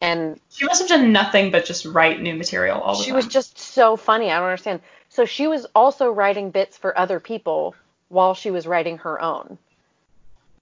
And 0.00 0.40
She 0.50 0.64
must 0.64 0.80
have 0.80 0.88
done 0.88 1.12
nothing 1.12 1.52
but 1.52 1.64
just 1.64 1.84
write 1.84 2.20
new 2.20 2.34
material 2.34 2.80
all 2.80 2.96
the 2.96 3.04
she 3.04 3.10
time. 3.10 3.20
She 3.20 3.24
was 3.26 3.32
just 3.32 3.56
so 3.58 3.96
funny. 3.96 4.32
I 4.32 4.36
don't 4.38 4.46
understand. 4.48 4.80
So 5.10 5.26
she 5.26 5.46
was 5.46 5.64
also 5.76 6.10
writing 6.10 6.50
bits 6.50 6.76
for 6.76 6.98
other 6.98 7.20
people 7.20 7.76
while 8.08 8.34
she 8.34 8.50
was 8.50 8.66
writing 8.66 8.98
her 8.98 9.20
own. 9.22 9.58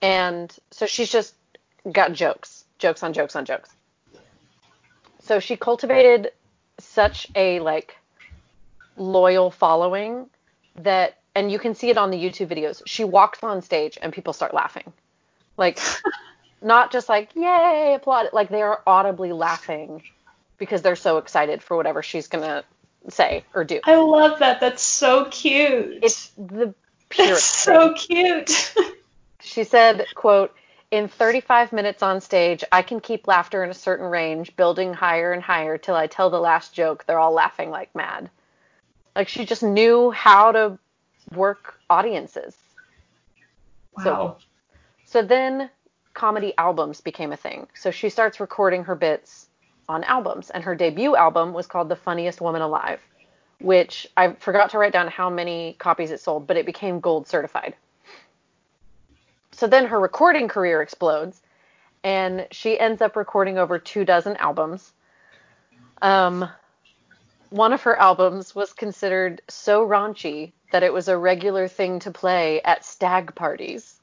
And 0.03 0.55
so 0.73 0.85
she's 0.85 1.11
just 1.11 1.35
got 1.91 2.13
jokes, 2.13 2.65
jokes 2.79 3.03
on 3.03 3.13
jokes 3.13 3.37
on 3.37 3.45
jokes. 3.45 3.71
So 5.21 5.41
she 5.41 5.57
cultivated 5.57 6.33
such 6.79 7.29
a 7.35 7.61
like 7.61 7.97
loyal 8.97 9.51
following 9.51 10.27
that 10.77 11.19
and 11.35 11.51
you 11.51 11.59
can 11.59 11.75
see 11.75 11.91
it 11.91 11.97
on 11.97 12.11
the 12.11 12.19
YouTube 12.19 12.49
videos. 12.49 12.83
She 12.87 13.05
walks 13.05 13.43
on 13.43 13.63
stage 13.63 13.99
and 14.01 14.13
people 14.13 14.33
start 14.33 14.53
laughing. 14.53 14.93
Like 15.57 15.79
not 16.63 16.93
just 16.93 17.09
like 17.09 17.35
yay 17.35 17.95
applaud 17.97 18.29
like 18.33 18.49
they 18.49 18.63
are 18.63 18.83
audibly 18.87 19.33
laughing 19.33 20.03
because 20.59 20.83
they're 20.83 20.97
so 20.97 21.19
excited 21.19 21.63
for 21.63 21.77
whatever 21.77 22.03
she's 22.03 22.29
going 22.29 22.45
to 22.45 22.65
say 23.09 23.45
or 23.55 23.65
do. 23.65 23.81
I 23.85 23.97
love 23.97 24.39
that. 24.41 24.61
That's 24.61 24.83
so 24.83 25.25
cute. 25.27 25.99
It's 26.03 26.29
the 26.37 26.75
purest. 27.09 27.33
That's 27.33 27.45
so 27.45 27.95
thing. 27.95 28.45
cute. 28.45 28.75
She 29.45 29.65
said, 29.65 30.07
quote, 30.15 30.55
in 30.93 31.09
35 31.09 31.73
minutes 31.73 32.03
on 32.03 32.21
stage, 32.21 32.63
I 32.71 32.83
can 32.83 33.01
keep 33.01 33.27
laughter 33.27 33.65
in 33.65 33.71
a 33.71 33.75
certain 33.75 34.07
range, 34.07 34.55
building 34.57 34.93
higher 34.93 35.33
and 35.33 35.43
higher 35.43 35.79
till 35.79 35.97
I 35.97 36.07
tell 36.07 36.29
the 36.29 36.39
last 36.39 36.75
joke. 36.75 37.05
They're 37.07 37.19
all 37.19 37.33
laughing 37.33 37.71
like 37.71 37.93
mad. 37.95 38.31
Like 39.17 39.27
she 39.27 39.47
just 39.47 39.63
knew 39.63 40.11
how 40.11 40.53
to 40.53 40.79
work 41.35 41.81
audiences. 41.89 42.55
wow. 43.97 44.37
So 45.07 45.23
then 45.23 45.71
comedy 46.13 46.53
albums 46.59 47.01
became 47.01 47.33
a 47.33 47.37
thing. 47.39 47.69
So 47.75 47.91
she 47.91 48.11
starts 48.11 48.39
recording 48.39 48.85
her 48.85 48.95
bits 48.95 49.49
on 49.89 50.05
albums, 50.05 50.51
and 50.51 50.63
her 50.63 50.75
debut 50.75 51.17
album 51.17 51.55
was 51.55 51.67
called 51.67 51.89
The 51.89 51.97
Funniest 51.97 52.43
Woman 52.43 52.61
Alive, 52.61 53.01
which 53.61 54.07
I 54.17 54.35
forgot 54.35 54.71
to 54.71 54.79
write 54.79 54.93
down 54.93 55.09
how 55.09 55.31
many 55.31 55.75
copies 55.79 56.11
it 56.11 56.21
sold, 56.21 56.47
but 56.47 56.59
it 56.59 56.67
became 56.67 57.01
gold 57.01 57.27
certified. 57.27 57.75
So 59.53 59.67
then 59.67 59.87
her 59.87 60.01
recording 60.01 60.49
career 60.49 60.83
explodes, 60.83 61.41
and 62.03 62.47
she 62.51 62.79
ends 62.79 63.03
up 63.03 63.17
recording 63.17 63.59
over 63.59 63.79
two 63.79 64.05
dozen 64.05 64.37
albums. 64.39 64.93
Um, 66.01 66.49
one 67.51 67.73
of 67.73 67.83
her 67.83 67.97
albums 67.97 68.55
was 68.55 68.73
considered 68.73 69.43
so 69.49 69.87
raunchy 69.87 70.53
that 70.73 70.83
it 70.83 70.93
was 70.93 71.09
a 71.09 71.17
regular 71.19 71.69
thing 71.69 71.99
to 72.01 72.11
play 72.11 72.63
at 72.63 72.85
stag 72.85 73.35
parties. 73.35 73.95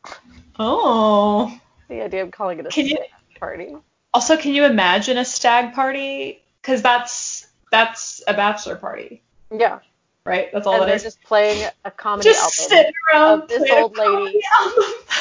Oh. 0.60 1.60
The 1.88 2.04
idea 2.04 2.24
of 2.24 2.32
calling 2.32 2.60
it 2.60 2.68
a 2.68 2.70
Can 2.70 2.86
you- 2.86 2.96
stag 2.98 3.40
party. 3.40 3.76
Also, 4.14 4.38
can 4.38 4.54
you 4.54 4.66
imagine 4.66 5.18
a 5.18 5.26
stag 5.26 5.74
party? 5.74 6.42
Because 6.62 6.82
that's 6.82 7.48
that's 7.72 8.22
a 8.28 8.34
bachelor 8.34 8.76
party, 8.76 9.22
Yeah. 9.52 9.80
Right? 10.26 10.50
That's 10.54 10.68
all 10.68 10.76
and 10.76 10.84
it 10.84 10.88
they're 10.88 10.96
is. 10.98 11.04
just 11.04 11.24
playing 11.24 11.68
a 11.86 11.92
comedy 11.92 12.30
Just 12.30 12.40
album. 12.62 12.78
sitting 12.78 12.94
around 13.12 13.42
of 13.44 13.48
this 13.50 13.72
old 13.72 13.98
lady. 13.98 14.42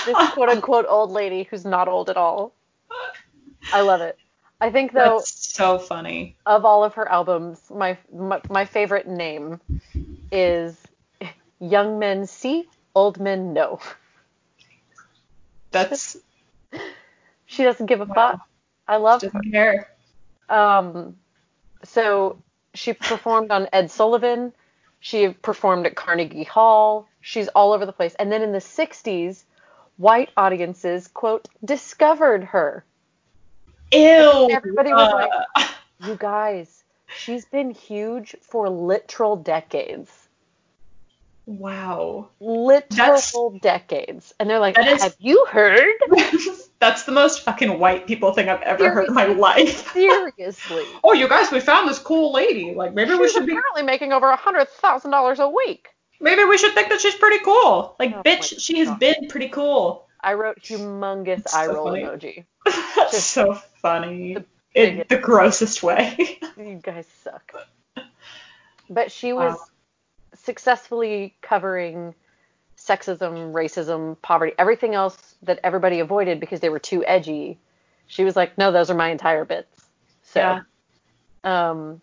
This 0.07 0.17
quote 0.33 0.49
unquote 0.49 0.87
old 0.89 1.11
lady 1.11 1.45
who's 1.45 1.65
not 1.65 1.89
old 1.89 2.11
at 2.11 2.17
all. 2.17 2.53
I 3.73 3.81
love 3.83 4.01
it. 4.01 4.19
I 4.61 4.71
think 4.71 4.93
though 4.93 5.19
That's 5.19 5.53
so 5.55 5.79
funny. 5.79 6.37
of 6.45 6.65
all 6.65 6.83
of 6.85 6.95
her 6.95 7.09
albums, 7.09 7.61
my, 7.75 7.97
my 8.13 8.41
my 8.51 8.65
favorite 8.65 9.07
name 9.07 9.61
is 10.33 10.77
Young 11.61 11.99
Men 11.99 12.27
Si, 12.27 12.69
Old 12.95 13.21
Men 13.21 13.53
No. 13.53 13.81
That's 15.71 16.17
She 17.47 17.63
doesn't 17.65 17.87
give 17.87 18.01
a 18.01 18.05
Wow. 18.05 18.15
fuck. 18.15 18.41
I 18.87 18.97
love 18.97 19.23
her. 19.23 19.29
doesn't 19.29 19.53
care. 19.53 19.89
Um, 20.49 21.17
so 21.85 22.39
she 22.75 22.93
performed 22.95 23.51
on 23.51 23.69
Ed 23.73 23.91
Sullivan. 23.91 24.53
She 25.01 25.29
performed 25.29 25.87
at 25.87 25.95
Carnegie 25.95 26.45
Hall. 26.45 27.07
She's 27.21 27.49
all 27.49 27.73
over 27.73 27.87
the 27.87 27.93
place. 27.93 28.15
And 28.19 28.31
then 28.33 28.43
in 28.43 28.53
the 28.53 28.59
60s, 28.59 29.45
white 29.97 30.31
audiences, 30.37 31.09
quote, 31.09 31.49
discovered 31.65 32.45
her. 32.45 32.85
Ew. 33.93 34.49
Everybody 34.51 34.93
was 34.93 35.13
like- 35.13 35.31
uh, 35.57 35.69
You 36.07 36.15
guys, 36.17 36.85
she's 37.17 37.45
been 37.45 37.71
huge 37.71 38.37
for 38.41 38.69
literal 38.69 39.37
decades. 39.37 40.11
Wow. 41.47 42.29
literal 42.41 43.59
decades. 43.63 44.35
And 44.39 44.49
they're 44.51 44.59
like, 44.59 44.79
is- 44.79 45.03
"Have 45.03 45.17
you 45.19 45.47
heard?" 45.51 45.95
That's 46.81 47.03
the 47.05 47.13
most 47.13 47.43
fucking 47.43 47.79
white 47.79 48.07
people 48.07 48.33
thing 48.33 48.49
I've 48.49 48.63
ever 48.63 48.89
heard 48.91 49.09
in 49.09 49.15
my 49.15 49.27
life. 49.27 49.89
Seriously. 49.93 50.85
oh, 51.03 51.13
you 51.13 51.29
guys, 51.29 51.51
we 51.51 51.59
found 51.61 51.89
this 51.89 51.99
cool 51.99 52.33
lady. 52.33 52.73
Like 52.75 52.95
maybe 52.95 53.11
we 53.15 53.25
She's 53.27 53.33
should 53.33 53.47
be 53.47 53.53
apparently 53.53 53.83
making 53.83 54.13
over 54.13 54.29
a 54.29 54.37
hundred 54.37 54.69
thousand 54.69 55.11
dollars 55.11 55.41
a 55.41 55.49
week. 55.49 55.89
maybe 56.21 56.45
we 56.45 56.57
should 56.57 56.75
think 56.75 56.89
that 56.91 57.01
she's 57.01 57.15
pretty 57.17 57.43
cool. 57.45 57.97
Like 57.99 58.15
Oh 58.15 58.23
bitch, 58.23 58.61
she 58.61 58.79
has 58.79 58.89
God. 58.89 59.01
been 59.01 59.29
pretty 59.29 59.49
cool. 59.49 60.07
I 60.21 60.35
wrote 60.35 60.61
humongous 60.61 61.53
eye 61.53 61.67
so 61.67 61.75
roll 61.75 61.87
funny. 61.87 62.05
emoji. 62.05 62.45
That's 62.65 63.13
Just 63.13 63.31
so 63.31 63.55
funny. 63.83 64.35
the 64.35 64.45
In 64.75 65.05
the 65.09 65.19
grossest 65.19 65.83
way. 65.83 66.39
You 66.57 66.81
guys 66.83 67.07
suck. 67.23 67.53
But 68.91 69.13
she 69.13 69.33
was 69.33 69.55
Wow. 69.55 69.65
successfully 70.35 71.37
covering 71.41 72.15
sexism, 72.89 73.53
racism, 73.53 74.17
poverty, 74.23 74.55
everything 74.59 74.95
else 74.95 75.35
that 75.43 75.61
everybody 75.63 76.01
avoided 76.01 76.41
because 76.41 76.61
they 76.61 76.69
were 76.69 76.79
too 76.79 77.05
edgy. 77.05 77.59
She 78.07 78.25
was 78.25 78.35
like, 78.35 78.57
no, 78.57 78.73
those 78.73 78.91
are 78.91 78.95
my 78.95 79.11
entire 79.11 79.45
bits. 79.45 79.85
So, 80.23 80.41
Yeah. 80.41 81.71
um, 81.71 82.01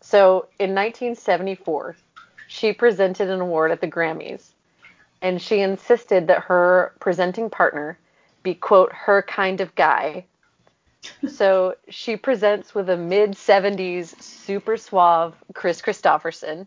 so 0.00 0.48
in 0.58 0.74
1974, 0.74 1.96
she 2.46 2.72
presented 2.72 3.28
an 3.28 3.40
award 3.40 3.72
at 3.72 3.80
the 3.80 3.88
Grammys, 3.88 4.52
and 5.20 5.42
she 5.42 5.60
insisted 5.60 6.28
that 6.28 6.44
her 6.44 6.94
presenting 7.00 7.50
partner 7.50 7.98
be 8.42 8.54
quote 8.54 8.92
her 8.92 9.22
kind 9.22 9.60
of 9.60 9.74
guy. 9.74 10.24
So 11.28 11.74
she 11.88 12.16
presents 12.16 12.74
with 12.74 12.88
a 12.88 12.96
mid 12.96 13.32
70s 13.32 14.20
super 14.22 14.76
suave 14.76 15.34
Kris 15.54 15.82
Kristofferson. 15.82 16.66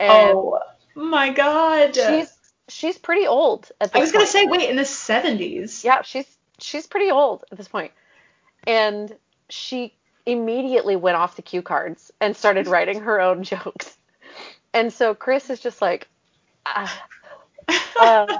And 0.00 0.30
oh 0.32 0.60
my 0.94 1.30
god. 1.30 1.94
she's 1.94 2.37
she's 2.68 2.98
pretty 2.98 3.26
old 3.26 3.70
at 3.80 3.92
this 3.92 3.98
I 3.98 4.00
was 4.00 4.12
gonna 4.12 4.26
say, 4.26 4.46
wait, 4.46 4.68
in 4.68 4.76
the 4.76 4.84
seventies. 4.84 5.84
Yeah, 5.84 6.02
she's 6.02 6.26
she's 6.58 6.86
pretty 6.86 7.10
old 7.10 7.44
at 7.50 7.58
this 7.58 7.68
point. 7.68 7.92
And 8.66 9.14
she 9.48 9.94
immediately 10.26 10.96
went 10.96 11.16
off 11.16 11.36
the 11.36 11.42
cue 11.42 11.62
cards 11.62 12.12
and 12.20 12.36
started 12.36 12.66
writing 12.68 13.00
her 13.00 13.20
own 13.20 13.42
jokes. 13.42 13.96
And 14.72 14.92
so 14.92 15.14
Chris 15.14 15.50
is 15.50 15.60
just 15.60 15.80
like, 15.80 16.08
ah, 16.66 17.06
uh, 18.00 18.38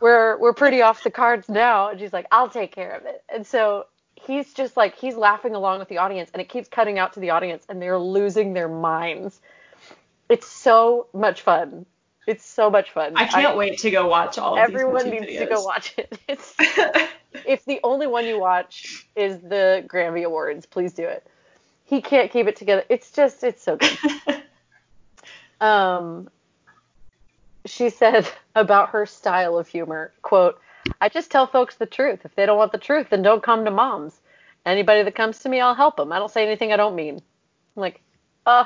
we're 0.00 0.38
we're 0.38 0.52
pretty 0.52 0.82
off 0.82 1.02
the 1.02 1.10
cards 1.10 1.48
now. 1.48 1.88
And 1.88 2.00
she's 2.00 2.12
like, 2.12 2.26
I'll 2.30 2.50
take 2.50 2.72
care 2.72 2.92
of 2.92 3.06
it. 3.06 3.24
And 3.32 3.46
so 3.46 3.86
he's 4.14 4.52
just 4.52 4.76
like 4.76 4.96
he's 4.96 5.16
laughing 5.16 5.54
along 5.54 5.78
with 5.78 5.88
the 5.88 5.98
audience, 5.98 6.30
and 6.32 6.40
it 6.40 6.48
keeps 6.48 6.68
cutting 6.68 6.98
out 6.98 7.14
to 7.14 7.20
the 7.20 7.30
audience, 7.30 7.64
and 7.68 7.80
they're 7.80 7.98
losing 7.98 8.52
their 8.52 8.68
minds. 8.68 9.40
It's 10.28 10.46
so 10.46 11.08
much 11.12 11.42
fun. 11.42 11.86
It's 12.26 12.44
so 12.44 12.70
much 12.70 12.92
fun. 12.92 13.14
I 13.16 13.26
can't 13.26 13.56
wait 13.56 13.78
to 13.80 13.90
go 13.90 14.06
watch 14.08 14.38
all 14.38 14.54
of 14.54 14.58
Everyone 14.58 15.08
needs 15.10 15.26
videos. 15.26 15.38
to 15.40 15.46
go 15.46 15.62
watch 15.62 15.94
it. 15.96 16.18
It's 16.28 16.54
if 17.46 17.64
the 17.64 17.80
only 17.82 18.06
one 18.06 18.26
you 18.26 18.38
watch 18.38 19.06
is 19.16 19.40
the 19.40 19.84
Grammy 19.86 20.24
Awards, 20.24 20.66
please 20.66 20.92
do 20.92 21.04
it. 21.04 21.26
He 21.84 22.00
can't 22.02 22.30
keep 22.30 22.46
it 22.46 22.56
together. 22.56 22.84
It's 22.88 23.10
just 23.10 23.42
it's 23.42 23.62
so 23.62 23.76
good. 23.76 23.98
Um 25.60 26.30
she 27.66 27.90
said 27.90 28.26
about 28.54 28.90
her 28.90 29.04
style 29.04 29.58
of 29.58 29.68
humor, 29.68 30.12
quote, 30.22 30.58
I 31.00 31.10
just 31.10 31.30
tell 31.30 31.46
folks 31.46 31.74
the 31.76 31.84
truth. 31.84 32.20
If 32.24 32.34
they 32.34 32.46
don't 32.46 32.56
want 32.56 32.72
the 32.72 32.78
truth, 32.78 33.08
then 33.10 33.20
don't 33.20 33.42
come 33.42 33.66
to 33.66 33.70
mom's. 33.70 34.18
Anybody 34.64 35.02
that 35.02 35.14
comes 35.14 35.40
to 35.40 35.48
me, 35.48 35.60
I'll 35.60 35.74
help 35.74 35.96
them. 35.96 36.12
I 36.12 36.18
don't 36.18 36.30
say 36.30 36.46
anything 36.46 36.72
I 36.72 36.76
don't 36.76 36.94
mean. 36.94 37.16
I'm 37.16 37.80
like, 37.80 38.00
uh, 38.46 38.64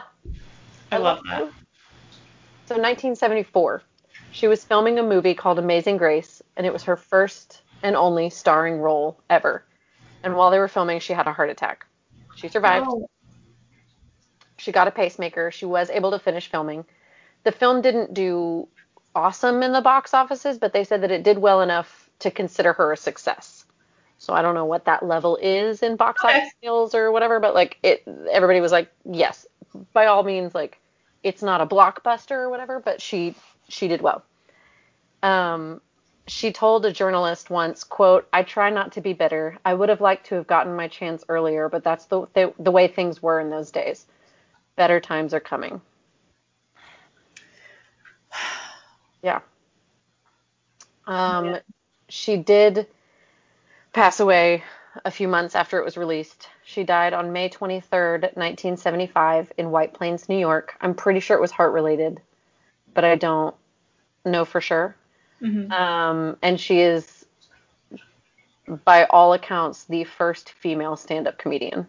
I 0.93 0.99
love 0.99 1.21
you. 1.25 1.31
that. 1.31 1.53
So 2.67 2.77
1974, 2.77 3.83
she 4.31 4.49
was 4.49 4.65
filming 4.65 4.99
a 4.99 5.03
movie 5.03 5.35
called 5.35 5.59
Amazing 5.59 5.99
Grace, 5.99 6.43
and 6.57 6.67
it 6.67 6.73
was 6.73 6.85
her 6.85 6.97
first 6.97 7.63
and 7.83 7.97
only 7.97 8.31
starring 8.31 8.79
role 8.81 9.21
ever. 9.31 9.65
And 10.23 10.37
while 10.37 10.51
they 10.51 10.59
were 10.59 10.69
filming, 10.69 11.01
she 11.01 11.13
had 11.13 11.27
a 11.27 11.33
heart 11.33 11.51
attack. 11.51 11.87
She 12.35 12.49
survived. 12.49 12.87
Oh, 12.89 13.07
She 14.57 14.73
got 14.73 14.89
a 14.89 14.93
pacemaker. 14.93 15.51
She 15.51 15.67
was 15.67 15.91
able 15.91 16.11
to 16.13 16.19
finish 16.19 16.49
filming. 16.51 16.85
The 17.45 17.53
film 17.53 17.83
didn't 17.83 18.15
do 18.15 18.69
awesome 19.15 19.63
in 19.63 19.73
the 19.73 19.81
box 19.83 20.15
offices, 20.15 20.59
but 20.59 20.73
they 20.73 20.85
said 20.85 21.03
that 21.03 21.11
it 21.11 21.23
did 21.23 21.39
well 21.39 21.61
enough 21.61 22.09
to 22.21 22.31
consider 22.31 22.73
her 22.75 22.93
a 22.93 22.97
success. 22.97 23.67
So 24.19 24.33
I 24.33 24.43
don't 24.43 24.55
know 24.55 24.65
what 24.65 24.87
that 24.87 25.05
level 25.05 25.37
is 25.37 25.83
in 25.83 25.97
box 25.97 26.25
Okay. 26.25 26.39
office 26.39 26.53
sales 26.63 26.95
or 26.95 27.13
whatever, 27.13 27.41
but 27.41 27.55
like 27.55 27.79
it, 27.83 28.05
everybody 28.31 28.61
was 28.61 28.73
like, 28.73 28.91
yes, 29.05 29.47
by 29.93 30.07
all 30.07 30.23
means, 30.23 30.55
like 30.55 30.81
it's 31.25 31.43
not 31.43 31.61
a 31.61 31.67
blockbuster 31.67 32.33
or 32.33 32.51
whatever, 32.51 32.79
but 32.79 33.03
she 33.03 33.35
she 33.69 33.89
did 33.89 34.03
well. 34.03 34.23
Um, 35.23 35.81
she 36.29 36.53
told 36.53 36.87
a 36.87 36.93
journalist 36.93 37.51
once, 37.51 37.83
"quote 37.83 38.29
I 38.33 38.43
try 38.45 38.71
not 38.71 38.93
to 38.93 39.01
be 39.01 39.15
bitter. 39.15 39.59
I 39.65 39.75
would 39.75 39.89
have 39.89 40.01
liked 40.03 40.27
to 40.27 40.37
have 40.37 40.47
gotten 40.47 40.77
my 40.77 40.87
chance 40.89 41.25
earlier, 41.29 41.69
but 41.69 41.83
that's 41.83 42.05
the 42.07 42.27
the, 42.35 42.53
the 42.59 42.71
way 42.71 42.87
things 42.89 43.23
were 43.23 43.41
in 43.41 43.51
those 43.51 43.71
days. 43.73 44.07
Better 44.77 45.01
times 45.01 45.35
are 45.35 45.41
coming." 45.41 45.81
Yeah. 49.23 49.41
Um, 51.07 51.47
Yeah. 51.47 51.61
she 52.11 52.37
did 52.37 52.87
pass 53.95 54.21
away 54.21 54.63
a 55.05 55.11
few 55.11 55.29
months 55.29 55.55
after 55.55 55.79
it 55.79 55.85
was 55.85 55.97
released. 55.97 56.49
She 56.65 56.85
died 56.85 57.13
on 57.13 57.33
May 57.33 57.49
23rd, 57.49 58.23
1975, 58.37 59.53
in 59.59 59.71
White 59.71 59.93
Plains, 59.95 60.29
New 60.29 60.39
York. 60.39 60.75
I'm 60.81 60.95
pretty 60.95 61.21
sure 61.21 61.37
it 61.37 61.41
was 61.41 61.51
heart 61.51 61.73
related, 61.73 62.21
but 62.95 63.05
I 63.05 63.17
don't 63.17 63.55
know 64.25 64.45
for 64.45 64.61
sure. 64.61 64.97
mhm. 65.43 65.71
Um, 65.71 66.37
and 66.43 66.59
she 66.61 66.81
is, 66.81 67.27
by 68.85 69.05
all 69.07 69.33
accounts, 69.35 69.85
the 69.85 70.05
first 70.05 70.51
female 70.53 70.97
stand 70.97 71.27
up 71.29 71.39
comedian. 71.39 71.87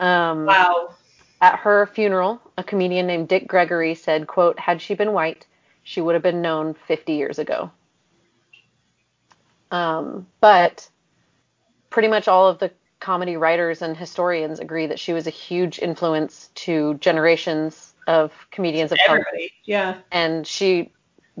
Um, 0.00 0.46
Wow. 0.46 0.94
at 1.40 1.58
her 1.60 1.86
funeral, 1.86 2.40
a 2.58 2.64
comedian 2.64 3.06
named 3.06 3.28
Dick 3.28 3.46
Gregory 3.48 3.94
said, 3.94 4.26
quote, 4.26 4.58
had 4.58 4.80
she 4.82 4.94
been 4.94 5.12
white, 5.12 5.46
she 5.82 6.00
would 6.00 6.14
have 6.14 6.22
been 6.22 6.42
known 6.42 6.74
50 6.74 7.12
years 7.14 7.38
ago. 7.38 7.70
Um, 9.70 10.26
but 10.40 10.88
pretty 11.94 12.08
much 12.08 12.26
all 12.26 12.48
of 12.48 12.58
the 12.58 12.72
comedy 12.98 13.36
writers 13.36 13.80
and 13.80 13.96
historians 13.96 14.58
agree 14.58 14.88
that 14.88 14.98
she 14.98 15.12
was 15.12 15.28
a 15.28 15.30
huge 15.30 15.78
influence 15.78 16.50
to 16.56 16.94
generations 16.94 17.94
of 18.08 18.32
comedians 18.50 18.90
of 18.90 18.98
Everybody. 19.08 19.52
Yeah. 19.64 19.98
and 20.10 20.44
she 20.44 20.90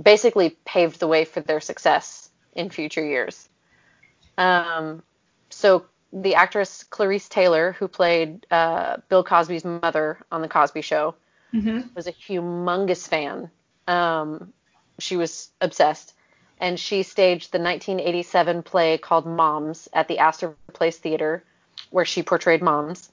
basically 0.00 0.50
paved 0.64 1.00
the 1.00 1.08
way 1.08 1.24
for 1.24 1.40
their 1.40 1.60
success 1.60 2.30
in 2.54 2.70
future 2.70 3.04
years. 3.04 3.48
Um, 4.38 5.02
so 5.50 5.86
the 6.12 6.36
actress 6.36 6.84
Clarice 6.84 7.28
Taylor, 7.28 7.72
who 7.72 7.88
played 7.88 8.46
uh, 8.48 8.98
Bill 9.08 9.24
Cosby's 9.24 9.64
mother 9.64 10.18
on 10.30 10.40
the 10.40 10.48
Cosby 10.48 10.82
Show, 10.82 11.16
hmm 11.50 11.80
was 11.96 12.06
a 12.06 12.12
humongous 12.12 13.08
fan. 13.08 13.50
Um, 13.88 14.52
she 15.00 15.16
was 15.16 15.50
obsessed, 15.60 16.13
and 16.60 16.78
she 16.78 17.02
staged 17.02 17.52
the 17.52 17.58
1987 17.58 18.62
play 18.62 18.98
called 18.98 19.26
Moms 19.26 19.88
at 19.92 20.08
the 20.08 20.18
Astor 20.18 20.54
Place 20.72 20.98
Theater, 20.98 21.44
where 21.90 22.04
she 22.04 22.22
portrayed 22.22 22.62
moms. 22.62 23.10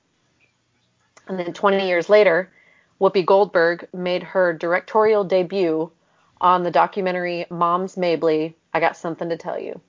And 1.28 1.40
then 1.40 1.54
20 1.54 1.88
years 1.88 2.10
later, 2.10 2.52
Whoopi 3.00 3.26
Goldberg 3.26 3.88
made 3.94 4.24
her 4.24 4.54
directorial 4.54 5.24
debut 5.24 5.92
on 6.40 6.64
the 6.64 6.72
documentary 6.72 7.46
Moms 7.50 7.98
Mabley. 7.98 8.56
I 8.74 8.80
got 8.80 8.98
something 8.98 9.30
to 9.30 9.38
tell 9.38 9.60
you. 9.60 9.80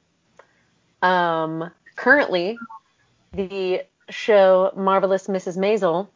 Um, 1.03 1.71
currently, 1.97 2.59
the 3.33 3.83
show 4.09 4.73
Marvelous 4.77 5.27
Mrs. 5.27 5.57
Maisel 5.57 6.09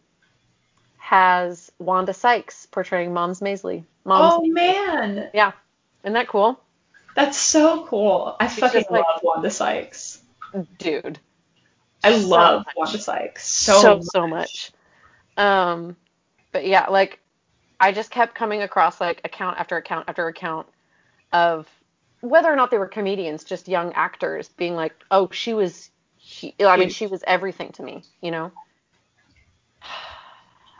has 0.99 1.70
Wanda 1.78 2.12
Sykes 2.12 2.66
portraying 2.66 3.12
Mom's 3.12 3.41
Maisley. 3.41 3.84
Mom's 4.05 4.34
Oh 4.34 4.47
man, 4.47 5.30
yeah, 5.32 5.53
isn't 6.03 6.14
that 6.14 6.28
cool, 6.28 6.61
that's 7.16 7.36
so 7.38 7.84
cool. 7.86 8.36
I 8.38 8.46
fucking 8.46 8.80
just 8.82 8.90
like- 8.92 9.04
love 9.04 9.20
Wanda 9.24 9.50
Sykes. 9.50 10.20
dude? 10.78 11.18
I 12.04 12.12
So 12.18 12.26
love 12.28 12.64
much. 12.66 12.74
Wanda 12.76 12.98
Sykes 12.98 13.48
so, 13.48 13.80
so 13.80 13.96
much. 13.96 14.04
so 14.12 14.26
much. 14.28 14.72
Um, 15.36 15.96
but 16.52 16.66
yeah, 16.66 16.86
like 16.88 17.18
I 17.80 17.90
just 17.92 18.10
kept 18.10 18.34
coming 18.34 18.62
across 18.62 19.00
like 19.00 19.20
account 19.24 19.58
after 19.58 19.76
account 19.76 20.08
after 20.08 20.28
account 20.28 20.66
of 21.32 21.68
whether 22.20 22.50
or 22.52 22.56
not 22.56 22.70
they 22.70 22.78
were 22.78 22.86
comedians, 22.86 23.44
just 23.44 23.68
young 23.68 23.92
actors 23.92 24.48
being 24.48 24.74
like, 24.76 24.94
"Oh, 25.10 25.28
she 25.30 25.52
was." 25.52 25.90
She, 26.18 26.54
I 26.60 26.76
mean, 26.76 26.88
she 26.88 27.06
was 27.06 27.22
everything 27.26 27.70
to 27.72 27.82
me, 27.82 28.02
you 28.20 28.30
know. 28.32 28.50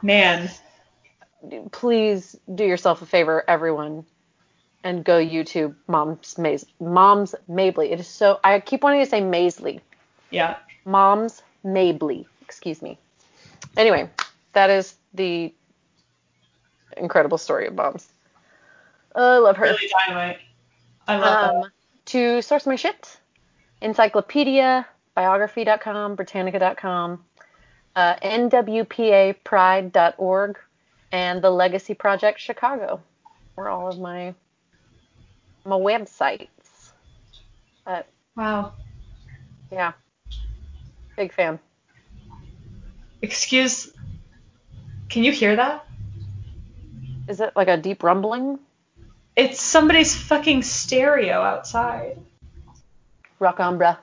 Man, 0.03 0.51
Please 1.71 2.35
do 2.53 2.65
yourself 2.65 3.03
a 3.03 3.07
favor, 3.07 3.45
everyone, 3.47 4.05
and 4.85 5.05
go 5.05 5.19
YouTube 5.25 5.75
Mom's 5.89 6.37
Maze, 6.39 6.65
Moms 6.81 7.35
Mabley. 7.49 7.91
It 7.93 8.01
is 8.01 8.09
so. 8.09 8.39
I 8.45 8.61
keep 8.61 8.83
wanting 8.83 9.03
to 9.05 9.11
say 9.11 9.21
Maisley. 9.21 9.81
yeah. 10.31 10.57
Moms 10.85 11.43
Mabley. 11.65 12.27
Excuse 12.43 12.81
me. 12.83 12.99
Anyway, 13.77 14.09
that 14.53 14.71
is 14.71 14.95
the 15.15 15.53
incredible 16.97 17.39
story 17.39 17.67
of 17.67 17.75
moms. 17.75 18.07
Oh, 19.15 19.35
I 19.35 19.39
love 19.39 19.57
her. 19.57 19.65
Really 19.65 19.91
dynamite. 20.07 20.39
I 21.09 21.17
love 21.17 21.65
Um, 21.65 21.71
to 22.07 22.41
source 22.43 22.67
my 22.67 22.77
shit, 22.77 23.19
encyclopedia, 23.81 24.87
biography.com, 25.15 26.15
britannica.com, 26.15 27.25
uh, 27.97 28.15
nwpapride.org, 28.23 30.59
and 31.13 31.43
the 31.43 31.51
Legacy 31.51 31.95
Project 31.95 32.39
Chicago. 32.41 33.01
Were 33.57 33.69
all 33.69 33.89
of 33.89 33.99
my 33.99 34.35
my 35.67 35.77
websites. 35.77 36.49
But 37.85 38.07
that. 38.07 38.07
Wow. 38.37 38.75
yeah, 39.71 39.93
big 41.17 41.33
fan. 41.33 41.59
Excuse. 43.23 43.93
Can 45.09 45.25
you 45.25 45.33
hear 45.33 45.57
that? 45.57 45.87
Is 47.29 47.41
it 47.41 47.53
like 47.57 47.69
a 47.69 47.77
deep 47.77 48.03
rumbling? 48.03 48.59
It's 49.35 49.61
somebody's 49.61 50.15
fucking 50.15 50.63
stereo 50.63 51.41
outside. 51.41 52.19
Rock 53.39 53.61
on, 53.61 53.79
bruh. 53.79 53.99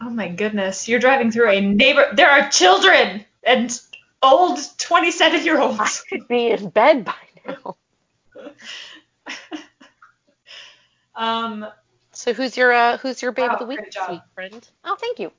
Oh 0.00 0.10
my 0.10 0.28
goodness. 0.28 0.88
You're 0.88 1.00
driving 1.00 1.30
through 1.30 1.50
a 1.50 1.60
neighbor. 1.60 2.08
There 2.14 2.30
are 2.30 2.48
children 2.48 3.24
and 3.42 3.80
old 4.22 4.58
27 4.78 5.44
year 5.44 5.60
olds. 5.60 5.80
I 5.80 5.90
could 6.08 6.28
be 6.28 6.50
in 6.50 6.68
bed 6.70 7.04
by 7.04 7.14
now. 7.46 7.76
Um, 11.14 11.66
So 12.12 12.32
who's 12.32 12.56
your 12.56 12.72
uh, 12.72 12.96
who's 12.98 13.22
your 13.22 13.32
babe 13.32 13.50
Wow, 13.50 13.54
of 13.54 13.58
the 13.58 13.66
week, 13.66 13.90
job. 13.90 14.06
sweet 14.06 14.22
friend? 14.34 14.68
Oh, 14.84 14.96
thank 14.96 15.18
you. 15.18 15.32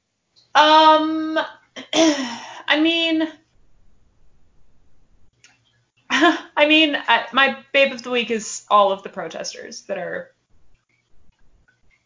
um, 0.55 1.39
I 1.93 2.79
mean, 2.81 3.27
I 6.09 6.65
mean, 6.67 6.95
I, 6.95 7.25
my 7.33 7.57
babe 7.73 7.91
of 7.91 8.03
the 8.03 8.11
week 8.11 8.31
is 8.31 8.65
all 8.69 8.91
of 8.91 9.03
the 9.03 9.09
protesters 9.09 9.81
that 9.83 9.97
are 9.97 10.31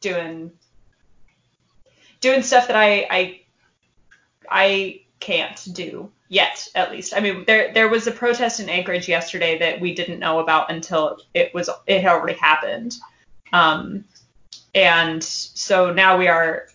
doing 0.01 0.51
doing 2.22 2.41
stuff 2.41 2.68
that 2.68 2.76
I 2.76 3.07
I 3.09 3.41
I 4.49 5.01
can't 5.20 5.68
do 5.74 6.11
yet, 6.30 6.68
at 6.76 6.91
least. 6.91 7.15
I 7.15 7.20
mean, 7.20 7.43
there 7.47 7.74
there 7.74 7.89
was 7.89 8.07
a 8.07 8.11
protest 8.11 8.59
in 8.59 8.70
Anchorage 8.70 9.07
yesterday 9.07 9.57
that 9.59 9.80
we 9.82 9.93
didn't 9.93 10.20
know 10.20 10.39
about 10.39 10.72
until 10.72 11.18
it 11.34 11.53
was 11.53 11.70
it 11.88 12.01
had 12.01 12.11
already 12.11 12.38
happened. 12.39 12.95
Um, 13.54 14.06
and 14.76 15.24
so 15.24 15.93
now 15.93 16.18
we 16.18 16.28
are 16.28 16.68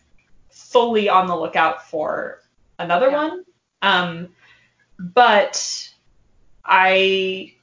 fully 0.50 1.08
on 1.08 1.26
the 1.26 1.36
lookout 1.36 1.88
for 1.88 2.40
another 2.78 3.10
Yeah. 3.10 3.28
one. 3.28 3.44
Um, 3.82 4.28
but 4.98 5.88
I 6.64 7.54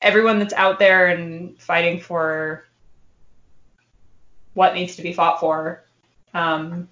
everyone 0.00 0.38
that's 0.38 0.54
out 0.54 0.78
there 0.78 1.08
and 1.08 1.60
fighting 1.60 2.00
for 2.00 2.64
what 4.54 4.74
needs 4.74 4.96
to 4.96 5.02
be 5.02 5.12
fought 5.12 5.40
for 5.40 5.84
um, 6.34 6.88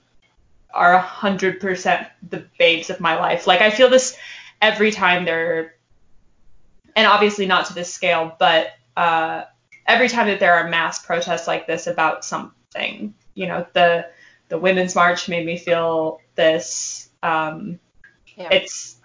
are 0.72 0.94
a 0.94 1.00
hundred 1.00 1.60
percent 1.60 2.06
the 2.28 2.44
babes 2.58 2.90
of 2.90 3.00
my 3.00 3.16
life. 3.16 3.46
Like 3.46 3.60
I 3.60 3.70
feel 3.70 3.90
this 3.90 4.16
every 4.60 4.90
time 4.90 5.24
they're, 5.24 5.74
and 6.94 7.06
obviously 7.06 7.46
not 7.46 7.66
to 7.66 7.74
this 7.74 7.92
scale, 7.92 8.34
but 8.38 8.68
uh, 8.96 9.44
every 9.86 10.08
time 10.08 10.26
that 10.26 10.40
there 10.40 10.54
are 10.54 10.68
mass 10.68 11.04
protests 11.04 11.46
like 11.46 11.66
this 11.66 11.86
about 11.86 12.24
something, 12.24 13.14
you 13.34 13.46
know, 13.46 13.66
the 13.72 14.06
the 14.48 14.58
women's 14.58 14.94
march 14.94 15.28
made 15.28 15.44
me 15.44 15.56
feel 15.56 16.20
this. 16.34 17.08
Um, 17.22 17.78
Yeah. 18.36 18.48
it's 18.50 18.96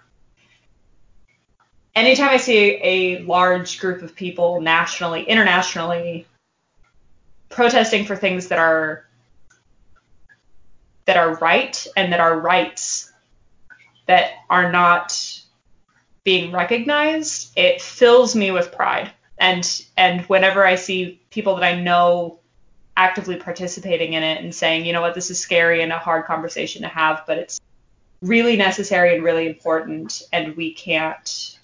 anytime 1.96 2.30
I 2.30 2.38
see 2.38 2.80
a 2.82 3.20
large 3.24 3.80
group 3.80 4.02
of 4.02 4.16
people 4.16 4.62
nationally, 4.62 5.24
internationally 5.24 6.28
protesting 7.50 8.06
for 8.06 8.16
things 8.16 8.48
that 8.48 8.60
are 8.60 9.06
that 11.06 11.18
are 11.18 11.36
right 11.36 11.86
and 11.98 12.14
that 12.14 12.20
are 12.20 12.40
rights 12.40 13.12
that 14.08 14.32
are 14.50 14.72
not 14.72 15.42
being 16.24 16.52
recognized, 16.52 17.52
it 17.58 17.82
fills 17.82 18.36
me 18.36 18.52
with 18.52 18.72
pride. 18.72 19.12
And 19.42 19.84
and 19.98 20.22
whenever 20.26 20.64
I 20.64 20.76
see 20.76 21.20
people 21.32 21.56
that 21.56 21.64
I 21.64 21.82
know 21.82 22.40
actively 22.96 23.38
participating 23.38 24.14
in 24.14 24.22
it 24.22 24.44
and 24.44 24.54
saying, 24.54 24.86
you 24.86 24.94
know 24.94 25.02
what, 25.02 25.16
this 25.16 25.32
is 25.32 25.40
scary 25.40 25.82
and 25.82 25.92
a 25.92 25.98
hard 25.98 26.26
conversation 26.26 26.84
to 26.84 26.88
have, 26.88 27.24
but 27.26 27.40
it's 27.40 27.60
really 28.22 28.56
necessary 28.56 29.16
and 29.16 29.24
really 29.24 29.48
important 29.48 30.22
and 30.32 30.56
we 30.56 30.72
can't 30.72 31.58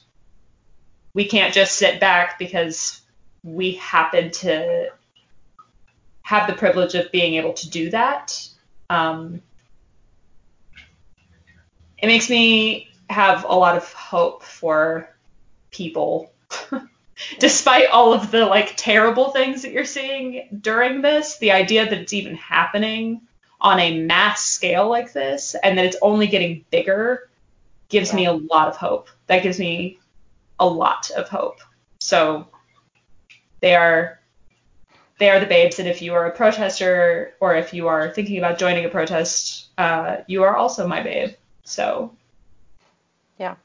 we 1.14 1.28
can't 1.28 1.54
just 1.54 1.76
sit 1.76 2.00
back 2.00 2.40
because 2.40 3.02
we 3.44 3.74
happen 3.74 4.32
to 4.32 4.90
have 6.24 6.48
the 6.48 6.54
privilege 6.54 6.96
of 6.96 7.12
being 7.12 7.36
able 7.36 7.54
to 7.54 7.70
do 7.70 7.92
that. 7.92 8.50
Um, 8.90 9.42
it 12.00 12.08
makes 12.08 12.28
me 12.28 12.90
have 13.12 13.46
a 13.46 13.54
lot 13.54 13.78
of 13.78 13.92
hope 13.94 14.42
for 14.42 15.16
people 15.70 16.32
despite 17.40 17.90
all 17.90 18.14
of 18.14 18.32
the 18.32 18.46
like 18.46 18.74
terrible 18.78 19.32
things 19.32 19.62
that 19.62 19.72
you're 19.72 19.86
seeing 19.86 20.48
during 20.62 21.02
this 21.02 21.38
the 21.40 21.52
idea 21.52 21.86
that 21.86 22.00
it's 22.00 22.14
even 22.14 22.36
happening 22.36 23.22
on 23.60 23.80
a 23.80 24.00
mass 24.02 24.44
scale 24.44 24.88
like 24.88 25.14
this 25.14 25.56
and 25.64 25.78
that 25.78 25.86
it's 25.86 25.98
only 26.02 26.28
getting 26.28 26.64
bigger 26.70 27.30
gives 27.90 28.14
me 28.14 28.26
a 28.26 28.34
lot 28.34 28.68
of 28.68 28.76
hope. 28.76 29.10
That 29.28 29.44
gives 29.44 29.60
me 29.60 30.00
a 30.60 30.68
lot 30.68 31.10
of 31.12 31.30
hope. 31.30 31.60
So 32.00 32.48
they 33.62 33.76
are 33.76 34.20
they 35.20 35.30
are 35.30 35.40
the 35.40 35.48
babes 35.48 35.80
and 35.80 35.88
if 35.88 36.02
you 36.02 36.14
are 36.14 36.28
a 36.28 36.32
protester 36.32 37.34
or 37.40 37.56
if 37.56 37.74
you 37.74 37.88
are 37.88 38.12
thinking 38.12 38.38
about 38.38 38.60
joining 38.60 38.86
a 38.86 38.90
protest 38.90 39.70
uh, 39.78 40.18
you 40.28 40.44
are 40.44 40.56
also 40.56 40.88
my 40.88 41.02
babe. 41.02 41.32
So 41.64 42.16
Yeah. 43.38 43.56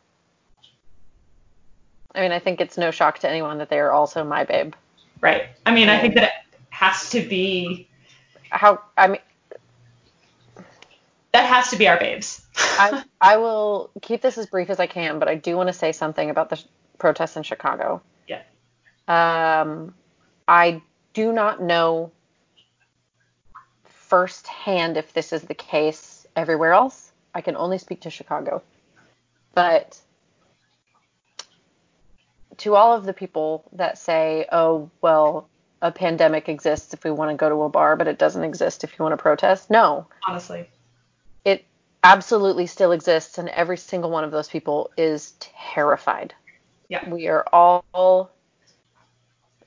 I 2.14 2.20
mean, 2.20 2.32
I 2.32 2.38
think 2.38 2.60
it's 2.60 2.76
no 2.76 2.90
shock 2.90 3.18
to 3.20 3.28
anyone 3.30 3.58
that 3.58 3.68
they 3.70 3.78
are 3.80 3.90
also 3.92 4.22
my 4.24 4.44
babe. 4.44 4.74
right 5.20 5.44
i 5.66 5.72
mean 5.72 5.88
i 5.88 5.98
think 6.00 6.14
that 6.14 6.24
it 6.24 6.30
has 6.70 7.10
to 7.10 7.20
be 7.26 7.88
How 8.50 8.80
I 8.98 9.06
mean, 9.08 9.20
that 11.32 11.46
has 11.46 11.70
to 11.70 11.76
be 11.76 11.88
our 11.88 11.98
babes 11.98 12.42
I 12.78 13.04
I 13.20 13.36
will 13.36 13.90
keep 14.02 14.20
this 14.20 14.36
as 14.38 14.46
brief 14.46 14.68
as 14.70 14.78
I 14.80 14.86
can, 14.86 15.18
but 15.18 15.28
I 15.28 15.34
do 15.36 15.56
want 15.56 15.68
to 15.68 15.72
say 15.72 15.92
something 15.92 16.28
about 16.30 16.50
the 16.50 16.56
sh- 16.56 16.64
protests 16.98 17.36
in 17.36 17.42
Chicago. 17.44 18.02
yeah 18.28 18.42
Um, 19.08 19.94
I 20.48 20.82
do 21.14 21.32
not 21.32 21.62
know 21.62 22.10
firsthand 23.84 24.96
if 24.96 25.12
this 25.14 25.32
is 25.32 25.42
the 25.42 25.54
case 25.54 26.26
everywhere 26.36 26.72
else. 26.72 27.12
I 27.34 27.40
can 27.40 27.56
only 27.56 27.78
speak 27.78 28.00
to 28.02 28.10
Chicago. 28.10 28.62
But 29.54 29.98
to 32.62 32.74
all 32.74 32.94
of 32.94 33.04
the 33.04 33.12
people 33.12 33.64
that 33.72 33.98
say, 33.98 34.46
oh, 34.50 34.90
well, 35.00 35.48
a 35.80 35.92
pandemic 35.92 36.48
exists 36.48 36.94
if 36.94 37.04
we 37.04 37.10
want 37.10 37.30
to 37.30 37.36
go 37.36 37.48
to 37.48 37.62
a 37.62 37.68
bar, 37.68 37.96
but 37.96 38.08
it 38.08 38.18
doesn't 38.18 38.44
exist 38.44 38.84
if 38.84 38.98
you 38.98 39.02
want 39.04 39.12
to 39.12 39.16
protest. 39.16 39.70
No, 39.70 40.06
honestly 40.26 40.66
it 41.44 41.64
absolutely 42.02 42.66
still 42.66 42.92
exists, 42.92 43.38
and 43.38 43.48
every 43.48 43.76
single 43.76 44.10
one 44.10 44.24
of 44.24 44.30
those 44.30 44.48
people 44.48 44.90
is 44.96 45.34
terrified. 45.40 46.34
Yeah. 46.88 47.08
We 47.08 47.28
are 47.28 47.44
all 47.52 48.30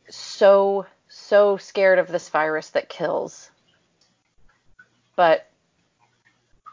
so, 0.09 0.85
so 1.07 1.57
scared 1.57 1.99
of 1.99 2.07
this 2.07 2.29
virus 2.29 2.69
that 2.71 2.89
kills. 2.89 3.49
But 5.15 5.49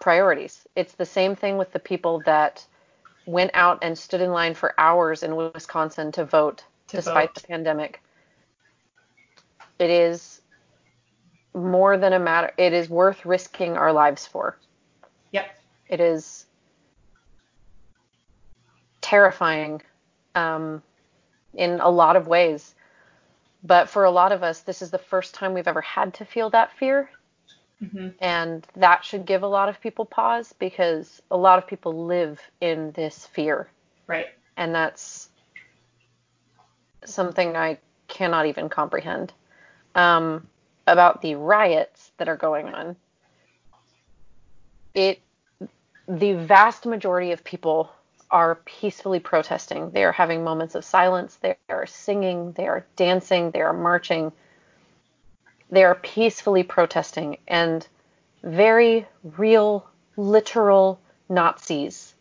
priorities. 0.01 0.67
It's 0.75 0.95
the 0.95 1.07
same 1.07 1.37
thing 1.37 1.59
with 1.59 1.73
the 1.73 1.79
people 1.79 2.23
that 2.27 2.67
went 3.27 3.51
out 3.55 3.79
and 3.83 3.97
stood 3.97 4.21
in 4.21 4.33
line 4.33 4.55
for 4.55 4.75
hours 4.79 5.23
in 5.23 5.37
Wisconsin 5.37 6.13
to 6.13 6.25
vote 6.25 6.65
To 6.89 6.97
despite 6.97 7.31
vote. 7.31 7.35
the 7.43 7.49
pandemic. 7.49 8.03
It 9.79 9.91
is 9.91 10.41
more 11.55 11.99
than 11.99 12.13
a 12.13 12.19
matter, 12.19 12.53
it 12.57 12.73
is 12.73 12.89
worth 12.89 13.25
risking 13.27 13.77
our 13.77 13.93
lives 13.93 14.27
for. 14.27 14.57
Yep. 15.33 15.47
It 15.89 16.01
is 16.01 16.47
terrifying 19.01 19.83
um, 20.35 20.83
in 21.55 21.81
a 21.81 21.91
lot 21.91 22.17
of 22.17 22.27
ways. 22.27 22.75
But 23.65 23.89
for 23.89 24.05
a 24.05 24.11
lot 24.11 24.33
of 24.33 24.43
us, 24.43 24.61
this 24.61 24.83
is 24.83 24.91
the 24.91 24.99
first 24.99 25.35
time 25.35 25.55
we've 25.55 25.69
ever 25.69 25.83
had 25.83 26.15
to 26.15 26.25
feel 26.25 26.51
that 26.51 26.73
fear. 26.79 27.11
Hmm 27.83 28.09
And 28.21 28.67
that 28.77 29.05
should 29.05 29.27
give 29.27 29.43
a 29.43 29.49
lot 29.49 29.69
of 29.69 29.81
people 29.81 30.05
pause 30.05 30.55
because 30.59 31.21
a 31.31 31.37
lot 31.37 31.59
of 31.59 31.67
people 31.67 32.07
live 32.07 32.41
in 32.61 32.93
this 32.93 33.27
fear. 33.27 33.69
Right. 34.07 34.27
And 34.57 34.75
that's 34.75 35.29
something 37.05 37.57
I 37.57 37.79
cannot 38.09 38.47
even 38.47 38.69
comprehend. 38.69 39.33
Um, 39.95 40.49
about 40.87 41.23
the 41.23 41.35
riots 41.35 42.13
that 42.17 42.29
are 42.29 42.37
going 42.37 42.69
on, 42.69 42.97
it 44.95 45.21
the 46.09 46.33
vast 46.35 46.87
majority 46.87 47.33
of 47.33 47.45
people 47.45 47.91
are 48.31 48.57
peacefully 48.65 49.21
protesting. 49.21 49.91
They 49.91 50.05
are 50.05 50.13
having 50.13 50.43
moments 50.43 50.75
of 50.75 50.85
silence. 50.85 51.37
They 51.37 51.57
are 51.69 51.87
singing. 51.87 52.53
They 52.53 52.67
are 52.67 52.87
dancing. 52.97 53.51
They 53.51 53.61
are 53.61 53.73
marching. 53.75 54.33
They 55.73 55.85
are 55.85 55.95
peacefully 55.95 56.63
protesting. 56.63 57.39
And 57.49 57.89
very 58.43 59.07
real, 59.39 59.89
literal 60.19 61.01
Nazis 61.31 62.15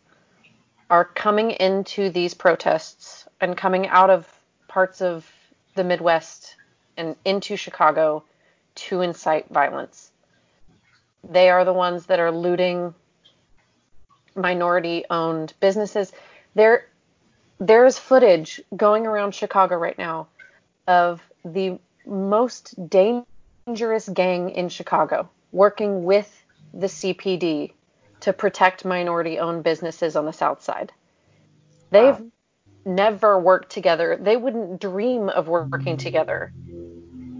are 0.88 1.04
coming 1.04 1.50
into 1.50 2.08
these 2.08 2.32
protests 2.32 3.28
and 3.42 3.54
coming 3.54 3.86
out 3.88 4.08
of 4.08 4.26
parts 4.68 5.02
of 5.02 5.30
the 5.74 5.84
Midwest 5.84 6.56
and 6.96 7.14
into 7.26 7.56
Chicago 7.56 8.24
to 8.74 9.02
incite 9.02 9.50
violence. 9.50 10.10
They 11.22 11.50
are 11.50 11.66
the 11.66 11.74
ones 11.74 12.06
that 12.06 12.20
are 12.20 12.30
looting 12.30 12.94
minority 14.34 15.04
owned 15.10 15.52
businesses. 15.60 16.10
There 16.54 16.86
there's 17.58 17.98
footage 17.98 18.62
going 18.74 19.06
around 19.06 19.34
Chicago 19.34 19.76
right 19.76 19.98
now 19.98 20.28
of 20.88 21.20
the 21.44 21.78
most 22.06 22.88
dangerous 22.88 23.26
gang 23.66 24.50
in 24.50 24.68
Chicago 24.68 25.28
working 25.52 26.04
with 26.04 26.44
the 26.72 26.86
CPD 26.86 27.72
to 28.20 28.32
protect 28.32 28.84
minority 28.84 29.38
owned 29.38 29.62
businesses 29.62 30.16
on 30.16 30.24
the 30.24 30.32
south 30.32 30.62
side. 30.62 30.92
They've 31.90 32.18
wow. 32.18 32.30
never 32.84 33.38
worked 33.38 33.70
together. 33.70 34.16
They 34.16 34.36
wouldn't 34.36 34.80
dream 34.80 35.28
of 35.28 35.48
working 35.48 35.96
together. 35.96 36.52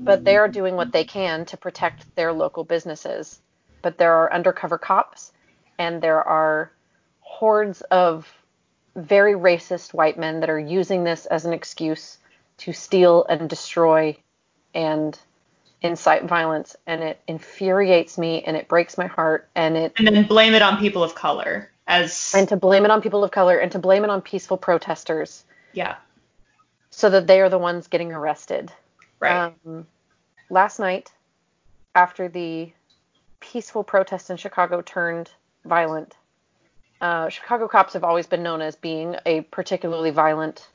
But 0.04 0.24
they 0.24 0.36
are 0.36 0.48
doing 0.48 0.76
what 0.76 0.92
they 0.92 1.04
can 1.04 1.44
to 1.46 1.56
protect 1.56 2.14
their 2.16 2.32
local 2.32 2.64
businesses. 2.64 3.40
But 3.80 3.98
there 3.98 4.12
are 4.14 4.32
undercover 4.32 4.78
cops 4.78 5.32
and 5.78 6.02
there 6.02 6.22
are 6.22 6.70
hordes 7.20 7.80
of 7.82 8.30
very 8.94 9.34
racist 9.34 9.94
white 9.94 10.18
men 10.18 10.40
that 10.40 10.50
are 10.50 10.58
using 10.58 11.04
this 11.04 11.26
as 11.26 11.44
an 11.46 11.52
excuse 11.52 12.18
to 12.58 12.72
steal 12.72 13.24
and 13.24 13.48
destroy 13.48 14.16
and 14.74 15.18
incite 15.82 16.24
violence 16.24 16.76
and 16.86 17.02
it 17.02 17.20
infuriates 17.26 18.16
me 18.16 18.42
and 18.42 18.56
it 18.56 18.68
breaks 18.68 18.96
my 18.96 19.06
heart 19.06 19.48
and 19.54 19.76
it 19.76 19.92
and 19.96 20.06
then 20.06 20.26
blame 20.26 20.54
it 20.54 20.62
on 20.62 20.78
people 20.78 21.02
of 21.02 21.14
color 21.14 21.70
as 21.86 22.32
and 22.36 22.48
to 22.48 22.56
blame 22.56 22.84
it 22.84 22.90
on 22.90 23.02
people 23.02 23.24
of 23.24 23.30
color 23.30 23.58
and 23.58 23.72
to 23.72 23.78
blame 23.78 24.04
it 24.04 24.10
on 24.10 24.22
peaceful 24.22 24.56
protesters. 24.56 25.44
Yeah. 25.72 25.96
So 26.90 27.10
that 27.10 27.26
they 27.26 27.40
are 27.40 27.48
the 27.48 27.58
ones 27.58 27.88
getting 27.88 28.12
arrested. 28.12 28.72
Right. 29.18 29.52
Um, 29.66 29.86
last 30.50 30.78
night 30.78 31.10
after 31.94 32.28
the 32.28 32.70
peaceful 33.40 33.82
protest 33.82 34.30
in 34.30 34.36
chicago 34.36 34.80
turned 34.82 35.28
violent 35.64 36.16
uh, 37.00 37.28
chicago 37.28 37.66
cops 37.66 37.92
have 37.94 38.04
always 38.04 38.26
been 38.26 38.42
known 38.42 38.62
as 38.62 38.76
being 38.76 39.16
a 39.26 39.40
particularly 39.40 40.10
violent 40.10 40.68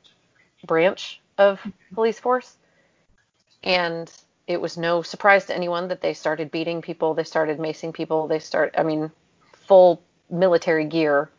branch 0.66 1.22
of 1.38 1.60
police 1.94 2.20
force. 2.20 2.56
And 3.64 4.12
it 4.48 4.62
was 4.62 4.78
no 4.78 5.02
surprise 5.02 5.46
to 5.46 5.56
anyone 5.56 5.90
that 5.90 6.02
they 6.02 6.14
started 6.14 6.50
beating 6.50 6.82
people, 6.82 7.14
they 7.14 7.24
started 7.24 7.60
macing 7.60 7.94
people, 7.94 8.28
they 8.28 8.40
start 8.40 8.74
I 8.78 8.84
mean 8.84 9.12
full 9.68 10.02
military 10.30 10.86
gear. 10.86 11.30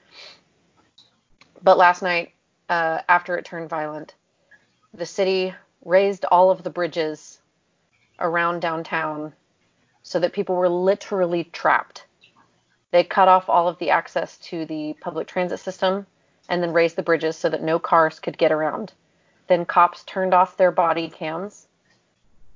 But 1.62 1.78
last 1.78 2.02
night, 2.02 2.34
uh, 2.68 3.00
after 3.08 3.36
it 3.36 3.46
turned 3.46 3.70
violent, 3.70 4.14
the 4.92 5.06
city 5.06 5.54
raised 5.84 6.24
all 6.26 6.50
of 6.50 6.62
the 6.62 6.70
bridges 6.70 7.40
around 8.20 8.60
downtown 8.60 9.32
so 10.02 10.18
that 10.18 10.32
people 10.32 10.54
were 10.54 10.68
literally 10.68 11.44
trapped. 11.44 12.04
They 12.90 13.04
cut 13.04 13.28
off 13.28 13.48
all 13.48 13.68
of 13.68 13.78
the 13.78 13.90
access 13.90 14.38
to 14.38 14.66
the 14.66 14.94
public 15.00 15.26
transit 15.28 15.60
system 15.60 16.06
and 16.48 16.62
then 16.62 16.72
raised 16.72 16.96
the 16.96 17.02
bridges 17.02 17.36
so 17.36 17.48
that 17.48 17.62
no 17.62 17.78
cars 17.78 18.18
could 18.18 18.38
get 18.38 18.52
around. 18.52 18.92
Then 19.46 19.64
cops 19.64 20.04
turned 20.04 20.34
off 20.34 20.56
their 20.56 20.70
body 20.70 21.08
cams 21.08 21.67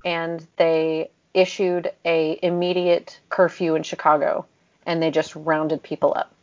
and 0.05 0.47
they 0.57 1.11
issued 1.35 1.93
a 2.05 2.39
immediate 2.43 3.19
curfew 3.29 3.75
in 3.75 3.83
Chicago 3.83 4.47
and 4.85 5.03
they 5.03 5.11
just 5.11 5.35
rounded 5.35 5.83
people 5.83 6.13
up. 6.15 6.35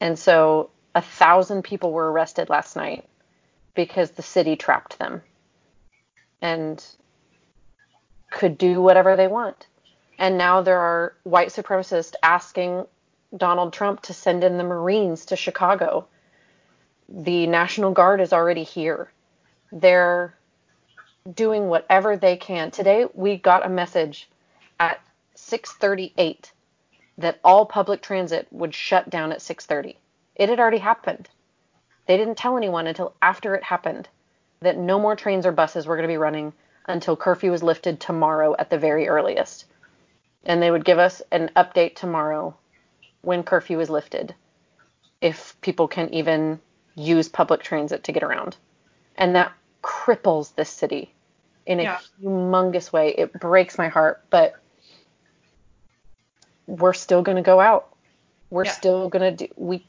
And 0.00 0.18
so 0.18 0.70
a 0.94 1.02
thousand 1.02 1.62
people 1.62 1.92
were 1.92 2.10
arrested 2.10 2.48
last 2.48 2.76
night 2.76 3.04
because 3.74 4.10
the 4.10 4.22
city 4.22 4.56
trapped 4.56 4.98
them 4.98 5.22
and 6.40 6.84
could 8.30 8.58
do 8.58 8.80
whatever 8.80 9.16
they 9.16 9.28
want. 9.28 9.66
And 10.18 10.36
now 10.36 10.62
there 10.62 10.78
are 10.78 11.14
white 11.22 11.48
supremacists 11.48 12.14
asking 12.22 12.86
Donald 13.36 13.72
Trump 13.72 14.02
to 14.02 14.14
send 14.14 14.44
in 14.44 14.58
the 14.58 14.64
Marines 14.64 15.26
to 15.26 15.36
Chicago. 15.36 16.06
The 17.08 17.46
National 17.46 17.92
Guard 17.92 18.20
is 18.20 18.32
already 18.32 18.64
here. 18.64 19.10
They're 19.70 20.34
doing 21.30 21.68
whatever 21.68 22.16
they 22.16 22.36
can. 22.36 22.70
Today 22.70 23.06
we 23.14 23.36
got 23.36 23.66
a 23.66 23.68
message 23.68 24.28
at 24.80 25.00
6:38 25.36 26.52
that 27.18 27.38
all 27.44 27.66
public 27.66 28.02
transit 28.02 28.48
would 28.50 28.74
shut 28.74 29.08
down 29.10 29.32
at 29.32 29.40
6:30. 29.40 29.96
It 30.34 30.48
had 30.48 30.58
already 30.58 30.78
happened. 30.78 31.28
They 32.06 32.16
didn't 32.16 32.38
tell 32.38 32.56
anyone 32.56 32.86
until 32.86 33.14
after 33.22 33.54
it 33.54 33.62
happened 33.62 34.08
that 34.60 34.76
no 34.76 34.98
more 34.98 35.16
trains 35.16 35.46
or 35.46 35.52
buses 35.52 35.86
were 35.86 35.96
going 35.96 36.08
to 36.08 36.12
be 36.12 36.16
running 36.16 36.52
until 36.86 37.16
curfew 37.16 37.50
was 37.50 37.62
lifted 37.62 38.00
tomorrow 38.00 38.56
at 38.58 38.70
the 38.70 38.78
very 38.78 39.08
earliest. 39.08 39.66
And 40.44 40.60
they 40.60 40.70
would 40.70 40.84
give 40.84 40.98
us 40.98 41.22
an 41.30 41.50
update 41.54 41.94
tomorrow 41.94 42.56
when 43.20 43.44
curfew 43.44 43.78
is 43.78 43.90
lifted 43.90 44.34
if 45.20 45.56
people 45.60 45.86
can 45.86 46.12
even 46.12 46.60
use 46.96 47.28
public 47.28 47.62
transit 47.62 48.02
to 48.04 48.12
get 48.12 48.24
around. 48.24 48.56
And 49.16 49.36
that 49.36 49.52
cripples 49.82 50.54
this 50.54 50.70
city 50.70 51.12
in 51.66 51.80
a 51.80 51.82
yeah. 51.82 51.98
humongous 52.22 52.92
way. 52.92 53.10
It 53.10 53.32
breaks 53.32 53.78
my 53.78 53.88
heart, 53.88 54.24
but 54.30 54.54
we're 56.66 56.92
still 56.92 57.22
going 57.22 57.36
to 57.36 57.42
go 57.42 57.60
out. 57.60 57.88
We're 58.50 58.64
yeah. 58.64 58.72
still 58.72 59.08
going 59.08 59.36
to 59.36 59.46
do 59.46 59.52
we 59.56 59.86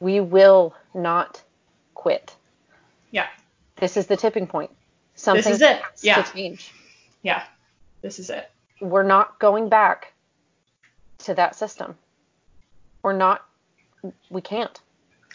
we 0.00 0.20
will 0.20 0.74
not 0.94 1.42
quit. 1.94 2.34
Yeah. 3.10 3.26
This 3.76 3.96
is 3.96 4.06
the 4.06 4.16
tipping 4.16 4.46
point. 4.46 4.70
Something 5.14 5.44
this 5.44 5.54
is 5.54 5.62
it. 5.62 5.82
yeah. 6.02 6.22
to 6.22 6.32
change. 6.32 6.72
Yeah. 7.22 7.42
This 8.02 8.18
is 8.18 8.30
it. 8.30 8.50
We're 8.80 9.04
not 9.04 9.38
going 9.38 9.68
back 9.68 10.12
to 11.18 11.34
that 11.34 11.56
system. 11.56 11.96
We're 13.02 13.16
not 13.16 13.44
we 14.28 14.42
can't. 14.42 14.78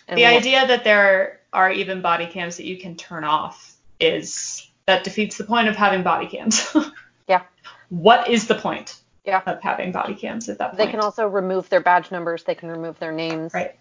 The 0.08 0.26
idea 0.26 0.66
that 0.66 0.84
there 0.84 1.39
are 1.54 1.72
even 1.72 2.02
body 2.02 2.28
cams 2.28 2.58
that 2.58 2.66
you 2.66 2.78
can 2.78 2.96
turn 2.96 3.24
off 3.24 3.76
is 4.00 4.70
that 4.86 5.04
defeats 5.04 5.38
the 5.38 5.44
point 5.44 5.68
of 5.68 5.76
having 5.76 6.04
body 6.04 6.28
cams. 6.28 6.76
yeah. 7.28 7.44
What 7.90 8.30
is 8.30 8.48
the 8.48 8.56
point 8.56 9.00
yeah. 9.26 9.42
of 9.46 9.62
having 9.62 9.92
body 9.92 10.16
cams 10.16 10.50
at 10.50 10.58
that 10.60 10.72
point? 10.72 10.78
They 10.78 10.88
can 10.88 11.00
also 11.00 11.28
remove 11.28 11.70
their 11.70 11.82
badge 11.82 12.12
numbers, 12.12 12.44
they 12.44 12.56
can 12.56 12.70
remove 12.70 13.00
their 13.00 13.12
names. 13.12 13.54
Right. 13.54 13.76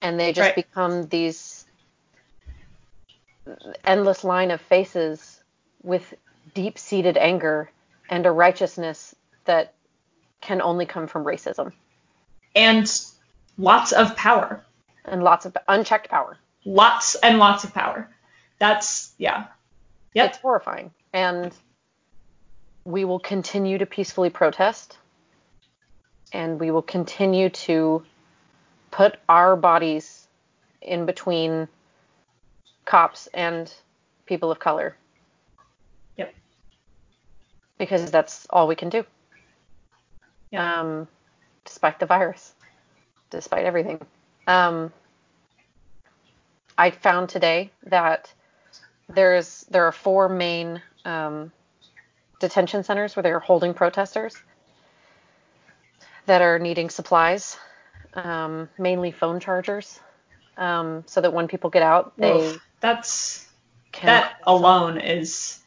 And 0.00 0.18
they 0.18 0.32
just 0.32 0.46
right. 0.46 0.54
become 0.54 1.08
these 1.08 1.66
endless 3.84 4.24
line 4.24 4.50
of 4.50 4.60
faces 4.60 5.42
with 5.82 6.14
deep 6.54 6.78
seated 6.78 7.16
anger 7.16 7.70
and 8.08 8.26
a 8.26 8.30
righteousness 8.30 9.14
that 9.44 9.74
can 10.40 10.62
only 10.62 10.86
come 10.86 11.06
from 11.06 11.24
racism. 11.24 11.72
And 12.54 12.90
lots 13.56 13.92
of 13.92 14.16
power. 14.16 14.64
And 15.04 15.22
lots 15.22 15.46
of 15.46 15.56
unchecked 15.66 16.08
power. 16.08 16.36
Lots 16.64 17.14
and 17.16 17.38
lots 17.38 17.64
of 17.64 17.72
power. 17.72 18.08
That's, 18.58 19.12
yeah. 19.18 19.46
Yep. 20.14 20.30
It's 20.30 20.38
horrifying. 20.38 20.90
And 21.12 21.54
we 22.84 23.04
will 23.04 23.18
continue 23.18 23.78
to 23.78 23.86
peacefully 23.86 24.30
protest. 24.30 24.98
And 26.32 26.60
we 26.60 26.70
will 26.70 26.82
continue 26.82 27.48
to 27.50 28.02
put 28.90 29.16
our 29.28 29.56
bodies 29.56 30.26
in 30.82 31.06
between 31.06 31.68
cops 32.84 33.28
and 33.34 33.72
people 34.26 34.50
of 34.50 34.58
color. 34.58 34.96
Yep. 36.16 36.34
Because 37.78 38.10
that's 38.10 38.46
all 38.50 38.66
we 38.66 38.74
can 38.74 38.88
do. 38.88 39.04
Yeah. 40.50 40.80
Um, 40.80 41.08
despite 41.64 42.00
the 42.00 42.06
virus, 42.06 42.54
despite 43.30 43.66
everything. 43.66 44.00
Um, 44.46 44.92
I 46.78 46.92
found 46.92 47.28
today 47.28 47.72
that 47.86 48.32
there's 49.08 49.66
there 49.68 49.84
are 49.84 49.92
four 49.92 50.28
main 50.28 50.80
um, 51.04 51.50
detention 52.38 52.84
centers 52.84 53.16
where 53.16 53.22
they're 53.24 53.40
holding 53.40 53.74
protesters 53.74 54.36
that 56.26 56.40
are 56.40 56.58
needing 56.60 56.88
supplies, 56.88 57.58
um, 58.14 58.68
mainly 58.78 59.10
phone 59.10 59.40
chargers, 59.40 59.98
um, 60.56 61.02
so 61.06 61.20
that 61.20 61.32
when 61.32 61.48
people 61.48 61.68
get 61.68 61.82
out, 61.82 62.16
they 62.16 62.30
Oof, 62.30 62.60
that's 62.80 63.48
that 64.02 64.36
alone 64.44 65.00
is 65.00 65.58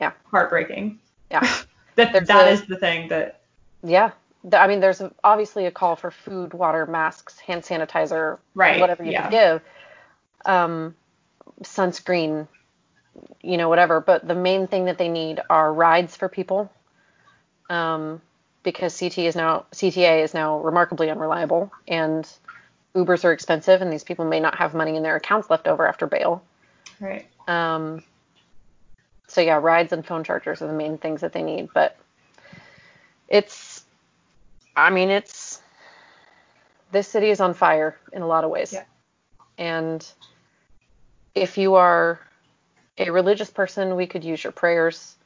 yeah. 0.00 0.12
heartbreaking. 0.30 1.00
Yeah, 1.32 1.40
that 1.96 2.26
that 2.26 2.46
a, 2.46 2.50
is 2.50 2.64
the 2.66 2.76
thing 2.76 3.08
that 3.08 3.40
yeah, 3.82 4.12
I 4.52 4.66
mean, 4.66 4.80
there's 4.80 5.02
obviously 5.22 5.66
a 5.66 5.70
call 5.70 5.96
for 5.96 6.10
food, 6.10 6.54
water, 6.54 6.86
masks, 6.86 7.38
hand 7.38 7.62
sanitizer, 7.62 8.38
Right, 8.54 8.80
whatever 8.80 9.04
you 9.04 9.12
yeah. 9.12 9.22
can 9.22 9.30
give, 9.30 9.62
um, 10.46 10.94
sunscreen, 11.62 12.48
you 13.42 13.56
know, 13.56 13.68
whatever. 13.68 14.00
But 14.00 14.26
the 14.26 14.34
main 14.34 14.66
thing 14.66 14.86
that 14.86 14.98
they 14.98 15.08
need 15.08 15.40
are 15.50 15.72
rides 15.72 16.16
for 16.16 16.28
people, 16.28 16.72
um, 17.68 18.22
because 18.62 18.98
CT 18.98 19.18
is 19.18 19.36
now 19.36 19.66
CTA 19.72 20.22
is 20.22 20.32
now 20.32 20.58
remarkably 20.60 21.10
unreliable, 21.10 21.70
and 21.86 22.26
Ubers 22.94 23.24
are 23.24 23.32
expensive, 23.32 23.82
and 23.82 23.92
these 23.92 24.04
people 24.04 24.24
may 24.24 24.40
not 24.40 24.56
have 24.56 24.74
money 24.74 24.96
in 24.96 25.02
their 25.02 25.16
accounts 25.16 25.48
left 25.50 25.68
over 25.68 25.86
after 25.86 26.06
bail. 26.06 26.42
Right. 26.98 27.26
Um, 27.46 28.02
so 29.28 29.40
yeah, 29.40 29.58
rides 29.62 29.92
and 29.92 30.04
phone 30.04 30.24
chargers 30.24 30.60
are 30.60 30.66
the 30.66 30.72
main 30.72 30.98
things 30.98 31.20
that 31.20 31.32
they 31.32 31.42
need. 31.42 31.68
But 31.72 31.96
it's, 33.28 33.69
I 34.76 34.90
mean, 34.90 35.10
it's 35.10 35.60
this 36.92 37.08
city 37.08 37.30
is 37.30 37.40
on 37.40 37.54
fire 37.54 37.96
in 38.12 38.22
a 38.22 38.26
lot 38.26 38.44
of 38.44 38.50
ways. 38.50 38.72
Yeah. 38.72 38.84
And 39.58 40.06
if 41.34 41.58
you 41.58 41.74
are 41.74 42.20
a 42.98 43.10
religious 43.10 43.50
person, 43.50 43.96
we 43.96 44.06
could 44.06 44.24
use 44.24 44.42
your 44.42 44.52
prayers. 44.52 45.16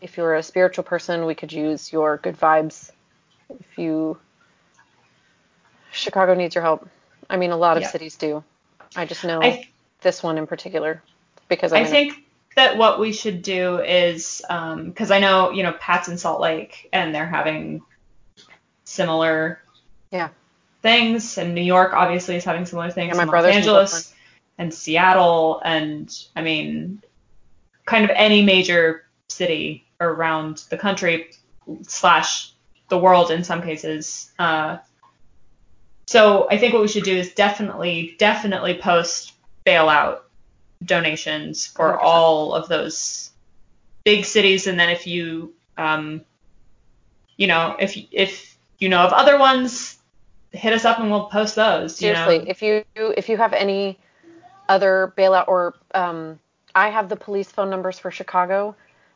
If 0.00 0.16
you're 0.16 0.34
a 0.34 0.42
spiritual 0.42 0.84
person, 0.84 1.26
we 1.26 1.34
could 1.34 1.52
use 1.52 1.92
your 1.92 2.16
good 2.16 2.38
vibes. 2.38 2.90
If 3.60 3.78
you 3.78 4.18
Chicago 5.92 6.34
needs 6.34 6.54
your 6.54 6.62
help. 6.62 6.88
I 7.28 7.36
mean, 7.36 7.50
a 7.50 7.56
lot 7.56 7.76
of 7.76 7.82
Yeah. 7.82 7.88
cities 7.90 8.16
do. 8.16 8.42
I 8.96 9.04
just 9.04 9.24
know 9.24 9.42
I 9.42 9.68
this 10.00 10.22
one 10.22 10.38
in 10.38 10.46
particular 10.46 11.02
because 11.48 11.72
I'm 11.72 11.82
I 11.82 11.86
it. 11.86 11.90
think 11.90 12.14
that 12.56 12.76
what 12.76 12.98
we 12.98 13.12
should 13.12 13.42
do 13.42 13.78
is 13.78 14.42
um, 14.50 14.86
because 14.86 15.10
I 15.10 15.18
know 15.18 15.50
you 15.50 15.62
know 15.62 15.72
Pat's 15.72 16.08
in 16.08 16.18
Salt 16.18 16.40
Lake 16.40 16.88
and 16.92 17.14
they're 17.14 17.26
having 17.26 17.82
similar 18.92 19.62
Yeah. 20.10 20.28
things, 20.82 21.38
and 21.38 21.54
New 21.54 21.62
York 21.62 21.92
obviously 21.94 22.36
is 22.36 22.44
having 22.44 22.66
similar 22.66 22.90
things. 22.90 23.08
Yeah, 23.08 23.16
my 23.16 23.22
and 23.22 23.32
Los 23.32 23.44
Angeles 23.44 24.14
and 24.58 24.72
Seattle, 24.72 25.60
and 25.64 26.14
I 26.36 26.42
mean, 26.42 27.02
kind 27.86 28.04
of 28.04 28.10
any 28.14 28.42
major 28.42 29.06
city 29.28 29.86
around 30.00 30.64
the 30.70 30.76
country 30.76 31.30
slash 31.82 32.52
the 32.88 32.98
world 32.98 33.30
in 33.30 33.42
some 33.42 33.62
cases. 33.62 34.30
Uh, 34.38 34.78
so 36.06 36.46
I 36.50 36.58
think 36.58 36.74
what 36.74 36.82
we 36.82 36.88
should 36.88 37.04
do 37.04 37.16
is 37.16 37.32
definitely, 37.32 38.14
definitely 38.18 38.74
post 38.74 39.32
bailout 39.64 40.20
donations 40.84 41.66
for 41.66 41.96
100%. 41.96 42.02
all 42.02 42.54
of 42.54 42.68
those 42.68 43.30
big 44.04 44.24
cities, 44.26 44.66
and 44.66 44.78
then 44.78 44.90
if 44.90 45.06
you, 45.06 45.54
um, 45.78 46.22
you 47.38 47.46
know, 47.46 47.76
if 47.78 47.96
if 48.10 48.51
you 48.82 48.88
know 48.88 49.00
of 49.00 49.12
other 49.12 49.38
ones, 49.38 49.98
hit 50.50 50.72
us 50.72 50.84
up 50.84 50.98
and 50.98 51.10
we'll 51.10 51.26
post 51.26 51.54
those. 51.54 52.02
you 52.02 52.12
know? 52.12 52.26
Seriously, 52.26 52.50
if 52.50 52.62
you 52.62 52.84
if 52.96 53.28
you 53.28 53.36
have 53.36 53.52
any 53.52 53.98
other 54.68 55.12
bailout 55.16 55.48
or 55.48 55.74
um, 55.94 56.38
I 56.74 56.90
have 56.90 57.08
the 57.08 57.16
police 57.16 57.50
phone 57.50 57.70
numbers 57.70 57.98
for 57.98 58.10
Chicago 58.10 58.74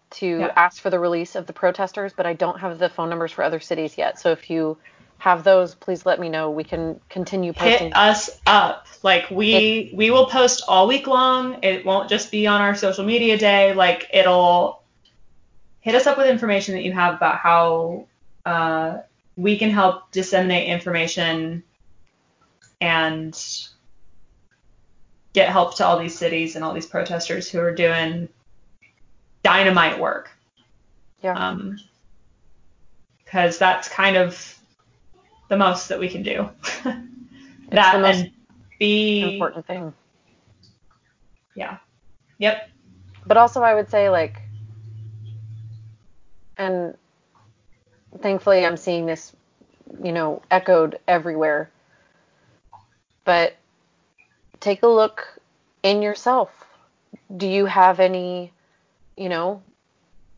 to 0.08 0.26
Yeah. 0.26 0.52
ask 0.56 0.80
for 0.80 0.90
the 0.90 0.98
release 0.98 1.34
of 1.34 1.46
the 1.46 1.52
protesters, 1.52 2.12
but 2.12 2.26
I 2.26 2.32
don't 2.32 2.60
have 2.60 2.78
the 2.78 2.88
phone 2.88 3.10
numbers 3.10 3.32
for 3.32 3.42
other 3.42 3.60
cities 3.60 3.98
yet. 3.98 4.18
So 4.18 4.30
if 4.30 4.48
you 4.50 4.78
have 5.18 5.44
those, 5.44 5.74
please 5.74 6.06
let 6.06 6.20
me 6.20 6.28
know. 6.28 6.50
We 6.50 6.62
can 6.64 7.00
continue 7.08 7.52
posting. 7.52 7.88
hit 7.88 7.96
us 7.96 8.40
up. 8.46 8.86
Like 9.02 9.30
we 9.30 9.90
we 9.94 10.10
will 10.10 10.26
post 10.26 10.62
all 10.68 10.86
week 10.86 11.06
long. 11.06 11.58
It 11.62 11.84
won't 11.84 12.08
just 12.08 12.30
be 12.30 12.46
on 12.46 12.60
our 12.60 12.74
social 12.74 13.04
media 13.04 13.36
day. 13.38 13.72
Like 13.72 14.08
it'll 14.12 14.82
hit 15.80 15.94
us 15.94 16.06
up 16.06 16.18
with 16.18 16.28
information 16.28 16.74
that 16.74 16.82
you 16.82 16.92
have 16.92 17.14
about 17.14 17.36
how 17.36 18.06
uh, 18.44 18.98
we 19.36 19.58
can 19.58 19.70
help 19.70 20.10
disseminate 20.12 20.68
information 20.68 21.62
and 22.80 23.38
get 25.32 25.48
help 25.50 25.76
to 25.76 25.84
all 25.84 25.98
these 25.98 26.16
cities 26.16 26.56
and 26.56 26.64
all 26.64 26.72
these 26.72 26.86
protesters 26.86 27.48
who 27.48 27.60
are 27.60 27.74
doing 27.74 28.28
dynamite 29.42 29.98
work. 29.98 30.30
yeah, 31.22 31.34
Um, 31.34 31.78
because 33.24 33.58
that's 33.58 33.88
kind 33.88 34.16
of 34.16 34.58
the 35.48 35.56
most 35.56 35.88
that 35.88 35.98
we 35.98 36.08
can 36.08 36.22
do. 36.22 36.48
that 36.84 37.92
the 37.92 37.98
most 37.98 38.20
and 38.20 38.32
be 38.78 39.34
important 39.34 39.66
thing. 39.66 39.92
Yeah. 41.54 41.78
Yep. 42.38 42.70
But 43.26 43.36
also, 43.36 43.62
I 43.62 43.74
would 43.74 43.90
say 43.90 44.08
like, 44.08 44.40
and 46.56 46.94
thankfully, 48.16 48.64
I'm 48.64 48.76
seeing 48.76 49.06
this, 49.06 49.34
you 50.02 50.12
know, 50.12 50.42
echoed 50.50 50.98
everywhere. 51.06 51.70
But 53.24 53.56
take 54.60 54.82
a 54.82 54.88
look 54.88 55.40
in 55.82 56.02
yourself. 56.02 56.50
Do 57.36 57.46
you 57.46 57.66
have 57.66 58.00
any, 58.00 58.52
you 59.16 59.28
know, 59.28 59.62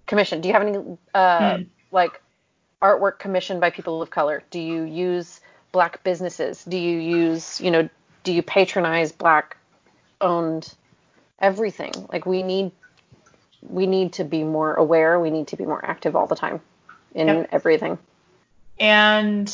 commission? 0.07 0.41
Do 0.41 0.49
you 0.49 0.55
have 0.55 0.63
any 0.63 0.99
uh, 1.15 1.57
Hmm. 1.57 1.63
like 1.91 2.21
artwork 2.81 3.19
commissioned 3.19 3.61
by 3.61 3.71
people 3.71 4.01
of 4.01 4.11
color? 4.11 4.43
Do 4.51 4.61
you 4.61 4.83
use 4.83 5.41
black 5.73 6.03
businesses? 6.05 6.65
Do 6.65 6.79
you 6.79 6.99
use, 6.99 7.61
you 7.61 7.71
know, 7.71 7.89
do 8.25 8.33
you 8.33 8.43
patronize 8.43 9.13
black 9.13 9.57
owned 10.21 10.75
everything? 11.39 11.93
Like 12.11 12.27
we 12.27 12.43
need 12.43 12.73
we 13.69 13.87
need 13.87 14.13
to 14.15 14.25
be 14.25 14.45
more 14.45 14.75
aware, 14.75 15.19
we 15.19 15.31
need 15.31 15.49
to 15.49 15.57
be 15.57 15.67
more 15.67 15.85
active 15.85 16.15
all 16.15 16.27
the 16.27 16.37
time 16.37 16.61
in 17.19 17.27
Yep. 17.29 17.49
everything. 17.53 17.99
And 18.81 19.53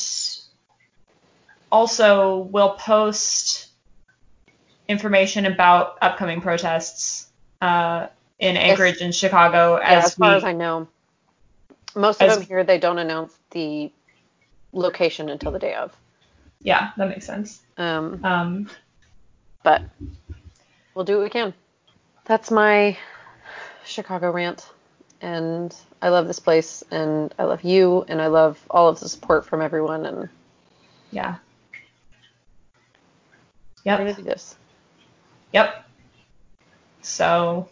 also, 1.72 2.38
we'll 2.38 2.74
post 2.74 3.68
information 4.88 5.46
about 5.46 5.96
upcoming 6.02 6.40
protests 6.40 7.26
uh, 7.62 8.08
in 8.38 8.56
Anchorage 8.56 9.00
and 9.00 9.14
Chicago 9.14 9.76
Yeah, 9.78 9.98
as, 9.98 10.04
as 10.06 10.14
far 10.14 10.30
we. 10.32 10.36
as 10.36 10.44
I 10.44 10.52
know. 10.52 10.88
Most 11.96 12.20
of 12.20 12.28
as- 12.28 12.38
them 12.38 12.46
here 12.46 12.64
they 12.64 12.78
don't 12.78 12.98
announce 12.98 13.32
the 13.50 13.90
location 14.72 15.28
until 15.30 15.52
the 15.52 15.58
day 15.58 15.74
of. 15.74 15.96
yeah, 16.60 16.90
that 16.96 17.08
makes 17.08 17.24
sense. 17.26 17.62
Um, 17.78 18.20
Um, 18.24 18.70
but 19.62 19.82
we'll 20.94 21.04
do 21.04 21.16
what 21.16 21.24
we 21.24 21.30
can. 21.30 21.54
That's 22.26 22.50
my 22.50 22.98
Chicago 23.84 24.30
rant. 24.30 24.68
And 25.24 25.74
I 26.02 26.10
love 26.10 26.26
this 26.26 26.38
place 26.38 26.84
and 26.90 27.34
I 27.38 27.44
love 27.44 27.64
you 27.64 28.04
and 28.08 28.20
I 28.20 28.26
love 28.26 28.60
all 28.70 28.90
of 28.90 29.00
the 29.00 29.08
support 29.08 29.46
from 29.46 29.62
everyone 29.62 30.04
and 30.04 30.28
yeah. 31.12 31.36
we're 33.86 33.96
gonna 33.96 34.08
Yep. 34.10 34.16
do 34.18 34.22
this. 34.22 34.56
Yep. 35.54 35.86
So 37.00 37.70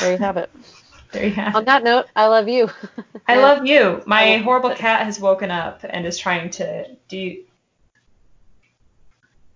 There 0.00 0.10
you 0.10 0.18
have 0.18 0.36
it. 0.36 0.50
there 1.12 1.26
you 1.26 1.30
have 1.34 1.54
On 1.54 1.62
it. 1.62 1.66
that 1.66 1.84
note, 1.84 2.06
I 2.16 2.26
love 2.26 2.48
you. 2.48 2.68
I 3.28 3.36
love 3.36 3.64
you. 3.64 4.02
My 4.06 4.38
horrible 4.38 4.74
cat 4.74 5.06
has 5.06 5.20
woken 5.20 5.52
up 5.52 5.82
and 5.88 6.04
is 6.04 6.18
trying 6.18 6.50
to 6.50 6.88
do. 7.06 7.44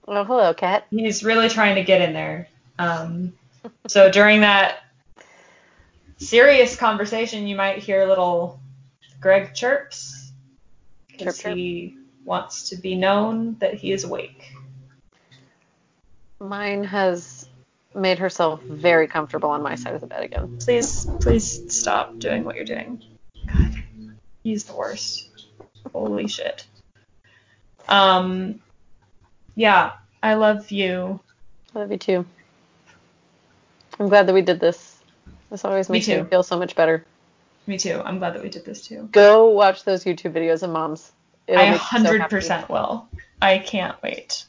Oh, 0.07 0.23
hello, 0.23 0.55
cat. 0.55 0.87
he's 0.91 1.25
really 1.25 1.49
trying 1.49 1.75
to 1.75 1.83
get 1.83 2.01
in 2.01 2.13
there. 2.13 2.47
Um, 2.79 3.33
so 3.89 4.09
during 4.09 4.41
that 4.43 4.85
serious 6.19 6.77
conversation, 6.77 7.47
you 7.47 7.57
might 7.57 7.79
hear 7.79 8.07
little 8.07 8.61
Greg 9.21 9.55
chirps 9.55 10.33
because 11.09 11.41
he 11.41 11.97
wants 12.25 12.69
to 12.69 12.77
be 12.77 12.95
known 12.95 13.57
that 13.59 13.75
he 13.75 13.93
is 13.93 14.05
awake. 14.05 14.53
Mine 16.41 16.85
has 16.85 17.49
made 17.95 18.19
herself 18.19 18.63
very 18.63 19.09
comfortable 19.09 19.51
on 19.51 19.63
my 19.63 19.75
side 19.75 19.95
of 19.95 20.01
the 20.01 20.07
bed 20.07 20.23
again. 20.23 20.59
Please, 20.61 21.07
please 21.21 21.65
stop 21.73 22.19
doing 22.19 22.45
what 22.45 22.55
you're 22.55 22.65
doing. 22.65 23.03
God, 23.47 23.75
he's 24.45 24.65
the 24.65 24.75
worst. 24.75 25.31
Holy 25.93 26.29
shit. 26.29 26.67
Um, 27.89 28.61
yeah, 29.57 29.93
I 30.23 30.35
love 30.35 30.71
you. 30.71 31.19
I 31.75 31.79
love 31.81 31.91
you 31.91 31.99
too. 31.99 32.27
I'm 33.99 34.09
glad 34.09 34.29
that 34.29 34.35
we 34.35 34.43
did 34.43 34.61
this. 34.61 34.98
This 35.51 35.65
always 35.65 35.89
Me 35.89 35.95
makes 35.99 36.09
me 36.09 36.17
too. 36.17 36.25
feel 36.25 36.43
so 36.43 36.59
much 36.59 36.77
better. 36.77 37.05
Me 37.67 37.79
too. 37.79 38.01
I'm 38.05 38.19
glad 38.19 38.35
that 38.35 38.43
we 38.43 38.49
did 38.49 38.65
this 38.65 38.87
too. 38.87 39.09
Go 39.13 39.49
watch 39.49 39.85
those 39.85 40.05
YouTube 40.05 40.33
videos 40.33 40.63
of 40.63 40.71
moms. 40.71 41.13
It'll 41.47 41.61
I 41.61 41.71
make 41.71 41.81
you 41.93 41.99
so 42.05 42.19
100% 42.19 42.69
will. 42.69 43.09
I 43.41 43.59
can't 43.59 44.01
wait. 44.03 44.45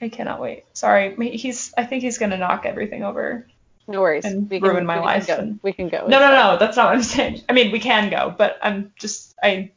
I 0.00 0.08
cannot 0.08 0.40
wait. 0.40 0.64
Sorry, 0.72 1.14
he's. 1.36 1.72
I 1.76 1.84
think 1.84 2.02
he's 2.02 2.18
gonna 2.18 2.36
knock 2.36 2.66
everything 2.66 3.04
over. 3.04 3.46
No 3.88 4.00
worries. 4.00 4.24
and 4.24 4.48
we 4.48 4.58
ruin 4.60 4.86
my 4.86 4.98
we 4.98 5.04
life 5.04 5.26
Can 5.26 5.36
go. 5.36 5.42
and- 5.42 5.60
We 5.62 5.72
can 5.72 5.88
go. 5.88 6.06
No, 6.06 6.18
no, 6.18 6.30
no. 6.30 6.56
That's 6.58 6.76
not 6.76 6.86
what 6.86 6.94
I'm 6.96 7.02
saying. 7.02 7.42
I 7.48 7.52
mean, 7.52 7.70
we 7.72 7.78
can 7.80 8.10
go, 8.10 8.34
but 8.36 8.58
I'm 8.62 8.92
just. 8.98 9.34
I. 9.42 9.70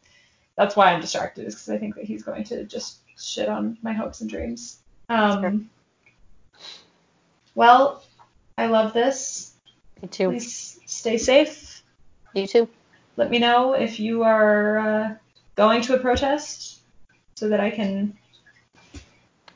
That's 0.56 0.76
why 0.76 0.94
I'm 0.94 1.02
distracted, 1.02 1.46
is 1.46 1.56
because 1.56 1.70
I 1.70 1.78
think 1.78 1.96
that 1.96 2.06
he's 2.06 2.24
going 2.24 2.46
to 2.46 2.64
just 2.64 3.00
shit 3.18 3.50
on 3.50 3.78
my 3.82 3.94
hopes 3.94 4.22
and 4.22 4.30
dreams. 4.30 4.78
Um. 5.10 5.70
Well, 7.54 8.04
I 8.58 8.68
love 8.68 8.94
this. 8.94 9.52
You 10.02 10.08
too. 10.08 10.30
Please 10.30 10.80
stay 10.86 11.18
safe. 11.18 11.82
You 12.34 12.48
too. 12.48 12.68
let 13.18 13.30
me 13.30 13.40
know 13.40 13.74
if 13.74 14.00
you 14.00 14.24
are 14.24 14.78
uh, 14.78 15.16
going 15.56 15.82
to 15.84 15.96
a 15.96 16.00
protest 16.00 16.80
so 17.36 17.50
that 17.50 17.60
I 17.60 17.70
can 17.72 18.18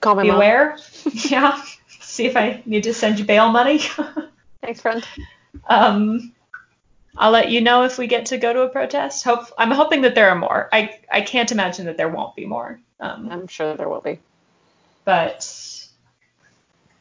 Call 0.02 0.16
my 0.16 0.24
be 0.24 0.30
mom. 0.30 0.38
aware. 0.38 0.78
yeah. 1.30 1.62
See 2.02 2.26
if 2.26 2.36
I 2.38 2.62
need 2.66 2.84
to 2.84 2.94
send 2.94 3.20
you 3.20 3.26
bail 3.26 3.50
money. 3.52 3.80
Thanks, 4.62 4.82
friend. 4.82 5.06
um, 5.68 6.34
I'll 7.18 7.32
let 7.32 7.50
you 7.52 7.60
know 7.62 7.84
if 7.84 7.98
we 7.98 8.08
get 8.08 8.28
to 8.28 8.38
go 8.38 8.54
to 8.54 8.62
a 8.62 8.70
protest. 8.70 9.24
Hope 9.26 9.46
I'm 9.58 9.72
hoping 9.72 10.02
that 10.04 10.16
there 10.16 10.30
are 10.30 10.36
more. 10.36 10.70
I 10.72 10.98
I 11.12 11.22
can't 11.22 11.52
imagine 11.52 11.86
that 11.88 11.98
there 11.98 12.08
won't 12.10 12.36
be 12.36 12.46
more. 12.46 12.80
Um, 13.02 13.30
I'm 13.32 13.48
sure 13.48 13.76
there 13.76 13.90
will 13.90 14.02
be. 14.02 14.20
but 15.06 15.46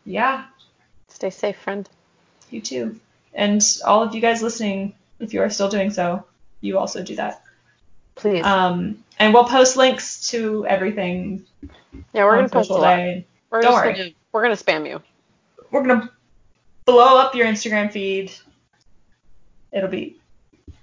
yeah, 0.05 0.47
Stay 1.09 1.31
safe, 1.31 1.57
friend. 1.59 1.89
you 2.51 2.61
too, 2.61 2.99
and 3.35 3.63
all 3.85 4.03
of 4.03 4.15
you 4.15 4.21
guys 4.21 4.43
listening, 4.43 4.95
if 5.21 5.33
you 5.35 5.43
are 5.43 5.51
still 5.51 5.69
doing 5.69 5.91
so, 5.91 6.25
you 6.61 6.79
also 6.79 7.03
do 7.03 7.17
that. 7.17 7.43
Please. 8.15 8.45
Um, 8.45 9.05
and 9.19 9.33
we'll 9.33 9.45
post 9.45 9.77
links 9.77 10.31
to 10.31 10.67
everything 10.67 11.45
yeah, 12.13 12.25
we're 12.25 12.37
gonna 12.37 12.49
post 12.49 12.71
a 12.71 12.75
lot. 12.75 12.99
We're 13.51 13.63
Don't 13.63 13.73
worry. 13.75 13.93
gonna 13.95 14.11
we're 14.33 14.43
gonna 14.43 14.55
spam 14.55 14.87
you. 14.89 15.01
We're 15.71 15.83
gonna 15.83 16.11
blow 16.85 17.19
up 17.19 17.35
your 17.35 17.47
Instagram 17.47 17.91
feed. 17.91 18.33
It'll 19.73 19.89
be. 19.89 20.17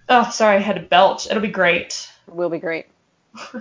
Oh, 0.08 0.30
sorry, 0.30 0.58
I 0.58 0.60
had 0.60 0.76
to 0.76 0.82
belch. 0.82 1.28
It'll 1.28 1.42
be 1.42 1.48
great. 1.48 2.10
It 2.28 2.34
will 2.36 2.50
be 2.50 2.60
great. 2.60 2.88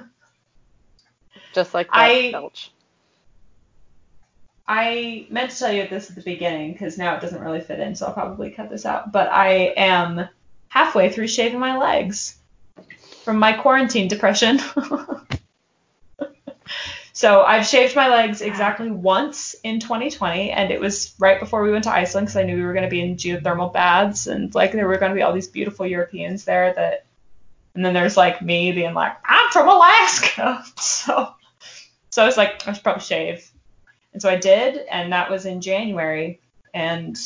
Just 1.55 1.75
like 1.75 1.87
that 1.89 1.97
I- 1.97 2.33
belch. 2.33 2.71
I 4.67 5.27
meant 5.29 5.51
to 5.51 5.59
tell 5.59 5.73
you 5.73 5.87
this 5.87 6.09
at 6.09 6.17
the 6.17 6.23
beginning 6.23 6.73
because 6.73 6.97
now 6.97 7.15
it 7.15 7.21
doesn't 7.21 7.43
really 7.43 7.61
fit 7.61 7.81
in, 7.81 7.95
so 7.95 8.07
I'll 8.07 8.15
probably 8.15 8.51
cut 8.51 8.71
this 8.71 8.87
out. 8.87 9.13
But 9.13 9.31
I 9.31 9.75
am 9.77 10.27
halfway 10.69 11.11
through 11.11 11.29
shaving 11.29 11.61
my 11.61 11.77
legs 11.77 12.37
from 13.25 13.39
my 13.39 13.53
quarantine 13.53 14.09
depression. 14.09 14.59
so 17.13 17.43
I've 17.43 17.67
shaved 17.67 17.95
my 17.95 18.09
legs 18.09 18.41
exactly 18.41 18.91
once 18.91 19.55
in 19.65 19.81
2020, 19.81 20.51
and 20.51 20.71
it 20.71 20.81
was 20.81 21.15
right 21.19 21.39
before 21.39 21.63
we 21.63 21.71
went 21.71 21.85
to 21.85 21.93
Iceland 21.93 22.29
because 22.29 22.39
I 22.39 22.45
knew 22.45 22.57
we 22.57 22.65
were 22.65 22.73
going 22.73 22.85
to 22.85 22.91
be 22.91 23.03
in 23.03 23.17
geothermal 23.17 23.71
baths 23.71 24.27
and 24.27 24.55
like 24.55 24.73
there 24.73 24.89
were 24.89 24.99
going 24.99 25.11
to 25.11 25.17
be 25.17 25.23
all 25.23 25.35
these 25.35 25.49
beautiful 25.49 25.87
Europeans 25.87 26.45
there 26.45 26.73
that. 26.75 27.05
And 27.75 27.85
then 27.85 27.93
there's 27.93 28.17
like 28.17 28.41
me 28.41 28.71
being 28.71 28.95
like, 28.95 29.17
I'm 29.25 29.51
from 29.51 29.69
Alaska. 29.69 30.65
So, 30.77 31.35
so 32.11 32.23
I 32.23 32.27
was 32.27 32.37
like, 32.37 32.69
I 32.69 32.73
should 32.73 32.85
probably 32.85 33.03
shave. 33.03 33.51
And 34.15 34.23
so 34.23 34.31
I 34.31 34.37
did, 34.37 34.79
and 34.91 35.13
that 35.13 35.31
was 35.31 35.47
in 35.47 35.61
January. 35.61 36.41
And 36.75 37.19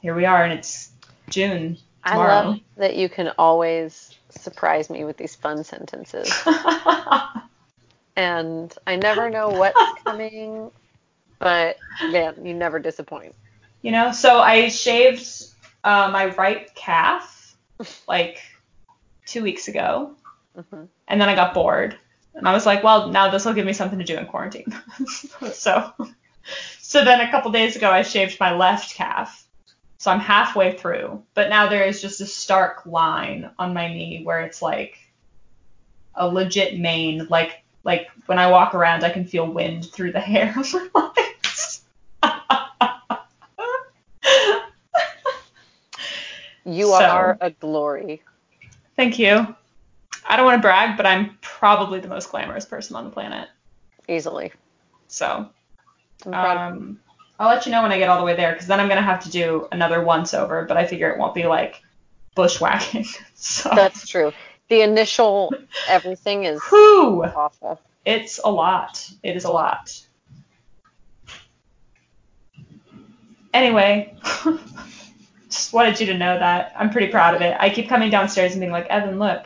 here 0.00 0.14
we 0.14 0.26
are, 0.26 0.44
and 0.44 0.52
it's 0.52 0.90
June 1.30 1.78
I 2.04 2.16
love 2.16 2.60
that 2.76 2.96
you 2.96 3.08
can 3.08 3.32
always 3.38 4.14
surprise 4.30 4.90
me 4.90 5.04
with 5.04 5.16
these 5.16 5.34
fun 5.36 5.64
sentences. 5.64 6.30
and 8.16 8.74
I 8.86 8.96
never 8.96 9.30
know 9.30 9.50
what's 9.50 9.92
coming, 10.04 10.70
but 11.40 11.78
man, 12.02 12.44
you 12.44 12.54
never 12.54 12.78
disappoint. 12.78 13.34
you 13.82 13.92
know, 13.92 14.12
so 14.12 14.40
I 14.40 14.68
shaved 14.68 15.26
uh, 15.84 16.10
my 16.12 16.26
right 16.36 16.72
calf 16.74 17.56
like 18.08 18.38
two 19.26 19.42
weeks 19.42 19.68
ago, 19.68 20.16
hmm 20.70 20.84
and 21.08 21.20
then 21.20 21.28
I 21.28 21.34
got 21.34 21.54
bored. 21.54 21.98
And 22.34 22.48
I 22.48 22.52
was 22.52 22.66
like, 22.66 22.82
well, 22.82 23.08
now 23.08 23.30
this 23.30 23.44
will 23.44 23.52
give 23.52 23.66
me 23.66 23.72
something 23.72 23.98
to 23.98 24.04
do 24.04 24.16
in 24.16 24.26
quarantine. 24.26 24.74
so, 25.52 25.92
so 26.80 27.04
then 27.04 27.20
a 27.20 27.30
couple 27.30 27.50
days 27.52 27.76
ago, 27.76 27.90
I 27.90 28.02
shaved 28.02 28.40
my 28.40 28.54
left 28.54 28.94
calf. 28.94 29.46
So 29.98 30.10
I'm 30.10 30.20
halfway 30.20 30.76
through, 30.76 31.22
but 31.34 31.48
now 31.48 31.68
there 31.68 31.84
is 31.84 32.02
just 32.02 32.20
a 32.20 32.26
stark 32.26 32.84
line 32.84 33.50
on 33.58 33.72
my 33.72 33.88
knee 33.88 34.22
where 34.22 34.40
it's 34.40 34.60
like 34.60 34.98
a 36.14 36.28
legit 36.28 36.78
mane. 36.78 37.26
Like, 37.30 37.62
like 37.84 38.08
when 38.26 38.38
I 38.38 38.50
walk 38.50 38.74
around, 38.74 39.04
I 39.04 39.10
can 39.10 39.24
feel 39.24 39.50
wind 39.50 39.86
through 39.90 40.12
the 40.12 40.20
hair 40.20 40.52
of 40.58 40.74
my 40.74 41.12
legs. 41.16 41.84
You 46.64 46.86
So- 46.86 46.94
are 47.04 47.38
a 47.40 47.50
glory. 47.50 48.22
Thank 48.96 49.18
you. 49.18 49.54
I 50.26 50.36
don't 50.36 50.46
want 50.46 50.58
to 50.58 50.62
brag, 50.62 50.96
but 50.96 51.06
I'm 51.06 51.36
probably 51.42 52.00
the 52.00 52.08
most 52.08 52.30
glamorous 52.30 52.64
person 52.64 52.96
on 52.96 53.04
the 53.04 53.10
planet. 53.10 53.48
Easily. 54.08 54.52
So 55.08 55.48
I'm 56.26 56.32
proud 56.32 56.56
of 56.56 56.72
Um, 56.72 57.00
I'll 57.38 57.48
let 57.48 57.66
you 57.66 57.72
know 57.72 57.82
when 57.82 57.92
I 57.92 57.98
get 57.98 58.08
all 58.08 58.18
the 58.18 58.24
way 58.24 58.36
there, 58.36 58.52
because 58.52 58.66
then 58.66 58.80
I'm 58.80 58.88
gonna 58.88 59.02
have 59.02 59.22
to 59.24 59.30
do 59.30 59.68
another 59.72 60.02
once 60.02 60.34
over. 60.34 60.64
But 60.64 60.76
I 60.76 60.86
figure 60.86 61.10
it 61.10 61.18
won't 61.18 61.34
be 61.34 61.46
like 61.46 61.82
bushwhacking. 62.34 63.06
So, 63.36 63.70
That's 63.74 64.08
true. 64.08 64.32
The 64.70 64.80
initial 64.80 65.52
everything 65.88 66.44
is 66.44 66.62
whew, 66.70 67.24
awful. 67.24 67.78
it's 68.06 68.40
a 68.42 68.50
lot. 68.50 69.06
It 69.22 69.36
is 69.36 69.44
a 69.44 69.50
lot. 69.50 70.00
Anyway, 73.52 74.16
just 75.48 75.72
wanted 75.72 76.00
you 76.00 76.06
to 76.06 76.14
know 76.18 76.38
that 76.38 76.72
I'm 76.76 76.90
pretty 76.90 77.08
proud 77.08 77.34
of 77.34 77.42
it. 77.42 77.54
I 77.60 77.68
keep 77.70 77.88
coming 77.88 78.10
downstairs 78.10 78.52
and 78.52 78.60
being 78.60 78.72
like, 78.72 78.86
Evan, 78.86 79.18
look, 79.18 79.44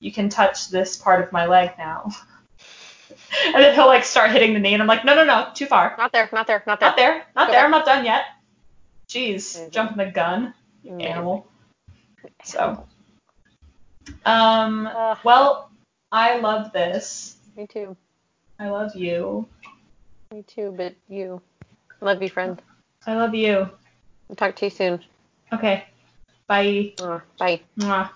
you 0.00 0.12
can 0.12 0.28
touch 0.28 0.70
this 0.70 0.96
part 0.96 1.22
of 1.24 1.32
my 1.32 1.46
leg 1.46 1.72
now. 1.78 2.10
and 3.46 3.54
then 3.62 3.74
he'll 3.74 3.86
like 3.86 4.04
start 4.04 4.30
hitting 4.30 4.54
the 4.54 4.60
knee, 4.60 4.74
and 4.74 4.82
I'm 4.82 4.88
like, 4.88 5.04
no, 5.04 5.14
no, 5.14 5.24
no, 5.24 5.48
too 5.54 5.66
far. 5.66 5.94
Not 5.98 6.12
there, 6.12 6.28
not 6.32 6.46
there, 6.46 6.62
not 6.66 6.80
there. 6.80 6.88
Not 6.90 6.96
there. 6.96 7.26
Not 7.34 7.46
Go 7.46 7.52
there. 7.52 7.60
back. 7.60 7.64
I'm 7.64 7.70
not 7.70 7.84
done 7.86 8.04
yet. 8.04 8.24
Jeez, 9.08 9.70
jumping 9.70 9.96
the 9.96 10.10
gun, 10.10 10.54
you 10.82 10.96
Yeah. 10.98 11.06
animal. 11.08 11.46
So, 12.44 12.86
um, 14.24 14.86
Uh, 14.86 15.16
well, 15.24 15.70
I 16.12 16.38
love 16.38 16.72
this. 16.72 17.36
Me 17.56 17.66
too. 17.66 17.96
I 18.58 18.68
love 18.68 18.94
you. 18.94 19.48
Me 20.30 20.42
too, 20.42 20.74
but 20.76 20.94
you. 21.08 21.40
Love 22.00 22.22
you, 22.22 22.28
friend. 22.28 22.60
I 23.06 23.14
love 23.14 23.34
you. 23.34 23.70
I'll 24.28 24.36
talk 24.36 24.56
to 24.56 24.66
you 24.66 24.70
soon. 24.70 25.02
Okay. 25.52 25.86
Bye. 26.46 26.92
Uh, 27.00 27.20
bye. 27.38 27.60
Mwah. 27.78 28.10